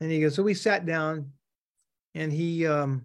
[0.00, 1.32] And he goes, so we sat down
[2.14, 3.04] and he um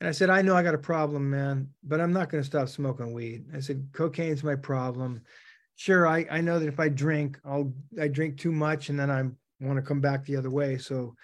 [0.00, 2.46] and I said, I know I got a problem, man, but I'm not going to
[2.46, 3.46] stop smoking weed.
[3.54, 5.22] I said, cocaine's my problem.
[5.76, 9.10] Sure, I, I know that if I drink, I'll I drink too much and then
[9.10, 9.22] I
[9.64, 10.78] want to come back the other way.
[10.78, 11.14] So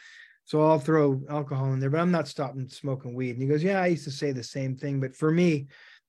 [0.44, 3.30] so I'll throw alcohol in there, but I'm not stopping smoking weed.
[3.30, 4.98] And he goes, Yeah, I used to say the same thing.
[4.98, 5.68] But for me,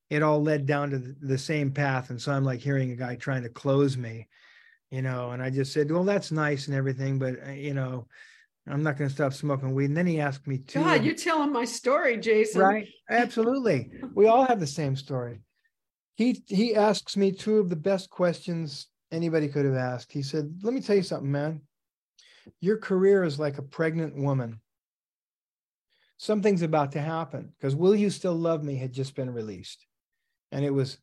[0.09, 2.09] it all led down to the, same path.
[2.09, 4.27] And so I'm like hearing a guy trying to close me,
[4.89, 8.07] you know, and I just said, well, that's nice and everything, but uh, you know,
[8.68, 9.85] I'm not going to stop smoking weed.
[9.85, 10.80] And then he asked me to.
[10.80, 12.61] God, you're telling my story, Jason.
[12.61, 12.88] Right.
[13.09, 13.91] Absolutely.
[14.13, 15.39] we all have the same story.
[16.22, 20.11] He he asks me two of the best questions anybody could have asked.
[20.11, 21.61] He said, Let me tell you something, man.
[22.60, 24.60] Your career is like a pregnant woman.
[26.18, 29.85] Something's about to happen because Will You Still Love Me had just been released.
[30.52, 30.98] And it was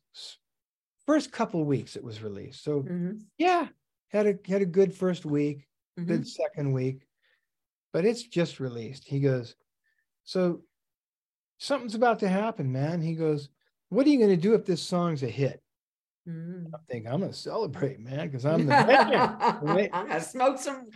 [1.05, 2.63] first couple weeks it was released.
[2.63, 3.17] So mm-hmm.
[3.37, 3.67] yeah,
[4.09, 5.67] had a had a good first week,
[5.97, 6.07] mm-hmm.
[6.07, 7.09] good second week
[7.91, 9.07] but it's just released.
[9.07, 9.55] He goes,
[10.23, 10.61] So
[11.57, 13.01] something's about to happen, man.
[13.01, 13.49] He goes,
[13.89, 15.61] What are you going to do if this song's a hit?
[16.27, 16.67] Mm.
[16.73, 20.87] I think I'm going to celebrate, man, because I'm the I'm going to smoke some.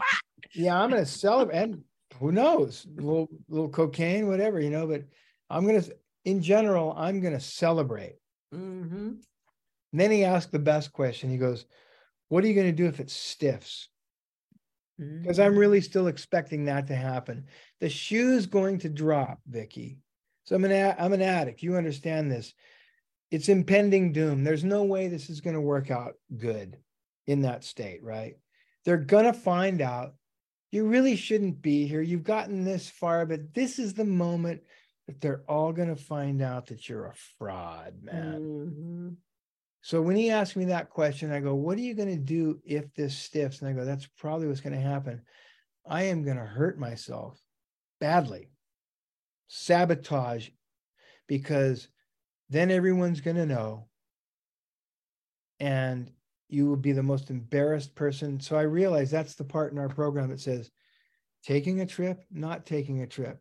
[0.53, 1.57] yeah, I'm going to celebrate.
[1.57, 1.83] And
[2.19, 5.03] who knows, a little, little cocaine, whatever, you know, but
[5.49, 5.95] I'm going to,
[6.25, 8.15] in general, I'm going to celebrate.
[8.53, 9.13] Mm-hmm.
[9.93, 11.31] then he asked the best question.
[11.31, 11.65] He goes,
[12.29, 13.89] What are you going to do if it stiffs?
[14.97, 15.83] because I'm really mm.
[15.83, 17.45] still expecting that to happen.
[17.79, 19.97] The shoe's going to drop, Vicki.
[20.45, 21.63] So I'm an I'm an addict.
[21.63, 22.53] You understand this?
[23.33, 24.43] It's impending doom.
[24.43, 26.77] There's no way this is going to work out good
[27.25, 28.35] in that state, right?
[28.85, 30.13] They're going to find out
[30.71, 32.03] you really shouldn't be here.
[32.03, 34.61] You've gotten this far, but this is the moment
[35.07, 38.39] that they're all going to find out that you're a fraud, man.
[38.39, 39.09] Mm-hmm.
[39.81, 42.59] So when he asked me that question, I go, What are you going to do
[42.63, 43.61] if this stiffs?
[43.61, 45.23] And I go, That's probably what's going to happen.
[45.89, 47.41] I am going to hurt myself
[47.99, 48.51] badly,
[49.47, 50.49] sabotage,
[51.27, 51.87] because
[52.49, 53.87] then everyone's going to know.
[55.59, 56.11] And
[56.49, 58.39] you will be the most embarrassed person.
[58.39, 60.69] So I realize that's the part in our program that says
[61.43, 63.39] taking a trip, not taking a trip.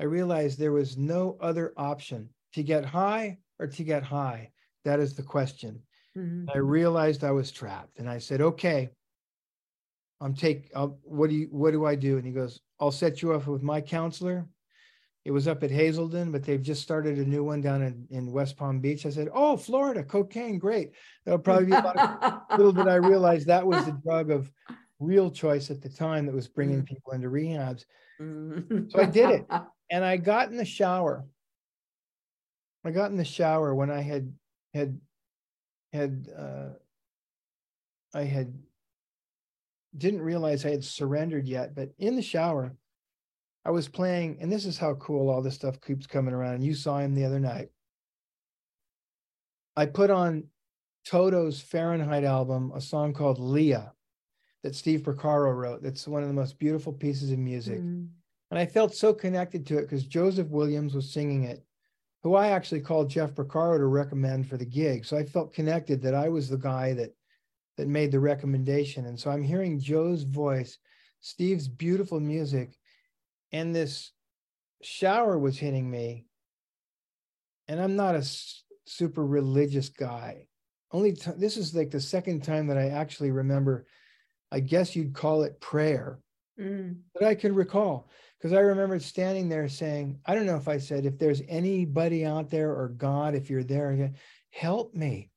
[0.00, 4.50] I realized there was no other option to get high or to get high.
[4.84, 5.80] That is the question.
[6.16, 6.50] Mm-hmm.
[6.52, 8.90] I realized I was trapped, and I said, "Okay,
[10.20, 10.70] I'm take.
[10.74, 11.48] I'll, what do you?
[11.50, 14.46] What do I do?" And he goes, "I'll set you up with my counselor."
[15.24, 18.32] It was up at Hazelden, but they've just started a new one down in, in
[18.32, 19.06] West Palm Beach.
[19.06, 20.92] I said, "Oh, Florida, cocaine, great."
[21.24, 24.50] That'll probably be about a little did I realize that was the drug of
[24.98, 26.94] real choice at the time that was bringing mm-hmm.
[26.94, 27.84] people into rehabs.
[28.18, 29.46] So I did it,
[29.90, 31.24] and I got in the shower.
[32.84, 34.32] I got in the shower when I had
[34.74, 35.00] had
[35.92, 36.70] had uh,
[38.12, 38.52] I had
[39.96, 42.74] didn't realize I had surrendered yet, but in the shower,
[43.64, 46.54] I was playing, and this is how cool all this stuff keeps coming around.
[46.54, 47.68] And you saw him the other night.
[49.76, 50.44] I put on
[51.06, 53.78] Toto's Fahrenheit album a song called Lea
[54.62, 55.82] that Steve Porcaro wrote.
[55.82, 57.80] That's one of the most beautiful pieces of music.
[57.80, 58.08] Mm.
[58.50, 61.64] And I felt so connected to it because Joseph Williams was singing it
[62.22, 65.04] who I actually called Jeff Porcaro to recommend for the gig.
[65.04, 67.14] So I felt connected that I was the guy that
[67.78, 69.06] that made the recommendation.
[69.06, 70.78] And so I'm hearing Joe's voice,
[71.20, 72.76] Steve's beautiful music,
[73.52, 74.12] and this
[74.82, 76.26] shower was hitting me.
[77.68, 78.28] And I'm not a
[78.86, 80.46] super religious guy.
[80.90, 83.86] Only t- this is like the second time that I actually remember.
[84.50, 86.18] I guess you'd call it prayer
[86.60, 86.96] mm.
[87.14, 90.78] that I can recall because I remember standing there saying, I don't know if I
[90.78, 94.12] said, if there's anybody out there or God, if you're there,
[94.50, 95.30] help me.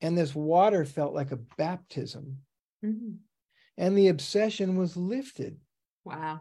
[0.00, 2.38] And this water felt like a baptism.
[2.84, 3.12] Mm-hmm.
[3.78, 5.58] And the obsession was lifted.
[6.08, 6.40] Wow.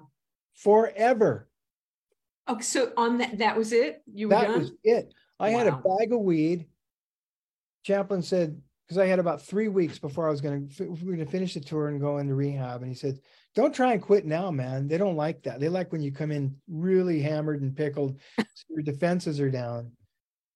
[0.55, 1.47] Forever.
[2.47, 4.01] Oh, so on that, that was it?
[4.11, 4.59] You that done?
[4.59, 5.13] was it.
[5.39, 5.57] I wow.
[5.57, 6.67] had a bag of weed.
[7.83, 11.15] Champlin said, because I had about three weeks before I was going to, we were
[11.15, 12.81] going to finish the tour and go into rehab.
[12.81, 13.19] And he said,
[13.53, 14.87] don't try and quit now, man.
[14.87, 15.59] They don't like that.
[15.59, 19.91] They like when you come in really hammered and pickled, so your defenses are down.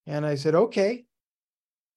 [0.07, 1.05] And I said, okay.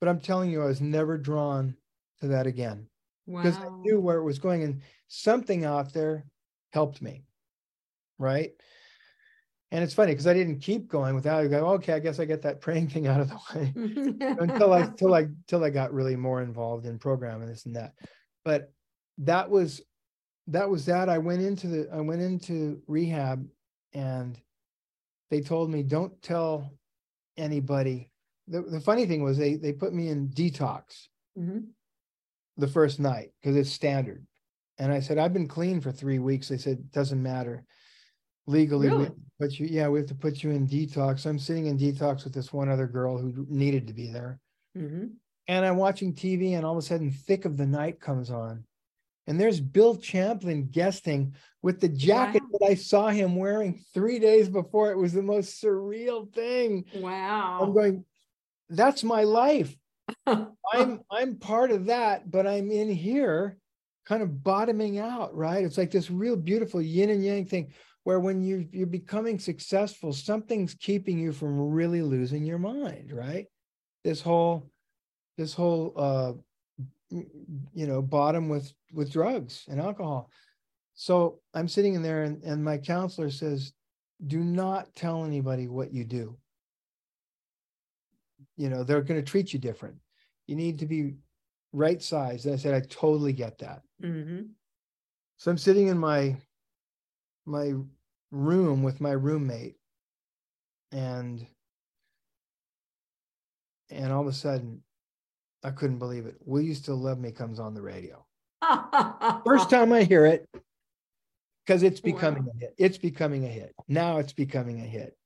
[0.01, 1.77] But I'm telling you, I was never drawn
[2.20, 2.89] to that again
[3.27, 3.66] because wow.
[3.66, 4.65] I knew where it was going.
[4.65, 6.24] And something out there
[6.74, 7.22] helped me.
[8.18, 8.51] Right.
[9.70, 12.42] And it's funny because I didn't keep going without go, okay, I guess I get
[12.42, 13.72] that praying thing out of the way
[14.40, 17.94] until I till I till I got really more involved in programming this and that.
[18.44, 18.72] But
[19.18, 19.80] that was
[20.48, 21.09] that was that.
[21.09, 23.48] I went into the I went into rehab
[23.94, 24.38] and
[25.30, 26.72] they told me don't tell
[27.36, 28.10] anybody.
[28.46, 31.60] The, the funny thing was they they put me in detox mm-hmm.
[32.59, 34.26] the first night because it's standard.
[34.78, 36.48] And I said, I've been clean for three weeks.
[36.48, 37.64] They said, doesn't matter.
[38.46, 39.10] Legally, really?
[39.38, 41.24] but you yeah, we have to put you in detox.
[41.24, 44.38] I'm sitting in detox with this one other girl who needed to be there.
[44.76, 45.06] Mm-hmm.
[45.48, 48.64] And I'm watching TV, and all of a sudden, Thicke of the Night comes on
[49.26, 52.59] And there's Bill Champlin guesting with the jacket Wow.
[52.60, 54.90] that I saw him wearing three days before.
[54.90, 56.84] It was the most surreal thing.
[56.94, 57.60] Wow.
[57.62, 58.05] I'm going,
[58.68, 59.74] that's my life.
[60.26, 63.56] I'm I'm part of that, but I'm in here
[64.06, 65.64] kind of bottoming out, right?
[65.64, 67.72] It's like this real beautiful yin and yang thing
[68.05, 73.47] where when you you're becoming successful, something's keeping you from really losing your mind, right?
[74.02, 74.70] This whole
[75.39, 76.32] this whole uh
[77.10, 80.31] you know, bottom with with drugs and alcohol.
[80.94, 83.72] So I'm sitting in there and, and my counselor says,
[84.26, 86.36] do not tell anybody what you do
[88.56, 89.97] you know they're going to treat you different
[90.47, 91.14] you need to be
[91.72, 94.50] right sized." and i said i totally get that Mhm.
[95.36, 96.36] so i'm sitting in my
[97.46, 97.74] my
[98.30, 99.76] room with my roommate
[100.92, 101.46] and
[103.90, 104.82] and all of a sudden
[105.62, 106.36] i couldn't believe it.
[106.44, 108.24] Will you still love me comes on the radio.
[109.46, 110.48] First time i hear it
[111.64, 112.52] because it's becoming Wow.
[112.56, 112.74] a hit.
[112.78, 113.74] It's becoming a hit.
[113.88, 115.16] Now it's becoming a hit.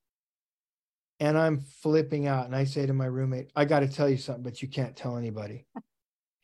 [1.20, 4.16] And i'm flipping out and i say to my roommate i got to tell you
[4.18, 5.66] something but you can't tell anybody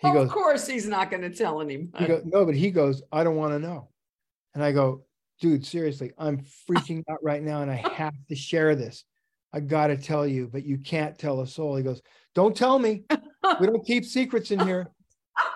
[0.04, 2.06] he of goes course, he's not going to tell anybody.
[2.06, 3.88] goes no but he goes i don't want to know.
[4.54, 5.04] And i go
[5.40, 9.04] dude seriously i'm freaking out right now and i have to share this.
[9.52, 11.76] I got to tell you but you can't tell a soul.
[11.76, 12.00] He goes
[12.34, 13.04] don't tell me.
[13.60, 14.88] We don't keep secrets in here.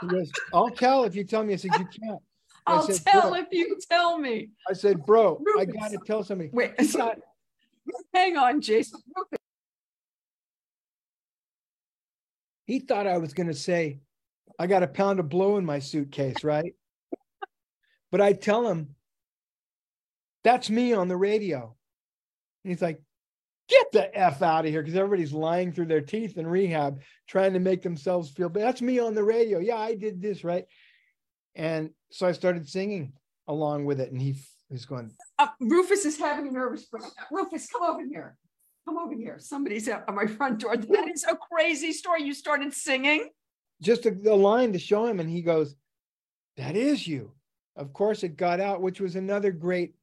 [0.01, 1.55] He goes i'll tell if you tell me.
[1.55, 2.21] I said you can't.
[2.67, 4.51] I I'll said, tell if you tell me.
[4.69, 6.51] i said bro i got to tell somebody.
[6.53, 6.75] Wait,
[8.13, 9.01] hang on, Jason.
[12.69, 14.01] he thought I was going to say,
[14.59, 16.75] I got a pound of blow in my suitcase, right?
[18.11, 18.95] but I tell him,
[20.45, 21.77] that's me on the radio.
[22.65, 23.01] And he's like,
[23.69, 27.53] get the F out of here because everybody's lying through their teeth in rehab, trying
[27.53, 28.65] to make themselves feel bad.
[28.65, 29.59] That's me on the radio.
[29.59, 30.65] Yeah, I did this, right?
[31.55, 33.13] And so I started singing
[33.47, 34.11] along with it.
[34.11, 34.37] And he
[34.71, 37.13] was going, Uh, Rufus is having a nervous breakdown.
[37.31, 38.37] Rufus, come over here.
[38.87, 39.37] Come over here.
[39.39, 40.77] Somebody's at my front door.
[40.77, 42.23] That is a crazy story.
[42.23, 43.29] You started singing.
[43.83, 45.75] Just a, a line to show him, and he goes,
[46.57, 47.33] "That is you."
[47.77, 49.95] Of course, it got out, which was another great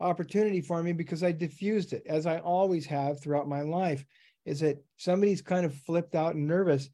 [0.00, 4.04] opportunity for me because I diffused it, as I always have throughout my life.
[4.44, 6.90] Is that somebody's kind of flipped out and nervous?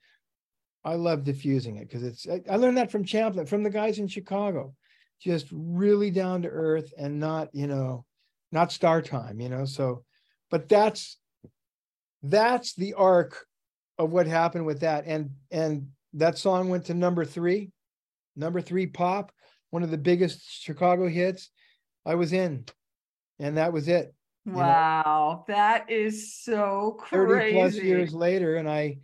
[0.84, 2.28] I love diffusing it because it's.
[2.28, 4.74] I, I learned that from Champlin, from the guys in Chicago,
[5.20, 8.04] just really down to earth and not, you know,
[8.52, 9.64] not star time, you know.
[9.64, 10.04] So,
[10.50, 11.18] but that's
[12.22, 13.46] that's the arc
[13.98, 17.70] of what happened with that and and that song went to number three
[18.36, 19.32] number three pop
[19.70, 21.50] one of the biggest chicago hits
[22.06, 22.64] i was in
[23.38, 24.14] and that was it
[24.44, 27.26] know, Wow, that is so crazy.
[27.26, 27.52] 30 crazy.
[27.54, 28.96] plus years later and i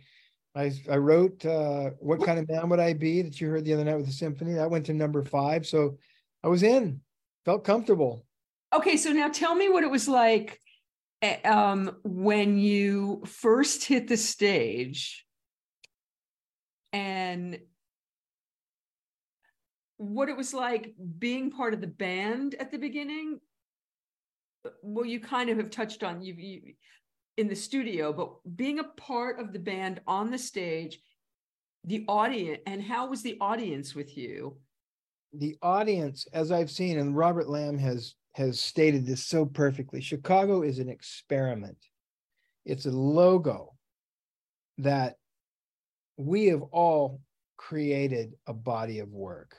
[0.55, 3.73] i i wrote uh what kind of man would i be that you heard the
[3.73, 5.97] other night with the symphony that went to number five so
[6.43, 7.01] i was in
[7.45, 8.25] felt comfortable
[8.73, 10.59] Okay, so now tell me what it was like
[11.21, 15.24] eh, um, when you first hit the stage
[16.95, 17.59] and
[19.97, 23.39] what it was like being part of the band at the beginning.
[24.81, 26.73] Well, you kind of have touched on you, you
[27.37, 30.99] in the studio, but being a part of the band on the stage,
[31.83, 34.57] the audience, and how was the audience with you?
[35.39, 40.61] the audience, as I've seen, and Robert Lamm has has stated this so perfectly, Chicago
[40.61, 41.77] is an experiment.
[42.65, 43.75] It's a logo
[44.79, 45.15] that
[46.17, 47.21] we have all
[47.57, 49.55] created a body of work.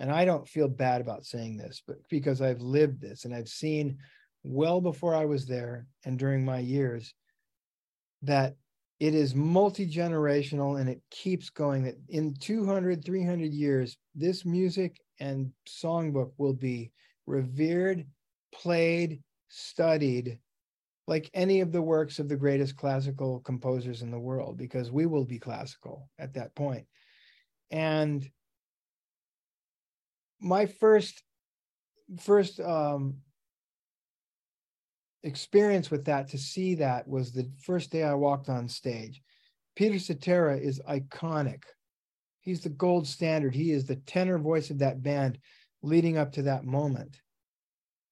[0.00, 3.48] And I don't feel bad about saying this, but because I've lived this and I've
[3.48, 3.98] seen
[4.42, 7.14] well before I was there and during my years
[8.22, 8.54] that
[9.00, 15.50] it is multi-generational and it keeps going that in 200 300 years this music and
[15.68, 16.92] songbook will be
[17.26, 18.06] revered
[18.52, 20.38] played studied
[21.06, 25.06] like any of the works of the greatest classical composers in the world because we
[25.06, 26.86] will be classical at that point
[27.70, 28.28] and
[30.40, 31.22] my first
[32.20, 33.16] first um
[35.24, 39.22] experience with that to see that was the first day I walked on stage.
[39.74, 41.62] Peter Cetera is iconic.
[42.40, 43.54] He's the gold standard.
[43.54, 45.38] He is the tenor voice of that band
[45.82, 47.18] leading up to that moment.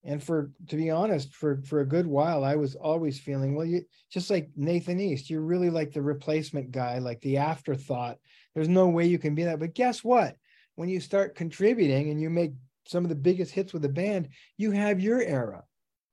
[0.05, 3.65] And for to be honest, for for a good while, I was always feeling, well,
[3.66, 8.19] you just like Nathan East, you're really like the replacement guy, like the afterthought.
[8.55, 9.61] There's no way you can be that.
[9.61, 10.37] But guess what?
[10.74, 12.53] When you start contributing and you make
[12.87, 15.62] some of the biggest hits with the band, you have your era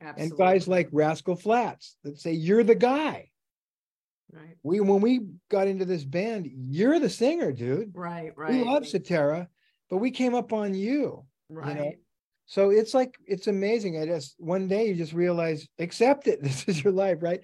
[0.01, 0.23] Absolutely.
[0.23, 3.31] and guys like Rascal Flatts that say you're the guy.
[4.31, 7.91] right, We when we got into this band, you're the singer, dude.
[7.95, 8.51] right, right.
[8.51, 9.47] We love Cetera,
[9.89, 11.25] but we came up on you.
[11.49, 11.75] Right.
[11.75, 11.91] know,
[12.49, 14.01] So it's like it's amazing.
[14.01, 16.39] I just one day you just realize, accept it.
[16.43, 17.41] This is your life, right?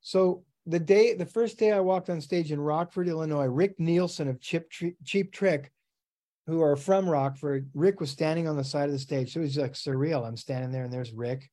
[0.00, 4.26] So the day, the first day I walked on stage in Rockford, Illinois, Rick Nielsen
[4.26, 4.68] of Chip
[5.04, 5.70] Cheap Trick,
[6.48, 9.32] who are from Rockford, Rick was standing on the side of the stage.
[9.32, 10.26] So it was like surreal.
[10.26, 11.48] I'm standing there and there's Rick.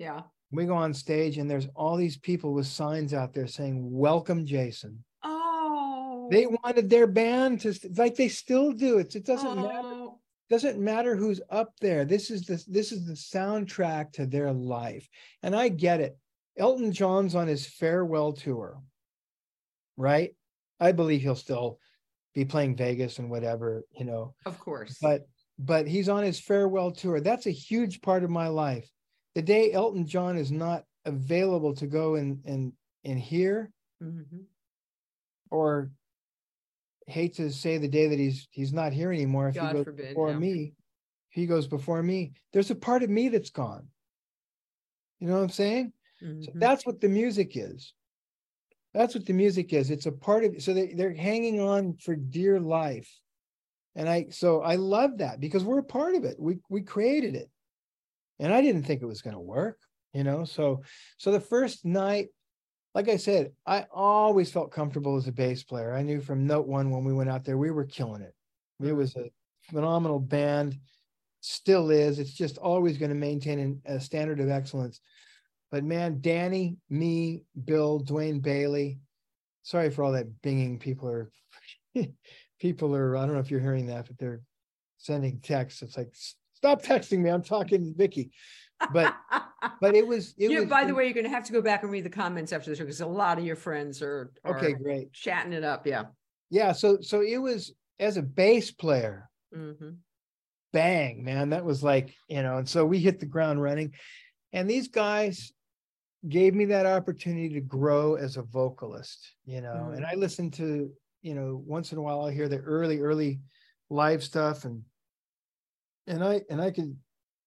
[0.00, 0.22] Yeah.
[0.50, 4.46] We go on stage and there's all these people with signs out there saying, Welcome,
[4.46, 5.04] Jason.
[5.22, 6.26] Oh.
[6.28, 8.98] They wanted their band to like they still do.
[8.98, 9.54] It's it doesn't oh.
[9.54, 9.87] matter oh.
[10.50, 12.04] Doesn't matter who's up there.
[12.04, 15.08] This is the this is the soundtrack to their life.
[15.42, 16.16] And I get it.
[16.56, 18.82] Elton John's on his farewell tour.
[19.96, 20.34] Right?
[20.80, 21.78] I believe he'll still
[22.34, 24.34] be playing Vegas and whatever, you know.
[24.46, 24.96] Of course.
[25.00, 25.26] But
[25.58, 27.20] but he's on his farewell tour.
[27.20, 28.88] That's a huge part of my life.
[29.34, 32.72] The day Elton John is not available to go and and
[33.04, 33.72] and hear
[34.02, 34.44] Mhm.
[35.50, 35.90] or
[37.08, 39.48] hate to say the day that he's he's not here anymore.
[39.48, 40.38] If God he goes forbid, before yeah.
[40.38, 40.72] me
[41.30, 43.88] if he goes before me there's a part of me that's gone.
[45.20, 45.92] You know what i'm saying?
[46.20, 46.60] So Mhm.
[46.60, 47.92] that's what the music is.
[48.94, 49.90] That's what the music is.
[49.90, 53.10] It's a part of so they, they're hanging on for dear life.
[53.94, 56.36] And i so i love that because we're a part of it.
[56.38, 57.50] We we created it.
[58.38, 59.78] And i didn't think it was going to work
[60.12, 60.44] you know?
[60.44, 60.82] So
[61.18, 62.28] so the first night
[62.94, 65.92] like I said, I always felt comfortable as a bass player.
[65.92, 68.34] I knew from note one when we went out there, we were killing it.
[68.80, 68.96] It mm-hmm.
[68.96, 69.30] was a
[69.70, 70.78] phenomenal band,
[71.40, 72.18] still is.
[72.18, 75.00] It's just always going to maintain an- a standard of excellence.
[75.70, 79.00] But man, Danny, me, Bill, DaWayne Bailey,
[79.62, 80.80] sorry for all that binging.
[80.80, 81.30] People are,
[82.60, 84.40] people are, I don't know if you're hearing that, but they're
[84.96, 85.82] sending texts.
[85.82, 86.10] It's like,
[86.54, 87.30] stop texting me.
[87.30, 88.30] I'm talking to Vicki.
[88.92, 89.14] But,
[89.80, 90.68] but it was, it yeah, was.
[90.68, 92.76] by the way, you're gonna have to go back and read the comments after the
[92.76, 95.12] show because a lot of your friends are, okay, great.
[95.12, 95.86] chatting it up.
[95.86, 96.04] Yeah.
[96.50, 96.72] Yeah.
[96.72, 99.96] So, so it was as a bass player, Mhm.
[100.72, 101.50] bang, man.
[101.50, 103.94] That was like, you know, and so we hit the ground running.
[104.52, 105.52] And these guys
[106.28, 109.92] gave me that opportunity to grow as a vocalist, you know.
[109.94, 110.90] And I listened to,
[111.22, 113.40] you know, once in a while I hear the early, early
[113.90, 114.82] live stuff and
[116.06, 116.96] and I and I could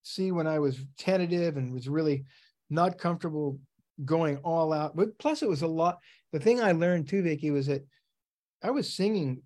[0.03, 2.25] see when I was tentative and was really
[2.69, 3.59] not comfortable
[4.05, 4.95] going all out.
[4.95, 5.99] But plus it was a lot.
[6.31, 7.85] The thing I learned too, Vicki, was that
[8.63, 9.41] I was singing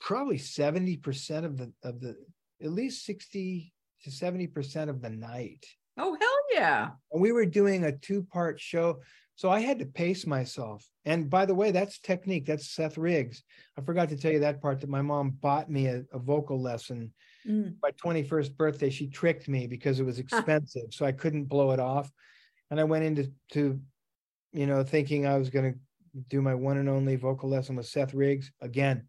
[0.00, 2.16] probably 70% of the of the
[2.62, 3.72] at least 60
[4.04, 5.66] to 70% of the night.
[5.96, 6.90] Oh hell yeah!
[7.12, 9.00] And we were doing a two-part show.
[9.36, 10.86] So I had to pace myself.
[11.04, 12.46] And by the way, that's technique.
[12.46, 13.42] That's Seth Riggs.
[13.76, 16.60] I forgot to tell you that part that my mom bought me a, a vocal
[16.60, 17.12] lesson.
[17.48, 17.76] Mm.
[17.82, 20.92] My 21st birthday, she tricked me because it was expensive.
[20.92, 22.10] so I couldn't blow it off.
[22.70, 23.80] And I went into to,
[24.52, 25.78] you know, thinking I was going to
[26.28, 28.50] do my one and only vocal lesson with Seth Riggs.
[28.60, 29.08] Again,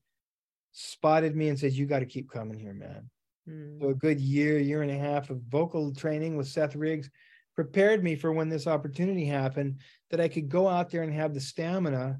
[0.71, 3.09] spotted me and said, You got to keep coming here, man.
[3.49, 3.79] Mm.
[3.79, 7.09] So a good year, year and a half of vocal training with Seth Riggs
[7.55, 9.79] prepared me for when this opportunity happened
[10.11, 12.19] that I could go out there and have the stamina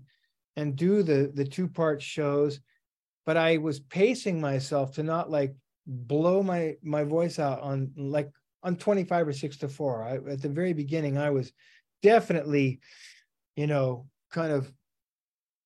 [0.56, 2.60] and do the the two part shows.
[3.26, 5.56] But I was pacing myself to not like
[5.88, 8.32] blow my my voice out on like
[8.64, 10.04] on 25 or 6 to 4.
[10.04, 11.52] I, at the very beginning, I was
[12.02, 12.80] definitely,
[13.56, 14.72] you know, kind of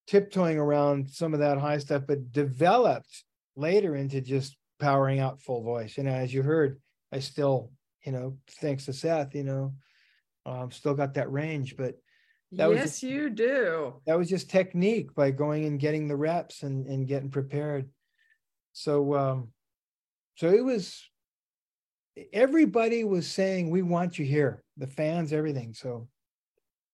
[0.05, 3.23] tiptoeing around some of that high stuff, but developed
[3.55, 5.97] later into just powering out full voice.
[5.97, 6.81] And as you heard,
[7.13, 7.71] I still,
[8.05, 9.75] you know, thanks to Seth, you know,
[10.45, 11.95] um, still got that range, but
[12.53, 13.93] that was yes, just- you do.
[14.07, 17.89] that was just technique by going and getting the reps and, and getting prepared.
[18.73, 19.49] So, um,
[20.39, 21.03] so it was,
[22.31, 25.73] everybody was saying, we want you here, the fans, everything.
[25.73, 26.07] So,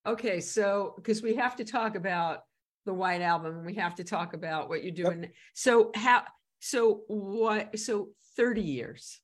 [0.08, 2.40] Okay, so because we have to talk about
[2.88, 5.30] the White Album, and we have to talk about what you're doing.
[5.54, 6.24] So how?
[6.60, 7.78] So what?
[7.78, 9.20] So thirty years.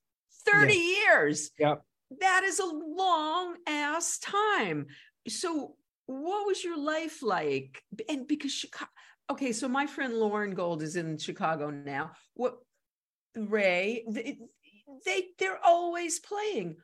[0.45, 1.51] Thirty years.
[1.59, 1.83] Yep.
[2.19, 4.87] That is a long ass time.
[5.27, 5.75] So
[6.07, 7.83] what was your life like?
[8.07, 8.91] And because Chicago.
[9.31, 12.11] Okay, so my friend Lauren Gold is in Chicago now.
[12.33, 12.57] What?
[13.35, 14.37] Ray, they,
[15.05, 16.77] they they're always playing.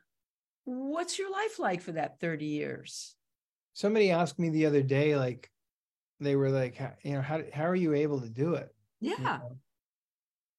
[0.64, 3.14] What's your life like for that thirty years?
[3.74, 5.48] somebody asked me the other day, like,
[6.18, 8.74] they were like, you know, how, how are you able to do it?
[9.00, 9.38] you Yeah.
[9.38, 9.58] know?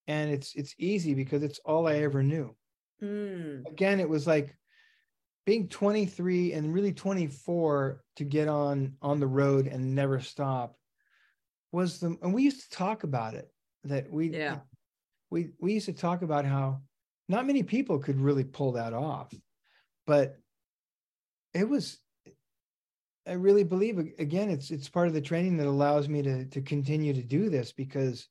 [0.07, 2.55] And it's, it's easy because it's all I ever knew.
[3.03, 3.67] Mm.
[3.67, 4.55] again, it was like
[5.45, 10.77] being 23 and really 24 to get on on the road and never stop
[11.71, 13.49] was the and we used to talk about it
[13.85, 14.59] that we Yeah.
[15.29, 16.81] We we used to talk about how
[17.27, 19.33] not many people could really pull that off
[20.05, 20.37] but
[21.53, 21.99] it was
[23.27, 26.61] i really believe again it's it's part of the training that allows me to to
[26.61, 28.27] continue to do this because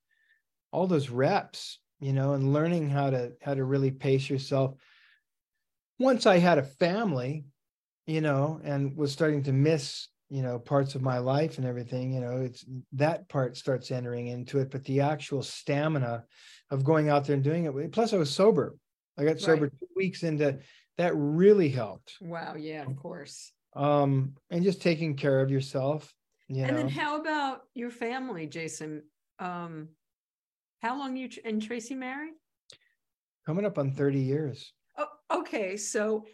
[0.73, 4.75] all those reps you know, and learning how to how to really pace yourself.
[5.99, 7.45] Once I had a family,
[8.07, 12.13] you know, and was starting to miss, you know, parts of my life and everything,
[12.13, 14.71] you know, it's that part starts entering into it.
[14.71, 16.25] But the actual stamina
[16.71, 17.93] of going out there and doing it.
[17.93, 18.77] Plus, I was sober.
[19.19, 19.73] I got sober right.
[19.81, 20.59] two weeks into
[20.99, 22.15] that really helped.
[22.21, 22.55] Wow.
[22.57, 23.53] Yeah, of course.
[23.75, 26.13] Um, and just taking care of yourself.
[26.49, 26.77] You and know.
[26.79, 29.03] then how about your family, Jason?
[29.39, 29.89] Um,
[30.83, 32.35] how long you and Tracy married?
[33.47, 34.73] Coming up on 30 years.
[34.97, 35.77] Oh, okay.
[35.77, 36.25] So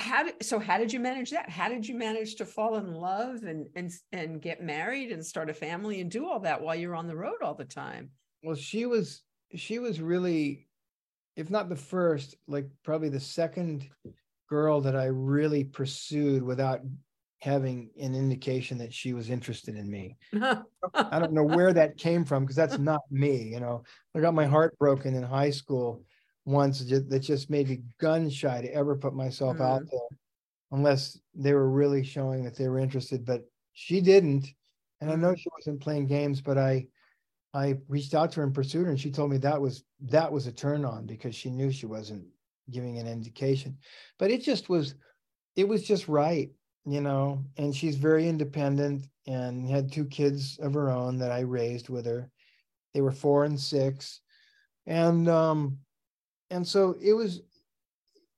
[0.00, 1.48] how did so how did you manage that?
[1.48, 5.50] How did you manage to fall in love and and and get married and start
[5.50, 8.10] a family and do all that while you're on the road all the time?
[8.42, 9.22] Well, she was
[9.54, 10.66] she was really
[11.36, 13.88] if not the first, like probably the second
[14.48, 16.80] girl that I really pursued without
[17.40, 20.16] having an indication that she was interested in me.
[20.94, 23.44] I don't know where that came from because that's not me.
[23.44, 26.04] You know, I got my heart broken in high school
[26.50, 29.64] once that just made me gun shy to ever put myself mm.
[29.64, 30.18] out there
[30.72, 33.24] unless they were really showing that they were interested.
[33.24, 34.46] But she didn't.
[35.00, 35.38] And I know mm.
[35.38, 36.86] she wasn't playing games, but I
[37.52, 40.30] I reached out to her and pursued her, and she told me that was that
[40.30, 42.24] was a turn on because she knew she wasn't
[42.70, 43.76] giving an indication.
[44.18, 44.94] But it just was,
[45.56, 46.50] it was just right,
[46.86, 47.44] you know.
[47.56, 52.06] And she's very independent and had two kids of her own that I raised with
[52.06, 52.30] her.
[52.94, 54.20] They were four and six,
[54.86, 55.78] and um,
[56.50, 57.42] and so it was.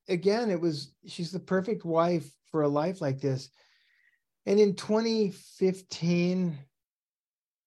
[0.09, 3.51] Again, it was she's the perfect wife for a life like this.
[4.47, 6.59] And in 2015,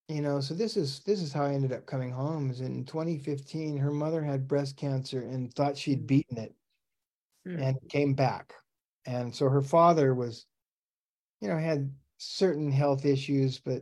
[0.07, 2.85] you know so this is this is how i ended up coming home is in
[2.85, 6.07] 2015 her mother had breast cancer and thought she'd mm.
[6.07, 6.53] beaten it
[7.47, 7.61] mm.
[7.61, 8.53] and came back
[9.05, 10.45] and so her father was
[11.41, 13.81] you know had certain health issues but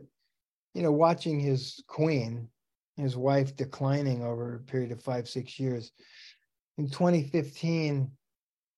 [0.72, 2.48] you know watching his queen
[2.96, 5.92] his wife declining over a period of five six years
[6.78, 8.10] in 2015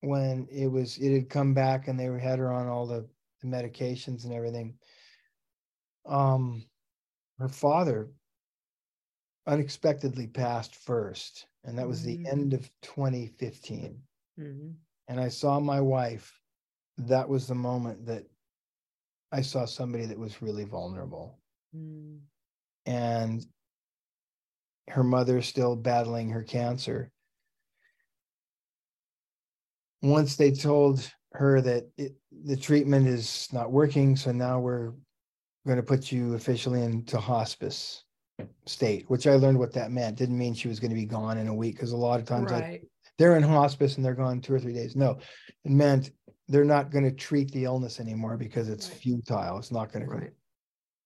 [0.00, 3.06] when it was it had come back and they had her on all the,
[3.42, 4.74] the medications and everything
[6.06, 6.62] um
[7.38, 8.10] her father
[9.46, 12.24] unexpectedly passed first, and that was mm-hmm.
[12.24, 14.00] the end of 2015.
[14.38, 14.70] Mm-hmm.
[15.08, 16.38] And I saw my wife.
[16.98, 18.24] That was the moment that
[19.30, 21.38] I saw somebody that was really vulnerable.
[21.76, 22.20] Mm.
[22.86, 23.46] And
[24.88, 27.10] her mother still battling her cancer.
[30.06, 32.14] Once they told her that it,
[32.44, 34.92] the treatment is not working, so now we're
[35.66, 38.04] going to put you officially into hospice
[38.66, 40.16] state, which I learned what that meant.
[40.16, 42.26] Didn't mean she was going to be gone in a week because a lot of
[42.26, 42.62] times right.
[42.62, 42.80] I,
[43.18, 44.94] they're in hospice and they're gone two or three days.
[44.94, 45.18] No,
[45.64, 46.10] it meant
[46.48, 48.98] they're not going to treat the illness anymore because it's right.
[48.98, 49.58] futile.
[49.58, 50.10] It's not going to.
[50.10, 50.30] Right.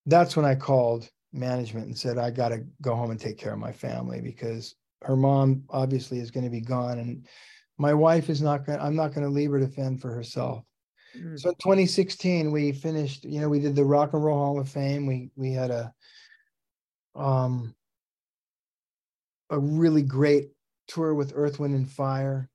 [0.06, 3.52] That's when I called management and said I got to go home and take care
[3.52, 7.27] of my family because her mom obviously is going to be gone and
[7.81, 8.78] my wife is not going.
[8.78, 10.62] I'm not going to leave her to fend for herself.
[11.16, 11.40] Mm.
[11.40, 14.69] So in 2016, we finished, you know, we did the Rock and Roll Hall of
[14.69, 15.07] Fame.
[15.07, 15.93] We we had a
[17.15, 17.74] um
[19.48, 20.51] a really great
[20.89, 22.51] tour with Earth, Wind, and Fire,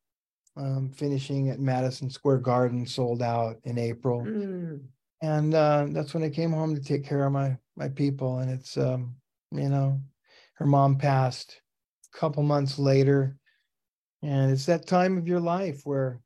[0.57, 4.21] um, finishing at Madison Square Garden, sold out in April.
[4.21, 4.81] Mm.
[5.23, 8.37] And uh, that's when I came home to take care of my my people.
[8.39, 9.15] And it's um,
[9.51, 9.99] you know,
[10.53, 11.59] her mom passed
[12.13, 13.39] a couple months later.
[14.25, 16.19] And it's that time of your life where,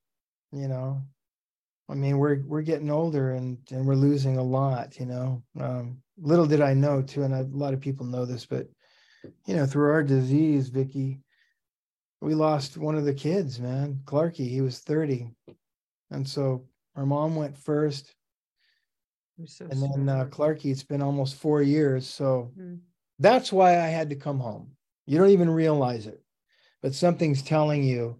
[0.54, 1.02] you know,
[1.90, 4.98] I mean, we're we're getting older and and we're losing a lot.
[5.00, 8.46] You know, um, little did I know too, and a lot of people know this,
[8.46, 8.68] but
[9.46, 11.20] you know, through our disease, Vicki,
[12.22, 14.48] we lost one of the kids, man, Clarky.
[14.48, 15.30] He was thirty,
[16.10, 18.16] and so our mom went first,
[19.46, 20.72] so and then uh, Clarky.
[20.72, 22.76] It's been almost four years, so mm-hmm.
[23.18, 24.72] that's why I had to come home.
[25.06, 26.22] You don't even realize it,
[26.82, 28.18] but something's telling you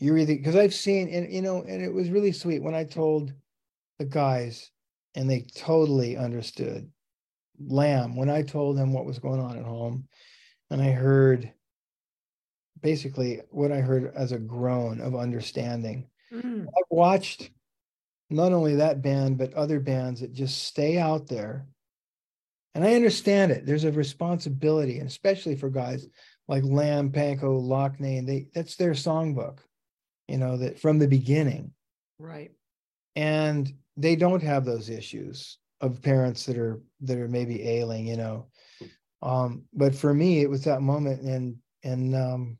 [0.00, 2.84] you're either because I've seen and you know, and it was really sweet when I
[2.84, 3.32] told
[3.98, 4.70] the guys
[5.14, 6.90] and they totally understood.
[7.62, 10.08] Lamm, when I told them what was going on at home,
[10.70, 11.52] and I heard
[12.80, 16.08] basically what I heard as a groan of understanding.
[16.32, 16.62] Mm.
[16.62, 17.50] I've watched
[18.30, 21.66] not only that band, but other bands that just stay out there.
[22.74, 23.66] And I understand it.
[23.66, 26.06] There's a responsibility, and especially for guys
[26.50, 29.60] like Lamm, Pankow, Loughnane, and they that's their songbook
[30.30, 31.72] you know, that from the beginning.
[32.20, 32.52] Right.
[33.16, 38.16] And they don't have those issues of parents that are that are maybe ailing, you
[38.16, 38.46] know.
[39.22, 42.58] Um, but for me, it was that moment and and um,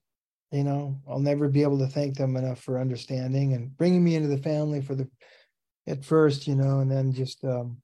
[0.50, 4.16] you know, I'll never be able to thank them enough for understanding and bringing me
[4.16, 5.08] into the family for the
[5.86, 7.76] at first, you know, and then just um,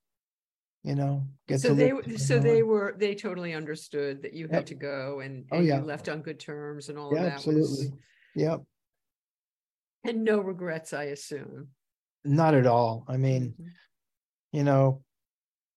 [0.86, 4.32] you know, get So they, live w- in so they were, they totally understood that
[4.32, 4.54] you Yep.
[4.54, 5.80] had to go and, Oh, and you yeah.
[5.80, 7.86] left on good terms and all Yeah, of that absolutely.
[7.88, 7.92] was,
[8.36, 8.62] Yep.
[10.04, 11.68] and no regrets, I assume.
[12.24, 13.04] Not at all.
[13.08, 13.70] I mean, Mhm.
[14.52, 15.02] you know,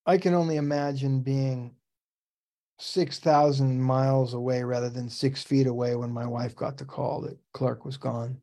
[0.06, 1.74] I can only imagine being
[2.78, 7.20] six thousand miles away rather than six feet away when my wife got the call
[7.22, 8.40] that Clark was gone.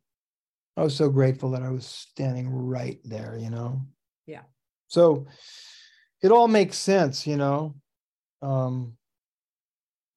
[0.75, 3.81] I was so grateful that I was standing right there, you know?
[4.27, 4.43] Yeah.
[4.89, 5.25] So
[6.21, 7.75] it all makes sense, you know?
[8.41, 8.93] Um,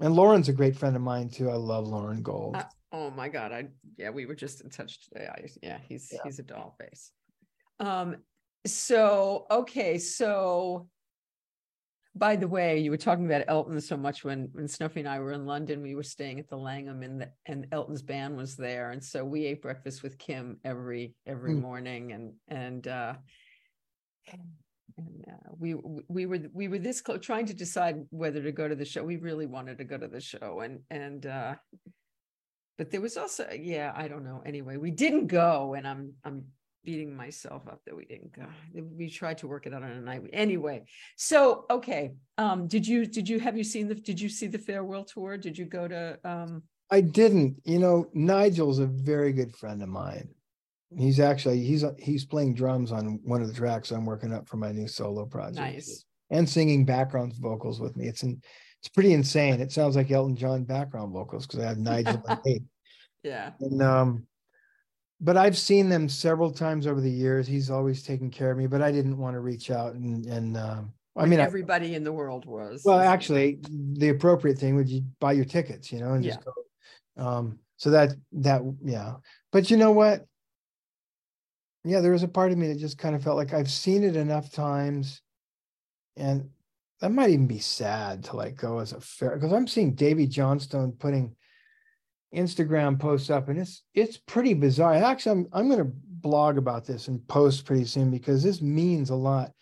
[0.01, 1.51] and Lauren's a great friend of mine too.
[1.51, 2.57] I love Lauren Gold.
[2.57, 5.29] Uh, Oh, my God, I, yeah, we were just in touch today.
[5.29, 6.19] I, yeah, he's, Yeah.
[6.25, 7.13] he's a doll face.
[7.79, 8.17] Um,
[8.67, 10.89] so, okay, so.
[12.17, 15.21] By the way, you were talking about Elton so much when, when Snuffy and I
[15.21, 18.57] were in London, we were staying at the Langham and the, and Elton's band was
[18.57, 18.91] there.
[18.91, 21.61] And so we ate breakfast with Kim every, every Mm.
[21.61, 23.15] morning and, and, uh.
[24.99, 25.75] And, uh, we,
[26.09, 29.03] we were, we were this close, trying to decide whether to go to the show.
[29.03, 31.55] We really wanted to go to the show and, and, uh.
[32.79, 34.43] But there was also, yeah, I don't know.
[34.47, 36.45] Anyway, we didn't go and I'm, I'm
[36.83, 38.47] beating myself up that we didn't go.
[38.73, 40.23] We tried to work it out on a night.
[40.33, 40.85] Anyway,
[41.17, 42.13] so, okay.
[42.39, 45.37] Um, did you, did you, have you seen the, did you see the farewell tour?
[45.37, 49.91] Did you go to, um, I didn't, you know, Nigel's a very good friend of
[49.91, 50.31] mine.
[50.97, 54.57] He's actually he's he's playing drums on one of the tracks I'm working up for
[54.57, 55.59] my new solo project.
[55.59, 56.05] nice?
[56.31, 58.07] And singing background vocals with me.
[58.07, 58.41] It's in,
[58.81, 59.61] it's pretty insane.
[59.61, 62.63] It sounds like Elton John background vocals because I have Nigel and Nate.
[63.23, 63.53] Yeah.
[63.61, 64.27] And um
[65.21, 67.47] but I've seen them several times over the years.
[67.47, 70.57] He's always taken care of me, but I didn't want to reach out and and
[70.57, 72.83] um I mean I, everybody in the world was.
[72.85, 76.53] well actually the appropriate thing would you buy your tickets, you know, and just go.
[77.25, 79.15] Um so that that yeah.
[79.53, 80.25] But you know what?
[81.85, 84.05] Yeah, there was a part of me that just kind of felt like I've seen
[84.05, 85.23] it enough times,
[86.17, 86.51] and
[87.01, 90.27] that might even be sad to like go as a fair because I'm seeing Davey
[90.27, 91.35] Johnstone putting
[92.35, 94.95] Instagram posts up, and it's it's pretty bizarre.
[94.95, 99.11] Actually, I'm I'm going to blog about this and post pretty soon because this means
[99.11, 99.53] a lot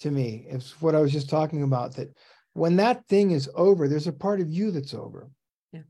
[0.00, 0.46] to me.
[0.48, 2.14] It's what I was just talking about that
[2.52, 5.30] when that thing is over, there's a part of you that's over.
[5.72, 5.82] Yeah.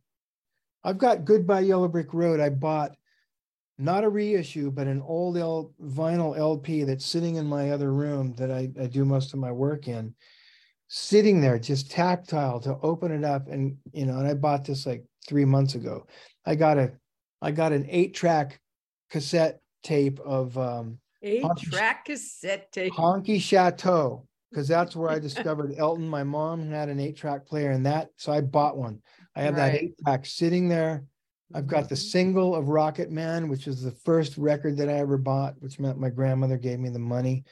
[0.84, 2.40] I've got Goodbye Yellow Brick Road.
[2.40, 2.92] I bought
[3.82, 8.34] not a reissue, but an old L vinyl LP that's sitting in my other room
[8.36, 10.14] that I, I do most of my work in,
[10.88, 13.48] sitting there just tactile to open it up.
[13.48, 16.06] And, you know, and I bought this like three months ago.
[16.46, 16.92] I got a,
[17.40, 18.60] I got an eight track
[19.10, 22.92] cassette tape of um, Eight Honky- track cassette tape.
[22.92, 26.08] Honky Chateau, because that's where I discovered Elton.
[26.08, 29.00] My mom had an eight track player and that, so I bought one.
[29.34, 31.04] I have that eight track sitting there.
[31.54, 35.18] I've got the single of Rocket Man, which is the first record that I ever
[35.18, 37.44] bought, which meant my grandmother gave me the money.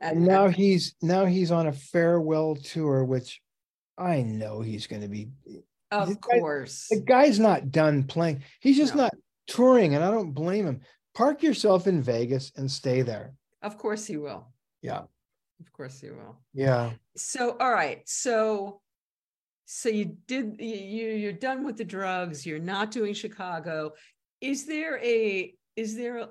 [0.00, 3.40] And now he's now he's on a farewell tour, which
[3.96, 5.28] I know he's going to be.
[5.90, 6.86] Of this guy- course.
[6.90, 8.42] The guy's not done playing.
[8.60, 9.04] He's just No.
[9.04, 9.14] not
[9.46, 10.80] touring, and I don't blame him.
[11.14, 13.34] Park yourself in Vegas and stay there.
[13.62, 14.52] Of course he will.
[14.82, 15.00] Yeah,
[15.60, 16.36] Of course he will.
[16.54, 16.90] yeah.
[17.16, 18.02] So, all right.
[18.06, 18.80] So,
[19.70, 22.46] so you did, you, you- you're done with the drugs.
[22.46, 23.92] You're not doing Chicago.
[24.40, 26.28] Is there a, is there a,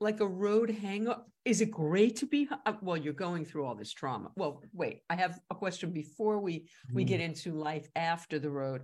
[0.00, 1.28] like a road hang up?
[1.44, 4.30] Is it great to be, uh, well, you're going through all this trauma.
[4.34, 8.82] Well, wait, I have a question before we, we get into life after the road.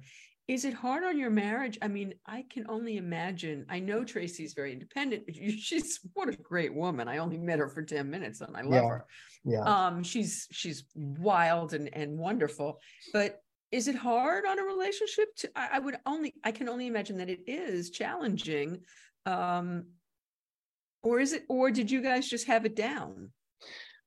[0.50, 1.78] Is it hard on your marriage?
[1.80, 3.64] I mean, I can only imagine.
[3.68, 5.22] I know Tracy's very independent.
[5.60, 7.06] She's what a great woman.
[7.06, 8.88] I only met her for 10 minutes and I love Yeah.
[8.88, 9.06] her
[9.44, 9.60] Yeah.
[9.60, 12.80] um she's she's wild and and wonderful
[13.12, 13.40] but
[13.70, 17.16] is it hard on a relationship to I, I would only i can only imagine
[17.18, 18.80] that it is challenging
[19.26, 19.84] um
[21.04, 23.30] or is it or did you guys just have it down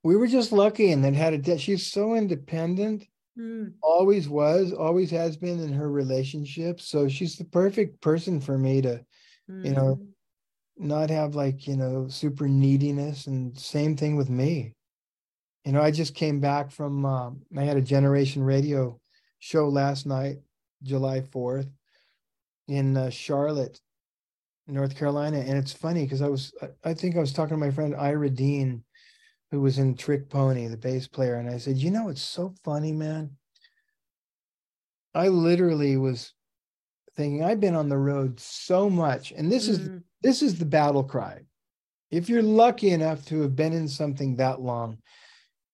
[0.04, 4.72] we were just lucky and then had a de- she's so independent Hmm, always was
[4.74, 9.04] always has been in her relationships so she's the perfect person for me to
[9.64, 10.06] You know, hmm.
[10.78, 13.28] not have like you know super neediness.
[13.28, 14.76] And same thing with me.
[15.66, 19.00] You know i just came back from um, i had a generation radio
[19.40, 20.38] show last night
[20.84, 21.68] july 4th
[22.68, 23.80] in uh, charlotte
[24.68, 25.40] north carolina.
[25.40, 27.96] And it's funny because i was I- i think i was talking to my friend
[27.96, 28.84] ira dean
[29.54, 32.54] who was in trick pony the bass player and i said you know it's so
[32.64, 33.30] funny man
[35.14, 36.34] i literally was
[37.16, 40.66] thinking i've been on the road so much and this is Mm, this is the
[40.66, 41.42] battle cry.
[42.10, 44.98] If you're lucky enough to have been in something that long,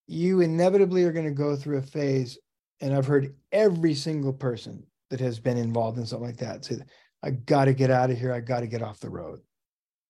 [0.08, 2.36] you inevitably are going to go through a phase.
[2.80, 6.78] And I've heard every single person that has been involved in something like that say,
[7.22, 8.32] I got to get out of here.
[8.32, 9.40] I got to get off the road.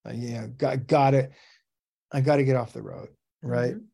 [0.07, 1.29] Uh, yeah, got, got to,
[2.13, 3.09] I got to get off the road.
[3.43, 3.75] Right.
[3.75, 3.85] mhm.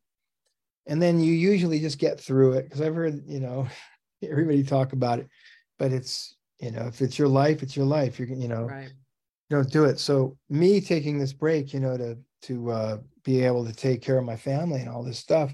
[0.85, 3.67] and then you usually just get through it because I've heard you know
[4.23, 5.27] everybody talk about it,
[5.77, 8.19] but it's you know if it's your life, it's your life.
[8.19, 8.91] You're you know Right.
[9.49, 9.99] don't do it.
[9.99, 14.17] So me taking this break, you know, to to uh, be able to take care
[14.17, 15.53] of my family and all this stuff,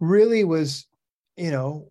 [0.00, 0.86] really was,
[1.36, 1.90] you know,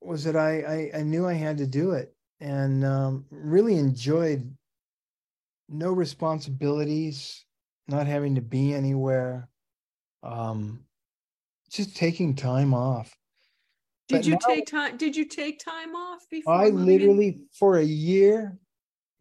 [0.00, 4.54] was that I I, I knew I had to do it and um, really enjoyed
[5.68, 7.43] no responsibilities,
[7.88, 9.48] not having to be anywhere,
[10.22, 10.84] um,
[11.70, 13.14] just taking time off.
[14.08, 14.96] Did But you now- take time?
[14.96, 16.52] Did you take time off before?
[16.54, 18.58] I literally for a year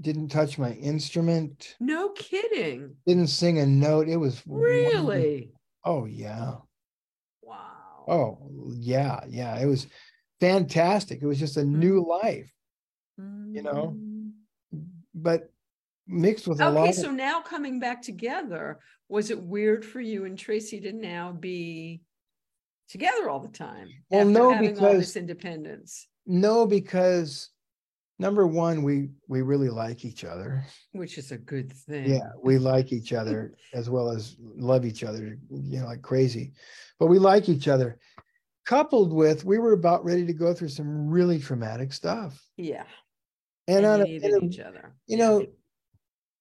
[0.01, 1.75] didn't touch my instrument.
[1.79, 2.95] No kidding.
[3.07, 4.09] didn't sing a note.
[4.09, 5.07] It was wonderful.
[5.07, 5.53] Really?
[5.85, 6.55] Oh yeah.
[7.41, 8.03] Wow.
[8.07, 9.57] Oh yeah, yeah.
[9.59, 9.87] It was
[10.41, 11.21] fantastic.
[11.21, 12.51] It was just a new life,
[13.17, 14.33] you know, Mm.
[15.13, 15.52] but
[16.07, 20.01] mixed with a lot Okay, of so now coming back together, was it weird for
[20.01, 22.01] you and Tracy to now be
[22.89, 23.87] together all the time?
[24.09, 27.49] Well, after no, having all this because- independence, no, because
[28.19, 30.63] number one, we we really like each other.
[30.91, 32.09] which is a good thing.
[32.09, 36.53] Yeah, we like each other as well as love each other, you know, like crazy.
[36.99, 37.99] But we like each other.
[38.65, 42.41] Coupled with we were about ready to go through some really traumatic stuff.
[42.55, 42.85] Yeah.
[43.67, 44.95] And, on you a, needed in a- each other.
[45.07, 45.45] you know,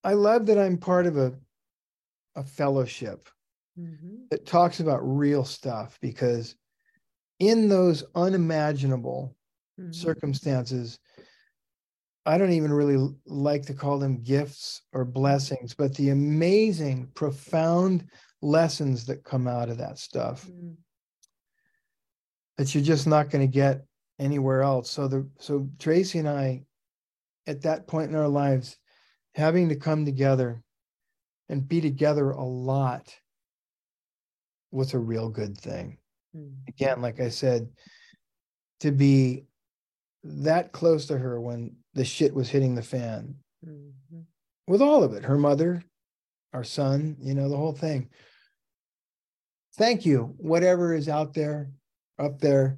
[0.03, 1.33] I love that I'm part of a
[2.35, 3.29] a fellowship
[3.77, 4.27] Mhm.
[4.31, 6.55] that talks about real stuff because
[7.39, 9.35] in those unimaginable
[9.79, 9.93] Mhm.
[9.93, 10.97] circumstances,
[12.25, 18.09] I don't even really like to call them gifts or blessings, but the amazing, profound
[18.41, 20.77] lessons that come out of that stuff Mm.
[22.57, 23.85] that you're just not going to get
[24.19, 24.89] anywhere else.
[24.89, 26.65] So the so Tracy and I,
[27.45, 28.77] at that point in our lives,
[29.35, 30.63] having to come together
[31.49, 33.13] and be together a lot
[34.71, 35.97] was a real good thing.
[36.35, 36.67] Mm.
[36.67, 37.69] Again, like I said,
[38.79, 39.45] to be
[40.23, 43.35] that close to her when the shit was hitting the fan
[43.65, 44.25] Mhm.
[44.67, 45.83] with all of it, her mother,
[46.53, 48.09] our son, you know, the whole thing.
[49.75, 51.71] Thank you, whatever is out there,
[52.19, 52.77] up there,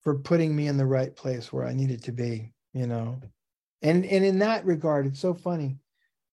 [0.00, 3.20] for putting me in the right place where I needed to be, you know.
[3.82, 5.78] And and in that regard, it's so funny.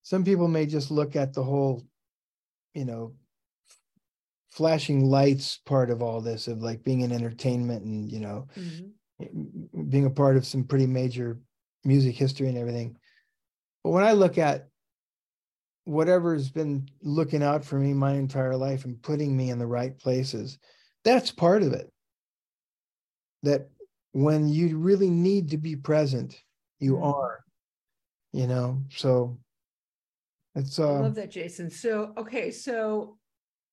[0.04, 1.84] Some people may just look at the whole,
[2.74, 3.16] you know,
[4.52, 8.94] flashing lights part of all this of like being in entertainment and you know Mhm.
[9.90, 11.40] being a part of some pretty major
[11.84, 12.98] music history and everything.
[13.84, 14.70] But when I look at
[15.86, 19.98] whatever's been looking out for me my entire life and putting me in the right
[19.98, 20.58] places,
[21.04, 21.90] that's part of it.
[23.44, 23.70] That
[24.14, 26.42] when you really need to be present,
[26.84, 27.14] you Mhm.
[27.14, 27.44] are,
[28.34, 28.84] you know.
[28.90, 29.40] So
[30.56, 31.70] it's I uh love that, Jason.
[31.70, 33.18] So, okay, so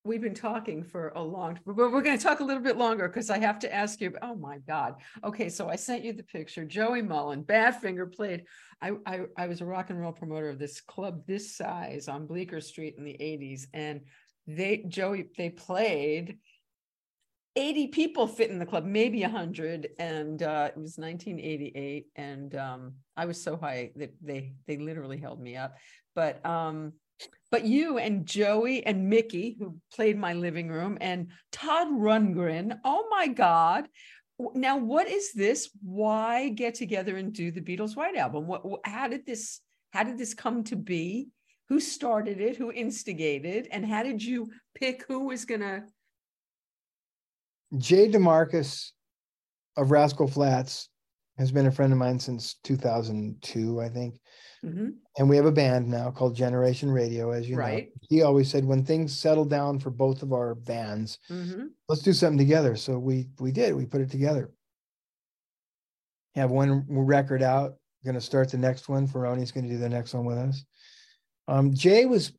[0.04, 3.06] we've been talking for a long, but we're going to talk a little bit longer
[3.06, 4.16] because I have to ask you.
[4.22, 4.94] Oh my God.
[5.24, 6.64] Okay, so I sent you the picture.
[6.64, 8.44] Joey Molland, Badfinger played.
[8.80, 12.26] I, I I was a rock and roll promoter of this club this size on
[12.26, 14.00] Bleecker Street in the '80s, and
[14.46, 16.38] they Joey they played.
[17.56, 22.06] 80 people fit in the club, maybe 100, and uh, it was 1988.
[22.16, 25.76] And um, I was so high that they they literally held me up.
[26.14, 26.92] But um,
[27.50, 32.78] but you and Joey and Mickey, who played my living room, and Todd Rundgren.
[32.84, 33.88] Oh my God.
[34.54, 35.68] Now, what is this?
[35.82, 38.46] Why get together and do the Beatles White Album?
[38.46, 39.60] What, how did this,
[39.92, 41.28] how did this come to be?
[41.68, 42.56] Who started it?
[42.56, 43.68] Who instigated?
[43.70, 45.84] And how did you pick who was gonna?
[47.78, 48.90] Jay DeMarcus
[49.76, 50.88] of Rascal Flatts
[51.38, 54.20] has been a friend of mine since 2002, I think.
[54.64, 57.86] Mhm, and we have a band now called Generation Radio, as you Right.
[57.88, 57.92] know.
[58.08, 62.12] He always said when things settle down for both of our bands, mhm, let's do
[62.12, 62.76] something together.
[62.76, 63.74] So we we did.
[63.74, 64.52] We put it together.
[66.34, 67.76] Have one record out.
[68.04, 69.06] Going to start the next one.
[69.06, 70.64] Ferrone's going to do the next one with us.
[71.48, 72.32] Um, Jay was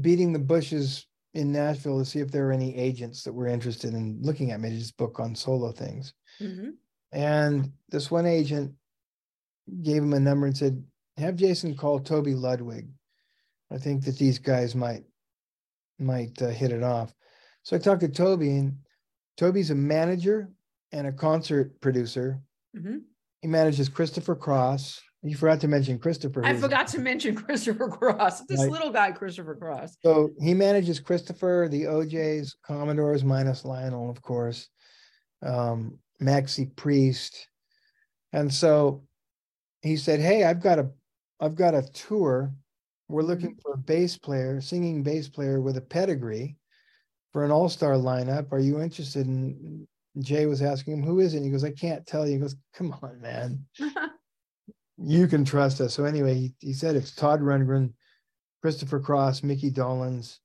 [0.00, 1.06] beating the bushes
[1.38, 4.60] in Nashville to see if there were any agents that were interested in looking at
[4.60, 6.12] me just book on solo things.
[6.40, 6.74] mhm.
[7.12, 8.74] And this one agent
[9.82, 10.84] gave him a number and said,
[11.16, 12.88] "Have Jason call Toby Ludwig.
[13.70, 15.04] I think that these guys might
[15.98, 17.14] might uh, hit it off."
[17.62, 18.78] So I talked to Toby, and
[19.36, 20.50] Toby's a manager
[20.92, 22.42] and a concert producer.
[22.76, 23.04] Mhm.
[23.42, 25.00] He manages Christopher Cross.
[25.22, 26.44] You forgot to mention Christopher.
[26.44, 28.70] I forgot to mention Christopher Cross, this Right.
[28.70, 29.96] little guy, Christopher Cross.
[30.02, 34.68] So he manages Christopher, the O'Jays, Commodores, minus Lionel, of course,
[35.42, 37.48] um, Maxi Priest,
[38.32, 39.04] and so
[39.82, 40.90] he said, "Hey, I've got a,
[41.40, 42.52] I've got a tour.
[43.08, 46.56] We're looking for a bass player, singing bass player with a pedigree.
[47.32, 48.50] for an all-star lineup.
[48.52, 49.86] Are you interested in
[50.20, 51.36] Jay was asking him, who is it?
[51.38, 52.32] And he goes, I can't tell you.
[52.34, 53.64] He goes, Come on, man.
[55.00, 55.94] you can trust us.
[55.94, 57.92] So anyway, he, he said it's Todd Rundgren,
[58.62, 60.38] Christopher Cross, Mickey Dolenz,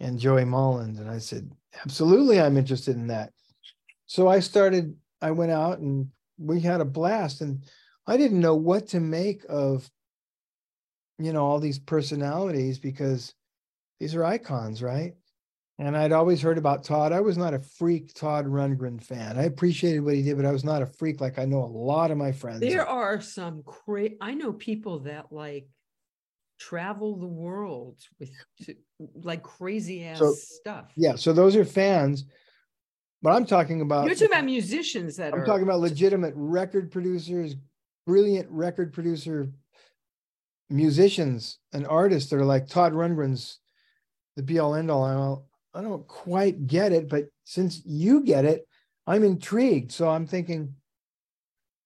[0.00, 0.98] and Joey Molland.
[0.98, 1.50] And I said,
[1.84, 3.32] Absolutely, I'm interested in that.
[4.06, 6.08] So I started, I went out and
[6.38, 7.40] we had a blast.
[7.40, 7.64] And
[8.06, 9.88] I didn't know what to make of,
[11.18, 13.34] you know, all these personalities because
[14.00, 15.14] these are icons, right?
[15.78, 17.12] And I'd always heard about Todd.
[17.12, 19.38] I was not a freak Todd Rundgren fan.
[19.38, 21.66] I appreciated what he did, but I was not a freak like I know a
[21.66, 22.60] lot of my friends.
[22.60, 25.66] There are some crazy, I know people that like
[26.60, 28.30] travel the world with
[29.14, 30.92] like crazy ass so, stuff.
[30.96, 31.16] Yeah.
[31.16, 32.24] So those are fans.
[33.22, 36.90] But I'm talking about you're talking about musicians that I'm are talking about legitimate record
[36.90, 37.54] producers,
[38.04, 39.48] brilliant record producer
[40.68, 43.58] musicians and artists that are like Todd Rundgren's
[44.36, 45.46] the be all end all.
[45.74, 48.66] I don't quite get it, but since you get it,
[49.06, 49.92] I'm intrigued.
[49.92, 50.74] So I'm thinking,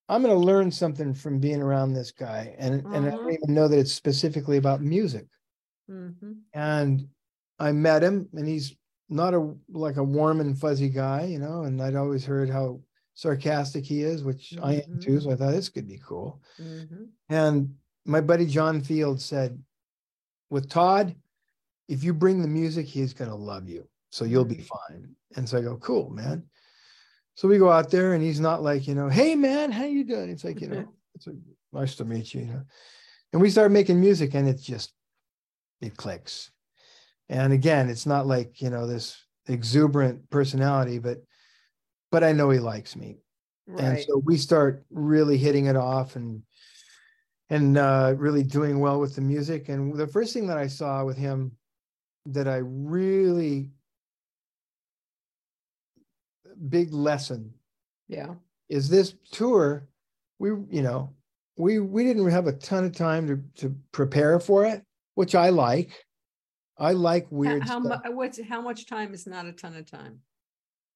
[0.09, 3.31] I'm going to learn something from being around this guy, and and I don't mm-hmm.
[3.31, 5.27] even know that it's specifically about music.
[5.91, 6.33] Mm-hmm.
[6.53, 7.09] And
[7.59, 8.77] I met him, and he's
[9.09, 11.63] not a like a warm and fuzzy guy, you know.
[11.63, 12.81] And I'd always heard how
[13.15, 14.65] sarcastic he is, which mm-hmm.
[14.65, 15.21] I am too.
[15.21, 16.41] So I thought this could be cool.
[16.61, 17.05] Mm-hmm.
[17.29, 19.61] And my buddy John Field said,
[20.51, 21.17] with Todd,
[21.89, 23.87] if you bring the music, he's going to love you.
[24.11, 24.67] So you'll be mm.
[24.67, 25.15] fine.
[25.37, 26.45] And so I go, cool, man.
[27.35, 30.05] So we go out there and he's not like, you know, hey man, how you
[30.05, 30.31] doing?
[30.31, 31.37] It's like, you know, it's like,
[31.73, 32.63] nice to meet you, you know.
[33.33, 34.93] And we start making music and it's just
[35.81, 36.51] it clicks.
[37.29, 41.19] And again, it's not like, you know, this exuberant personality, but
[42.11, 43.19] but I know he likes me.
[43.67, 43.85] Right.
[43.85, 46.43] And so we start really hitting it off and
[47.51, 49.69] and uh, really doing well with the music.
[49.69, 51.53] And the first thing that I saw with him
[52.27, 53.71] that I really
[56.69, 57.53] big lesson.
[58.09, 58.35] Yeah.
[58.69, 59.89] Is this tour
[60.39, 61.11] we you know
[61.57, 64.83] we we didn't have a ton of time to to prepare for it,
[65.15, 66.05] which I like.
[66.79, 69.91] I like weird how, how much what's how much time is not a ton of
[69.91, 70.21] time?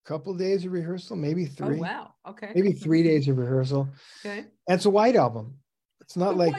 [0.05, 1.79] A couple days of rehearsal, maybe oh, three.
[1.79, 2.15] Oh, wow.
[2.29, 2.53] Okay.
[2.55, 3.89] Maybe three days of rehearsal.
[4.25, 4.41] Okay.
[4.41, 5.55] And it's a white album.
[6.01, 6.53] It's not the like.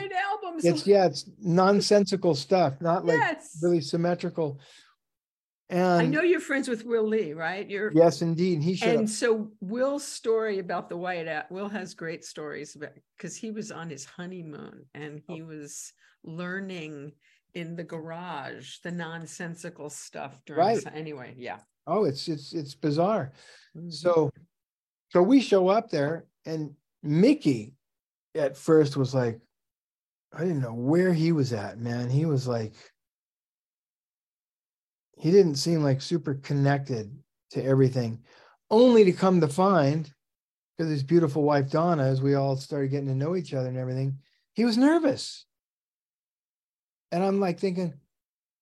[0.62, 3.58] It's yeah, it's nonsensical stuff, not like yes.
[3.62, 4.60] really symmetrical.
[5.68, 7.68] And I know you're friends with Will Lee, right?
[7.68, 8.62] You're yes, indeed.
[8.62, 8.88] He should.
[8.88, 11.50] And so Will's story about the white out.
[11.50, 15.46] Will has great stories about because he was on his honeymoon and he oh.
[15.46, 15.92] was
[16.24, 17.12] learning
[17.54, 20.60] in the garage the nonsensical stuff during.
[20.60, 20.86] Right.
[20.94, 21.58] Anyway, yeah.
[21.86, 23.32] Oh, it's it's it's bizarre.
[23.76, 23.90] Mm-hmm.
[23.90, 24.30] So,
[25.10, 27.74] so we show up there, and Mickey,
[28.34, 29.40] at first was like,
[30.32, 32.08] I didn't know where he was at, man.
[32.08, 32.74] He was like
[35.18, 37.16] he didn't seem like super connected
[37.50, 38.20] to everything,
[38.70, 40.10] only to come to find,
[40.76, 43.76] because his beautiful wife Donna, as we all started getting to know each other and
[43.76, 44.18] everything,
[44.54, 45.46] he was nervous.
[47.12, 47.94] And I'm like thinking,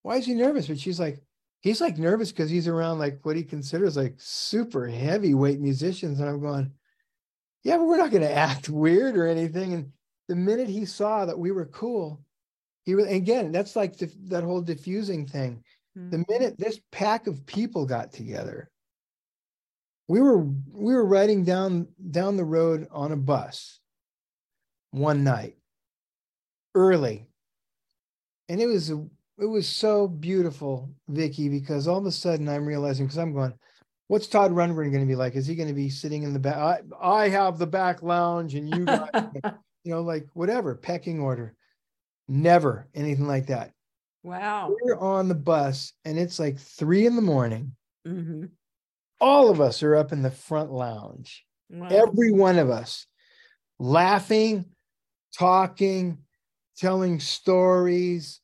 [0.02, 0.66] why is he nervous?
[0.66, 1.22] But she's like,
[1.60, 6.20] he's like nervous because he's around like what he considers like super heavyweight musicians.
[6.20, 6.72] And I'm going,
[7.62, 9.72] yeah, but we're not going to act weird or anything.
[9.72, 9.92] And
[10.30, 12.20] the minute he saw that we were cool,
[12.84, 15.64] he was again, that's like the, that whole diffusing thing.
[15.96, 16.22] The mm-hmm.
[16.28, 18.70] minute this pack of people got together,
[20.06, 23.80] we were we were riding down down the road on a bus
[24.92, 25.56] one night
[26.76, 27.26] early.
[28.48, 33.06] And it was it was so beautiful, Vicki, because all of a sudden I'm realizing
[33.06, 33.54] because I'm going,
[34.06, 35.34] what's Todd Rundgren going to be like?
[35.34, 36.84] Is he going to be sitting in the back?
[37.02, 39.34] I, I have the back lounge and you got,
[39.84, 41.54] you know, like whatever, pecking order.
[42.28, 43.72] Never anything like that.
[44.22, 44.76] Wow.
[44.82, 47.74] We're on the bus and it's like three in the morning.
[48.06, 48.46] Mm-hmm.
[49.20, 51.44] All of us are up in the front lounge.
[51.70, 51.88] Wow.
[51.90, 53.06] Every one of us
[53.78, 54.66] laughing,
[55.36, 56.18] talking,
[56.76, 58.39] telling stories.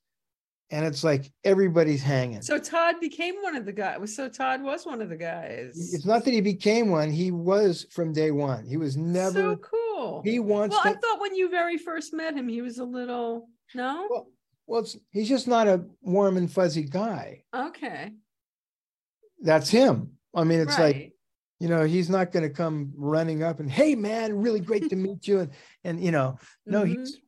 [0.70, 2.42] And it's like everybody's hanging.
[2.42, 4.16] So Todd became one of the guys.
[4.16, 5.92] So Todd was one of the guys.
[5.94, 7.10] It's not that he became one.
[7.12, 8.66] He was from day one.
[8.66, 10.22] He was never so cool.
[10.24, 10.74] He wants.
[10.74, 14.08] Well, to, I thought when you very first met him, he was a little no.
[14.10, 14.26] Well,
[14.66, 17.42] well, it's, he's just not a warm and fuzzy guy.
[17.54, 18.12] Okay.
[19.40, 20.12] That's him.
[20.34, 20.94] I mean, it's right.
[20.94, 21.12] like,
[21.60, 24.96] you know, he's not going to come running up and, hey, man, really great to
[24.96, 25.40] meet you.
[25.40, 25.50] And,
[25.84, 27.00] and you know, no, mm-hmm.
[27.00, 27.18] he's,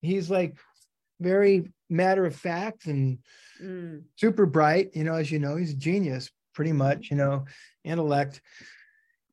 [0.00, 0.56] he's like
[1.20, 3.18] very matter of fact and
[3.62, 4.02] mm.
[4.16, 4.90] super bright.
[4.94, 6.78] You know, as you know, he's a genius, pretty mm-hmm.
[6.78, 7.44] much, you know,
[7.84, 8.40] intellect.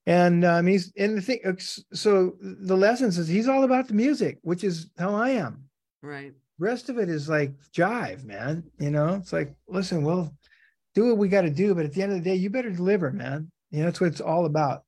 [0.07, 1.57] And um, he's, and the thing,
[1.93, 5.63] so the lessons is he's all about the music, which is how I am.
[6.03, 8.63] Right rest of it is like jive, man.
[8.79, 10.33] You know, it's like, listen, we'll
[10.93, 11.75] do what we got to do.
[11.75, 13.51] But at the end of the day, you better deliver, man.
[13.71, 14.83] You know, that's what it's all about.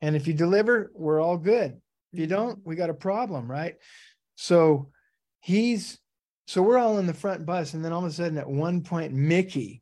[0.00, 1.80] And if you deliver, we're all good.
[2.12, 3.76] If you don't, we got a problem, right?
[4.36, 4.88] So
[5.40, 5.98] he's
[6.52, 8.82] so we're all in the front bus, and then all of a sudden, at one
[8.82, 9.80] point, Mickey,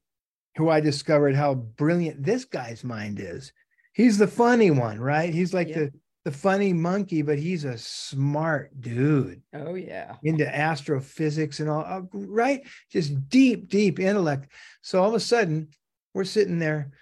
[0.57, 3.53] who I discovered how brilliant this guy's mind is,
[3.93, 5.35] he's the funny one, right?
[5.35, 5.79] He's like yeah.
[5.79, 5.93] the
[6.27, 9.43] the funny monkey, but he's a smart dude.
[9.53, 12.57] Oh yeah, into astrophysics and all, uh.
[12.93, 14.53] Just deep, deep intellect.
[14.81, 15.71] So all of a sudden,
[16.15, 16.93] we're sitting there,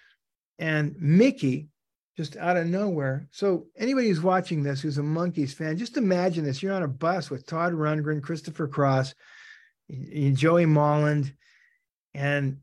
[0.58, 1.68] and Mickey,
[2.16, 3.28] just out of nowhere.
[3.32, 6.88] So anybody who's watching this, who's a Monkees fan, just imagine this: you're on a
[6.88, 9.14] bus with Todd Rundgren, Christopher Cross,
[9.90, 11.32] Joey Molland,
[12.14, 12.58] and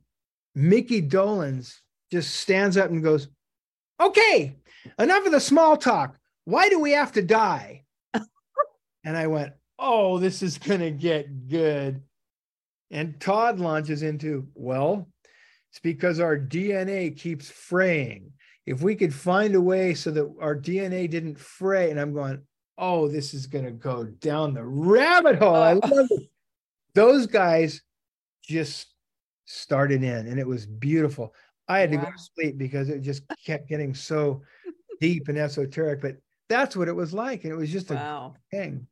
[0.54, 1.80] Mickey Dolenz
[2.12, 3.28] just stands up and goes,
[4.00, 4.58] "Okay,
[5.00, 7.84] enough of the small talk why do we have to die?
[9.04, 12.02] and I went, oh, this is going to get good.
[12.92, 15.10] And Todd launches into, well,
[15.72, 18.32] it's because our DNA keeps fraying.
[18.66, 22.42] If we could find a way so that our DNA didn't fray, and I'm going,
[22.78, 25.56] oh, this is going to go down the rabbit hole.
[25.56, 26.30] I uh, love it.
[26.96, 27.82] Those guys
[28.44, 28.88] just
[29.46, 31.34] started in, and it was beautiful.
[31.68, 32.00] I had wow.
[32.00, 34.42] to go to sleep because it just kept getting so
[35.00, 36.02] deep and esoteric.
[36.02, 36.18] But
[36.50, 37.44] that's what it was like.
[37.44, 38.36] And it was just wow.
[38.36, 38.88] a thing.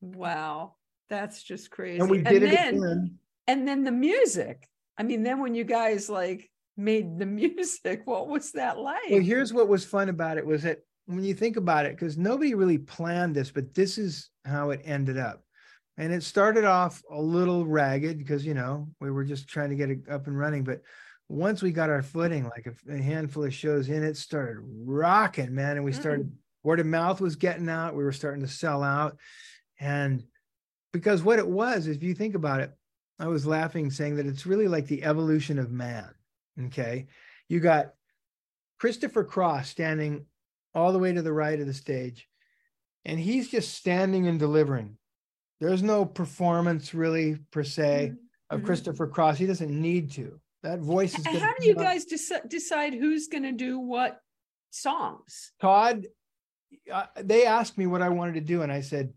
[0.00, 0.74] Wow.
[1.08, 2.00] That's just crazy.
[2.00, 3.18] And we did and it then, again.
[3.46, 4.68] And then the music.
[4.96, 9.10] I mean, then when you guys like made the music, what was that like?
[9.10, 12.16] Well, here's what was fun about it was that when you think about it, because
[12.16, 15.43] nobody really planned this, but this is how it ended up.
[15.96, 19.76] And it started off a little ragged because, you know, we were just trying to
[19.76, 20.64] get it up and running.
[20.64, 20.82] But
[21.28, 25.54] once we got our footing, like a, a handful of shows in, it started rocking,
[25.54, 25.76] man.
[25.76, 26.32] And we started mm
[26.64, 27.94] word of mouth was getting out.
[27.94, 29.18] We were starting to sell out.
[29.78, 30.24] And
[30.92, 32.72] because what it was, if you think about it,
[33.18, 36.08] I was laughing saying that it's really like the evolution of man.
[36.66, 37.06] Okay.
[37.48, 37.92] You got
[38.80, 40.26] Christopher Cross standing
[40.74, 42.28] all the way to the right of the stage,
[43.04, 44.96] and he's just standing and delivering.
[45.64, 48.14] There's no performance really per se mm-hmm.
[48.50, 48.66] of mm-hmm.
[48.66, 49.38] Christopher Cross.
[49.38, 50.38] He doesn't need to.
[50.62, 51.24] That voice is.
[51.24, 54.20] How do you guys dec- decide who's going to do what
[54.70, 55.52] songs?
[55.62, 56.06] Todd
[57.16, 59.14] they asked me what I wanted to do, and I said,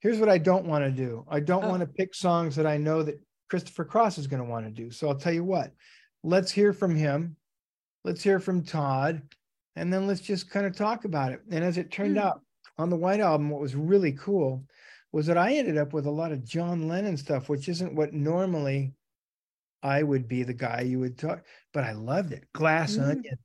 [0.00, 1.24] "Here's what I don't want to do.
[1.28, 1.68] I don't oh.
[1.68, 3.18] want to pick songs that I know that
[3.48, 4.90] Christopher Cross is going to want to do.
[4.90, 5.72] So I'll tell you what.
[6.22, 7.36] Let's hear from him.
[8.04, 9.22] Let's hear from Todd,
[9.74, 12.22] and then let's just kind of talk about it." And as it turned mm.
[12.22, 12.42] out,
[12.80, 14.64] on the White Album, what was really cool
[15.12, 18.12] was that I ended up with a lot of John Lennon stuff, which isn't what
[18.12, 18.94] normally
[19.82, 22.44] I would be the guy you would talk, but I loved it.
[22.52, 23.10] Glass mm.
[23.10, 23.38] Onion,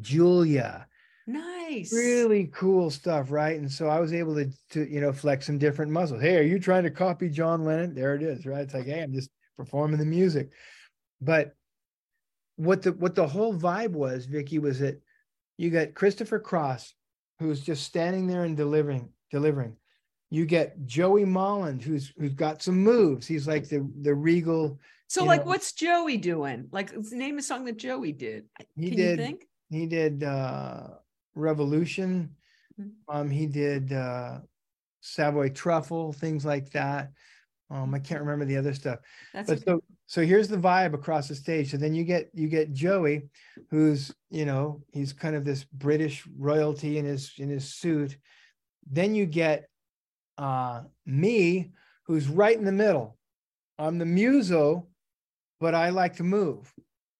[0.00, 0.86] Julia,
[1.26, 1.92] Nice.
[1.92, 3.58] Really cool stuff, right?
[3.58, 6.20] And so I was able to, to you know, flex some different muscles.
[6.20, 7.94] Hey, are you trying to copy John Lennon?
[7.94, 8.62] There it is, right?
[8.62, 10.50] It's like, hey, I'm just performing the music.
[11.20, 11.54] But
[12.56, 15.00] what the what the whole vibe was, Vicki, was that
[15.56, 16.94] you got Christopher Cross,
[17.38, 19.76] who's just standing there and delivering, delivering.
[20.32, 23.26] You get Joey Molland, who's who's got some moves.
[23.26, 24.78] He's like the the regal.
[25.08, 26.68] So, like, know, what's Joey doing?
[26.72, 28.46] Like, name a song that Joey did.
[28.76, 29.36] He Can did.
[29.68, 30.24] He did.
[30.24, 30.88] uh
[31.34, 32.34] Revolution.
[32.80, 33.16] Mm-hmm.
[33.16, 34.38] Um, he did uh,
[35.00, 37.10] Savoy Truffle, things like that.
[37.70, 38.98] Um, I can't remember the other stuff.
[39.32, 41.70] That's but so so here's the vibe across the stage.
[41.70, 43.30] So then you get you get Joey,
[43.70, 48.18] who's you know he's kind of this British royalty in his in his suit.
[48.90, 49.68] Then you get
[50.42, 51.72] uh, me,
[52.06, 53.16] who's right in the middle.
[53.78, 54.86] I'm the muso,
[55.60, 56.72] but I like to move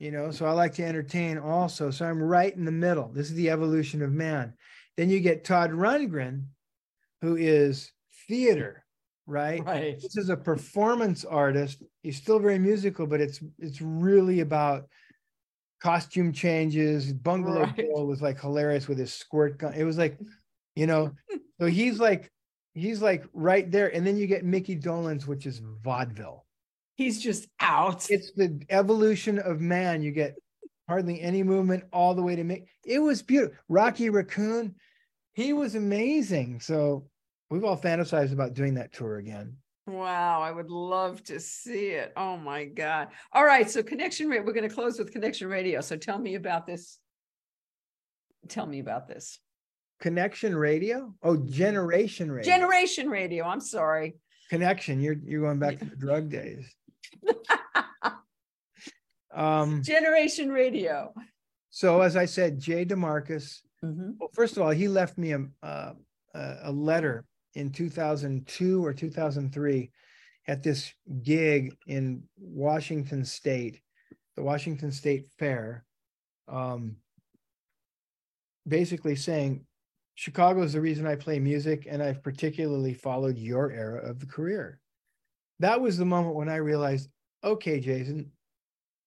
[0.03, 1.91] you know so i like to entertain also.
[1.91, 3.09] So i'm right in the middle.
[3.15, 4.53] This is the evolution of man.
[4.97, 6.47] Then you get todd rundgren
[7.23, 7.93] who is
[8.29, 8.85] theater
[9.29, 9.65] right?
[9.65, 10.01] Right.
[10.03, 11.85] This is a performance artist.
[12.03, 14.87] He's still very musical but it's it's really about
[15.81, 17.77] costume changes bungalow right.
[17.77, 19.73] bill was like hilarious with his squirt gun.
[19.75, 20.19] It was like
[20.75, 21.13] you know
[21.61, 22.33] so he's like
[22.75, 26.45] he's like right there and then you get mickey dolenz which is vaudeville
[26.97, 28.11] he's just out.
[28.11, 30.03] It's the evolution of man.
[30.03, 30.37] You get
[30.89, 33.57] hardly any movement all the way to make it was beautiful.
[33.69, 34.75] Rocky Raccoon,
[35.33, 36.61] he was amazing.
[36.61, 37.09] So
[37.51, 39.57] we've all fantasized about doing that tour again.
[39.87, 42.13] Wow, I would love to see it.
[42.17, 43.09] Oh my God.
[43.33, 43.69] All right.
[43.69, 45.81] So connection rate, we're going to close with connection radio.
[45.81, 46.99] So tell me about this.
[48.49, 49.41] Tell me about this.
[50.03, 51.15] Connection radio?
[51.23, 52.53] Oh, generation radio.
[52.53, 53.45] Generation radio.
[53.45, 54.17] I'm sorry.
[54.51, 55.01] Connection.
[55.01, 56.75] You're you're going back to the drug days
[59.35, 61.15] um, Generation Radio.
[61.71, 63.61] So as I said, Jay DeMarcus.
[63.85, 64.11] Mm-hmm.
[64.19, 65.93] Well, first of all, he left me a uh,
[66.35, 67.25] a letter
[67.55, 69.91] in 2002 or 2003
[70.49, 70.93] at this
[71.23, 73.81] gig in Washington State
[74.35, 75.85] the Washington State Fair,
[76.49, 76.97] um,
[78.67, 79.67] basically saying
[80.23, 84.27] Chicago is the reason I play music, and I've particularly followed your era of the
[84.27, 84.79] career.
[85.59, 87.11] That was the moment when I realized,
[87.43, 88.31] okay, Jason,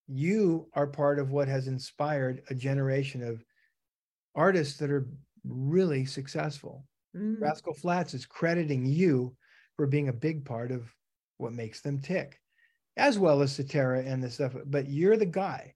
[0.10, 3.42] you are part of what has inspired a generation of
[4.36, 5.08] artists that are
[5.46, 6.86] really successful.
[7.16, 7.40] Mm.
[7.40, 9.38] Rascal Flatts is crediting you
[9.78, 10.94] for being a big part of
[11.38, 12.42] what makes them tick,
[12.98, 14.54] as well as Cetera and the stuff.
[14.66, 15.76] But you're the guy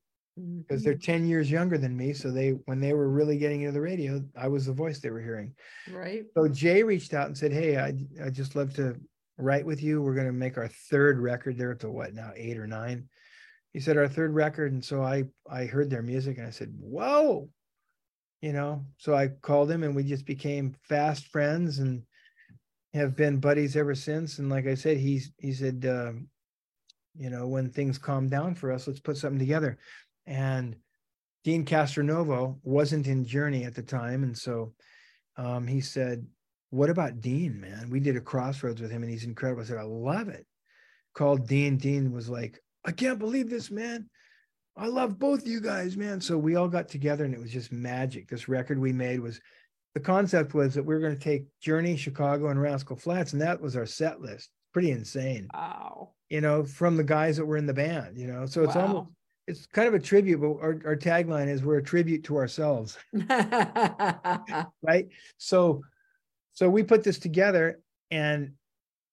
[0.59, 1.11] because they're mm-hmm.
[1.11, 2.13] 10 years younger than me.
[2.13, 5.09] So they, when they were really getting into the radio, I was the voice they
[5.09, 5.53] were hearing.
[5.91, 6.23] Right.
[6.35, 7.93] So Jay reached out and said, Hey, I,
[8.23, 8.95] I just love to
[9.37, 10.01] write with you.
[10.01, 11.57] We're going to make our third record.
[11.57, 13.09] They're up to what now, eight or nine.
[13.73, 14.71] He said, Our third record.
[14.71, 17.49] And so I, I heard their music and I said, Whoa,
[18.41, 18.85] you know.
[18.97, 22.03] So I called him and we just became fast friends and
[22.93, 24.39] have been buddies ever since.
[24.39, 26.27] And like I said, he's he said, um,
[27.17, 29.77] you know, when things calm down for us, let's put something together.
[30.29, 30.75] And
[31.43, 34.73] Deen Castronovo wasn't in Journey at the time, and so
[35.35, 36.25] um, he said,
[36.69, 37.89] "What about Deen, man?
[37.89, 40.45] We did a crossroads with him, and he's incredible." I said, "I love it."
[41.15, 41.77] Called Deen.
[41.77, 44.07] Deen was like, "I can't believe this, man."
[44.77, 46.21] I love both you guys, man.
[46.21, 48.29] So we all got together and it was just magic.
[48.29, 49.41] This record we made was
[49.93, 53.41] the concept was that we were going to take Journey, Chicago, and Rascal Flatts, and
[53.41, 54.49] that was our set list.
[54.71, 55.49] Pretty insane.
[55.53, 56.11] Wow.
[56.29, 58.45] You know, from the guys that were in the band, you know.
[58.45, 58.81] So it's wow.
[58.83, 59.09] almost
[59.49, 62.97] it's kind of a tribute, but our, our tagline is we're a tribute to ourselves.
[63.13, 65.07] right.
[65.37, 65.81] So
[66.53, 67.81] so we put this together
[68.11, 68.51] and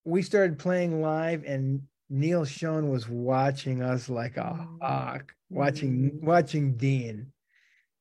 [0.04, 4.78] we started playing live and Neal Schon was watching us like a mm.
[4.82, 6.22] hawk, watching mm.
[6.22, 7.32] watching Deen.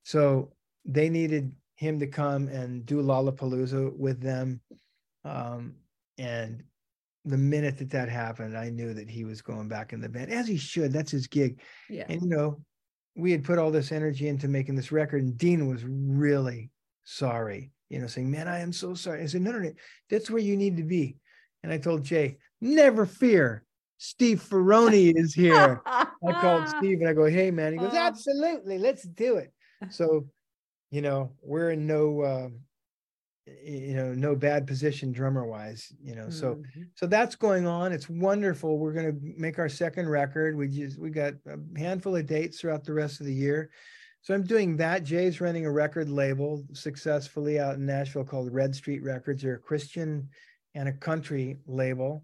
[0.04, 0.52] So
[0.84, 4.62] they needed him to come and do Lollapalooza with them.
[5.24, 5.76] Um,
[6.18, 6.64] and
[7.26, 10.32] the minute that that happened, I knew that he was going back in the band,
[10.32, 10.94] as he should.
[10.94, 11.60] That's his gig.
[11.90, 12.06] Yeah.
[12.08, 12.62] And you know,
[13.16, 16.70] we had put all this energy into making this record, and Deen was really
[17.04, 17.72] sorry.
[17.90, 19.72] You know, saying, "Man, I am so sorry." I said, "No, no, no.
[20.10, 21.18] That's where you need to be."
[21.64, 23.64] And I told Jay, "Never fear.
[23.98, 26.08] Steve Ferrone is here." I
[26.42, 28.78] called Steve and I go, "Hey, man." He goes, "Absolutely.
[28.78, 29.52] Let's do it."
[29.90, 30.28] So,
[30.92, 32.22] you know, we're in no.
[32.22, 32.50] Uh,
[33.64, 36.82] you know no bad position drummer wise you know so mm-hmm.
[36.96, 37.92] so that's going on.
[37.92, 38.80] It's wonderful.
[38.80, 40.58] We're going to make our second record.
[40.58, 43.70] We just we got a handful of dates throughout the rest of the year.
[44.22, 45.04] So i'm doing that.
[45.04, 49.44] Jay's running a record label successfully out in nashville called red street records.
[49.44, 50.30] They're a christian
[50.74, 52.24] and a country label.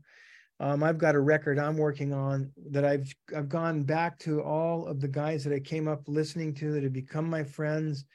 [0.60, 4.86] Um, i've got a record i'm working on that i've i've gone back to all
[4.86, 8.06] of the guys that i came up listening to that have become my friends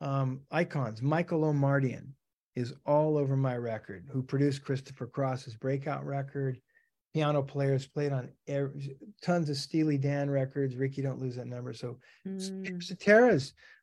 [0.00, 1.02] um, icons.
[1.02, 2.08] Michael omartian
[2.56, 6.58] is all over my record, who produced Christopher Cross's breakout record.
[7.14, 10.76] Piano players played on every, tons of Steely Dan records.
[10.76, 11.72] Rikki, don't lose that number.
[11.72, 12.72] So, mm.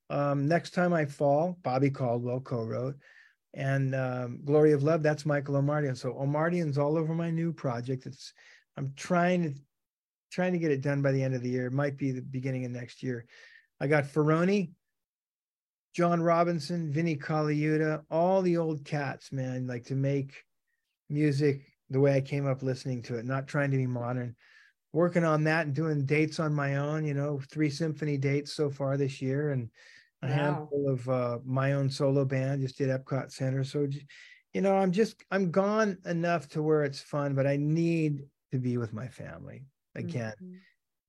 [0.09, 2.95] Um, Next Time I Fall, Bobby Caldwell co wrote.
[3.53, 5.95] And um, Glory of Love, that's Michael Omartian.
[5.95, 8.05] So, Omartian's all over my new project.
[8.05, 8.33] It's
[8.75, 9.59] I'm trying to
[10.31, 11.67] trying to get it done by the end of the year.
[11.67, 13.25] It might be the beginning of next year.
[13.79, 14.71] I got Ferrone,
[15.93, 20.43] John Robinson, Vinnie Colaiuta, all the old cats, man, like to make
[21.09, 24.35] music the way I came up listening to it, not trying to be modern.
[24.91, 28.69] Working on that and doing dates on my own, you know, three symphony dates so
[28.69, 29.69] far this year and
[30.21, 30.33] a wow.
[30.33, 33.63] handful of uh, my own solo band, just did Epcot Center.
[33.63, 33.87] So,
[34.53, 38.59] you know, I'm just, I'm gone enough to where it's fun, but I need to
[38.59, 39.65] be with my family
[39.95, 40.33] again.
[40.41, 40.55] Mm-hmm.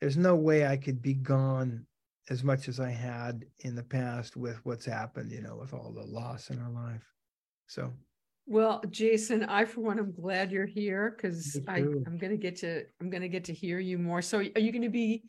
[0.00, 1.86] There's no way I could be gone
[2.31, 5.93] as much as I had in the past with what's happened, you know, with all
[5.93, 7.05] the loss in our life.
[7.67, 7.93] So,
[8.47, 12.85] well, Jason, I for one am glad you're here because I'm going to get to
[13.01, 14.23] I'm going to get to hear you more.
[14.23, 15.25] So, are you going to be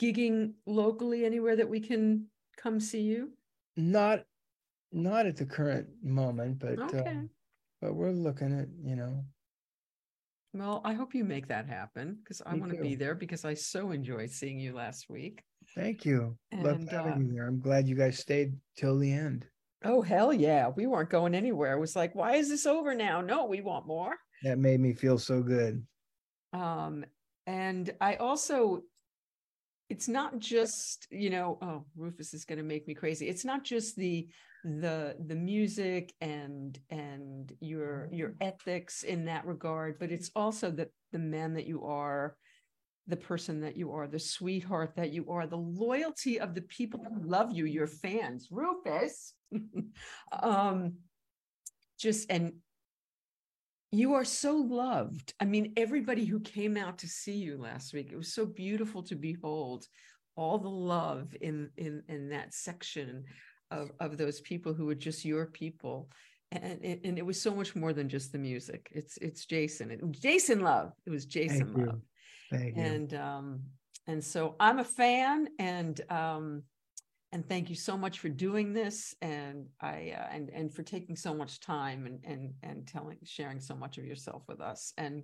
[0.00, 2.26] gigging locally anywhere that we can
[2.56, 3.30] come see you?
[3.76, 4.24] Not,
[4.92, 7.10] not at the current moment, but okay.
[7.10, 7.26] uh,
[7.80, 9.24] but we're looking at you know.
[10.54, 13.52] Well, I hope you make that happen because I want to be there because I
[13.52, 15.42] so enjoyed seeing you last week.
[15.76, 16.36] Thank you.
[16.54, 17.46] Love having uh, you here.
[17.46, 19.46] I'm glad you guys stayed till the end.
[19.84, 20.70] Oh hell yeah.
[20.74, 21.74] We weren't going anywhere.
[21.74, 23.20] It was like, why is this over now?
[23.20, 24.16] No, we want more.
[24.42, 25.86] That made me feel so good.
[26.52, 27.04] Um,
[27.46, 28.82] and I also
[29.88, 33.28] it's not just, you know, oh, Rufus is gonna make me crazy.
[33.28, 34.26] It's not just the
[34.64, 40.88] the the music and and your your ethics in that regard, but it's also that
[41.12, 42.36] the man that you are
[43.08, 47.04] the person that you are, the sweetheart that you are, the loyalty of the people
[47.04, 49.34] who love you, your fans, Rufus.
[50.42, 50.94] um,
[51.98, 52.52] just and
[53.92, 55.32] you are so loved.
[55.40, 59.02] I mean, everybody who came out to see you last week, it was so beautiful
[59.04, 59.86] to behold
[60.36, 63.24] all the love in in in that section
[63.70, 66.10] of of those people who were just your people
[66.52, 69.90] and and, and it was so much more than just the music it's it's jason
[69.90, 72.02] it, jason love it was jason Thank you.
[72.50, 72.82] Thank you.
[72.82, 73.60] and um
[74.06, 76.62] and so i'm a fan and um
[77.32, 81.16] and thank you so much for doing this and i uh, and and for taking
[81.16, 85.22] so much time and and and telling sharing so much of yourself with us and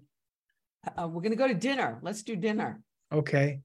[0.99, 3.61] uh, we're going to go to dinner let's do dinner Okay.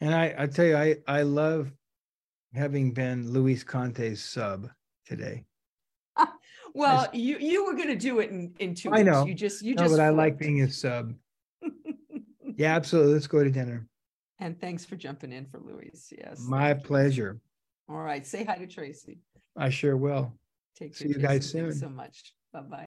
[0.00, 1.70] And I, I tell you, I, I love
[2.54, 4.68] having been Luis Conte's sub
[5.06, 5.44] today.
[6.74, 9.24] well you you were going to do it in in two I weeks know.
[9.24, 11.14] you just you No, just but I like being his sub.
[12.58, 13.14] Yeah, absolutely.
[13.14, 13.86] Let's go to dinner.
[14.40, 17.40] and thanks for jumping in for luis yes My pleasure.
[17.88, 19.18] all right say hi to tracy
[19.56, 20.32] I sure will.
[20.76, 21.08] take care.
[21.08, 21.60] See care you guys Jason.
[21.62, 21.88] Thanks soon.
[21.88, 22.86] so much bye-bye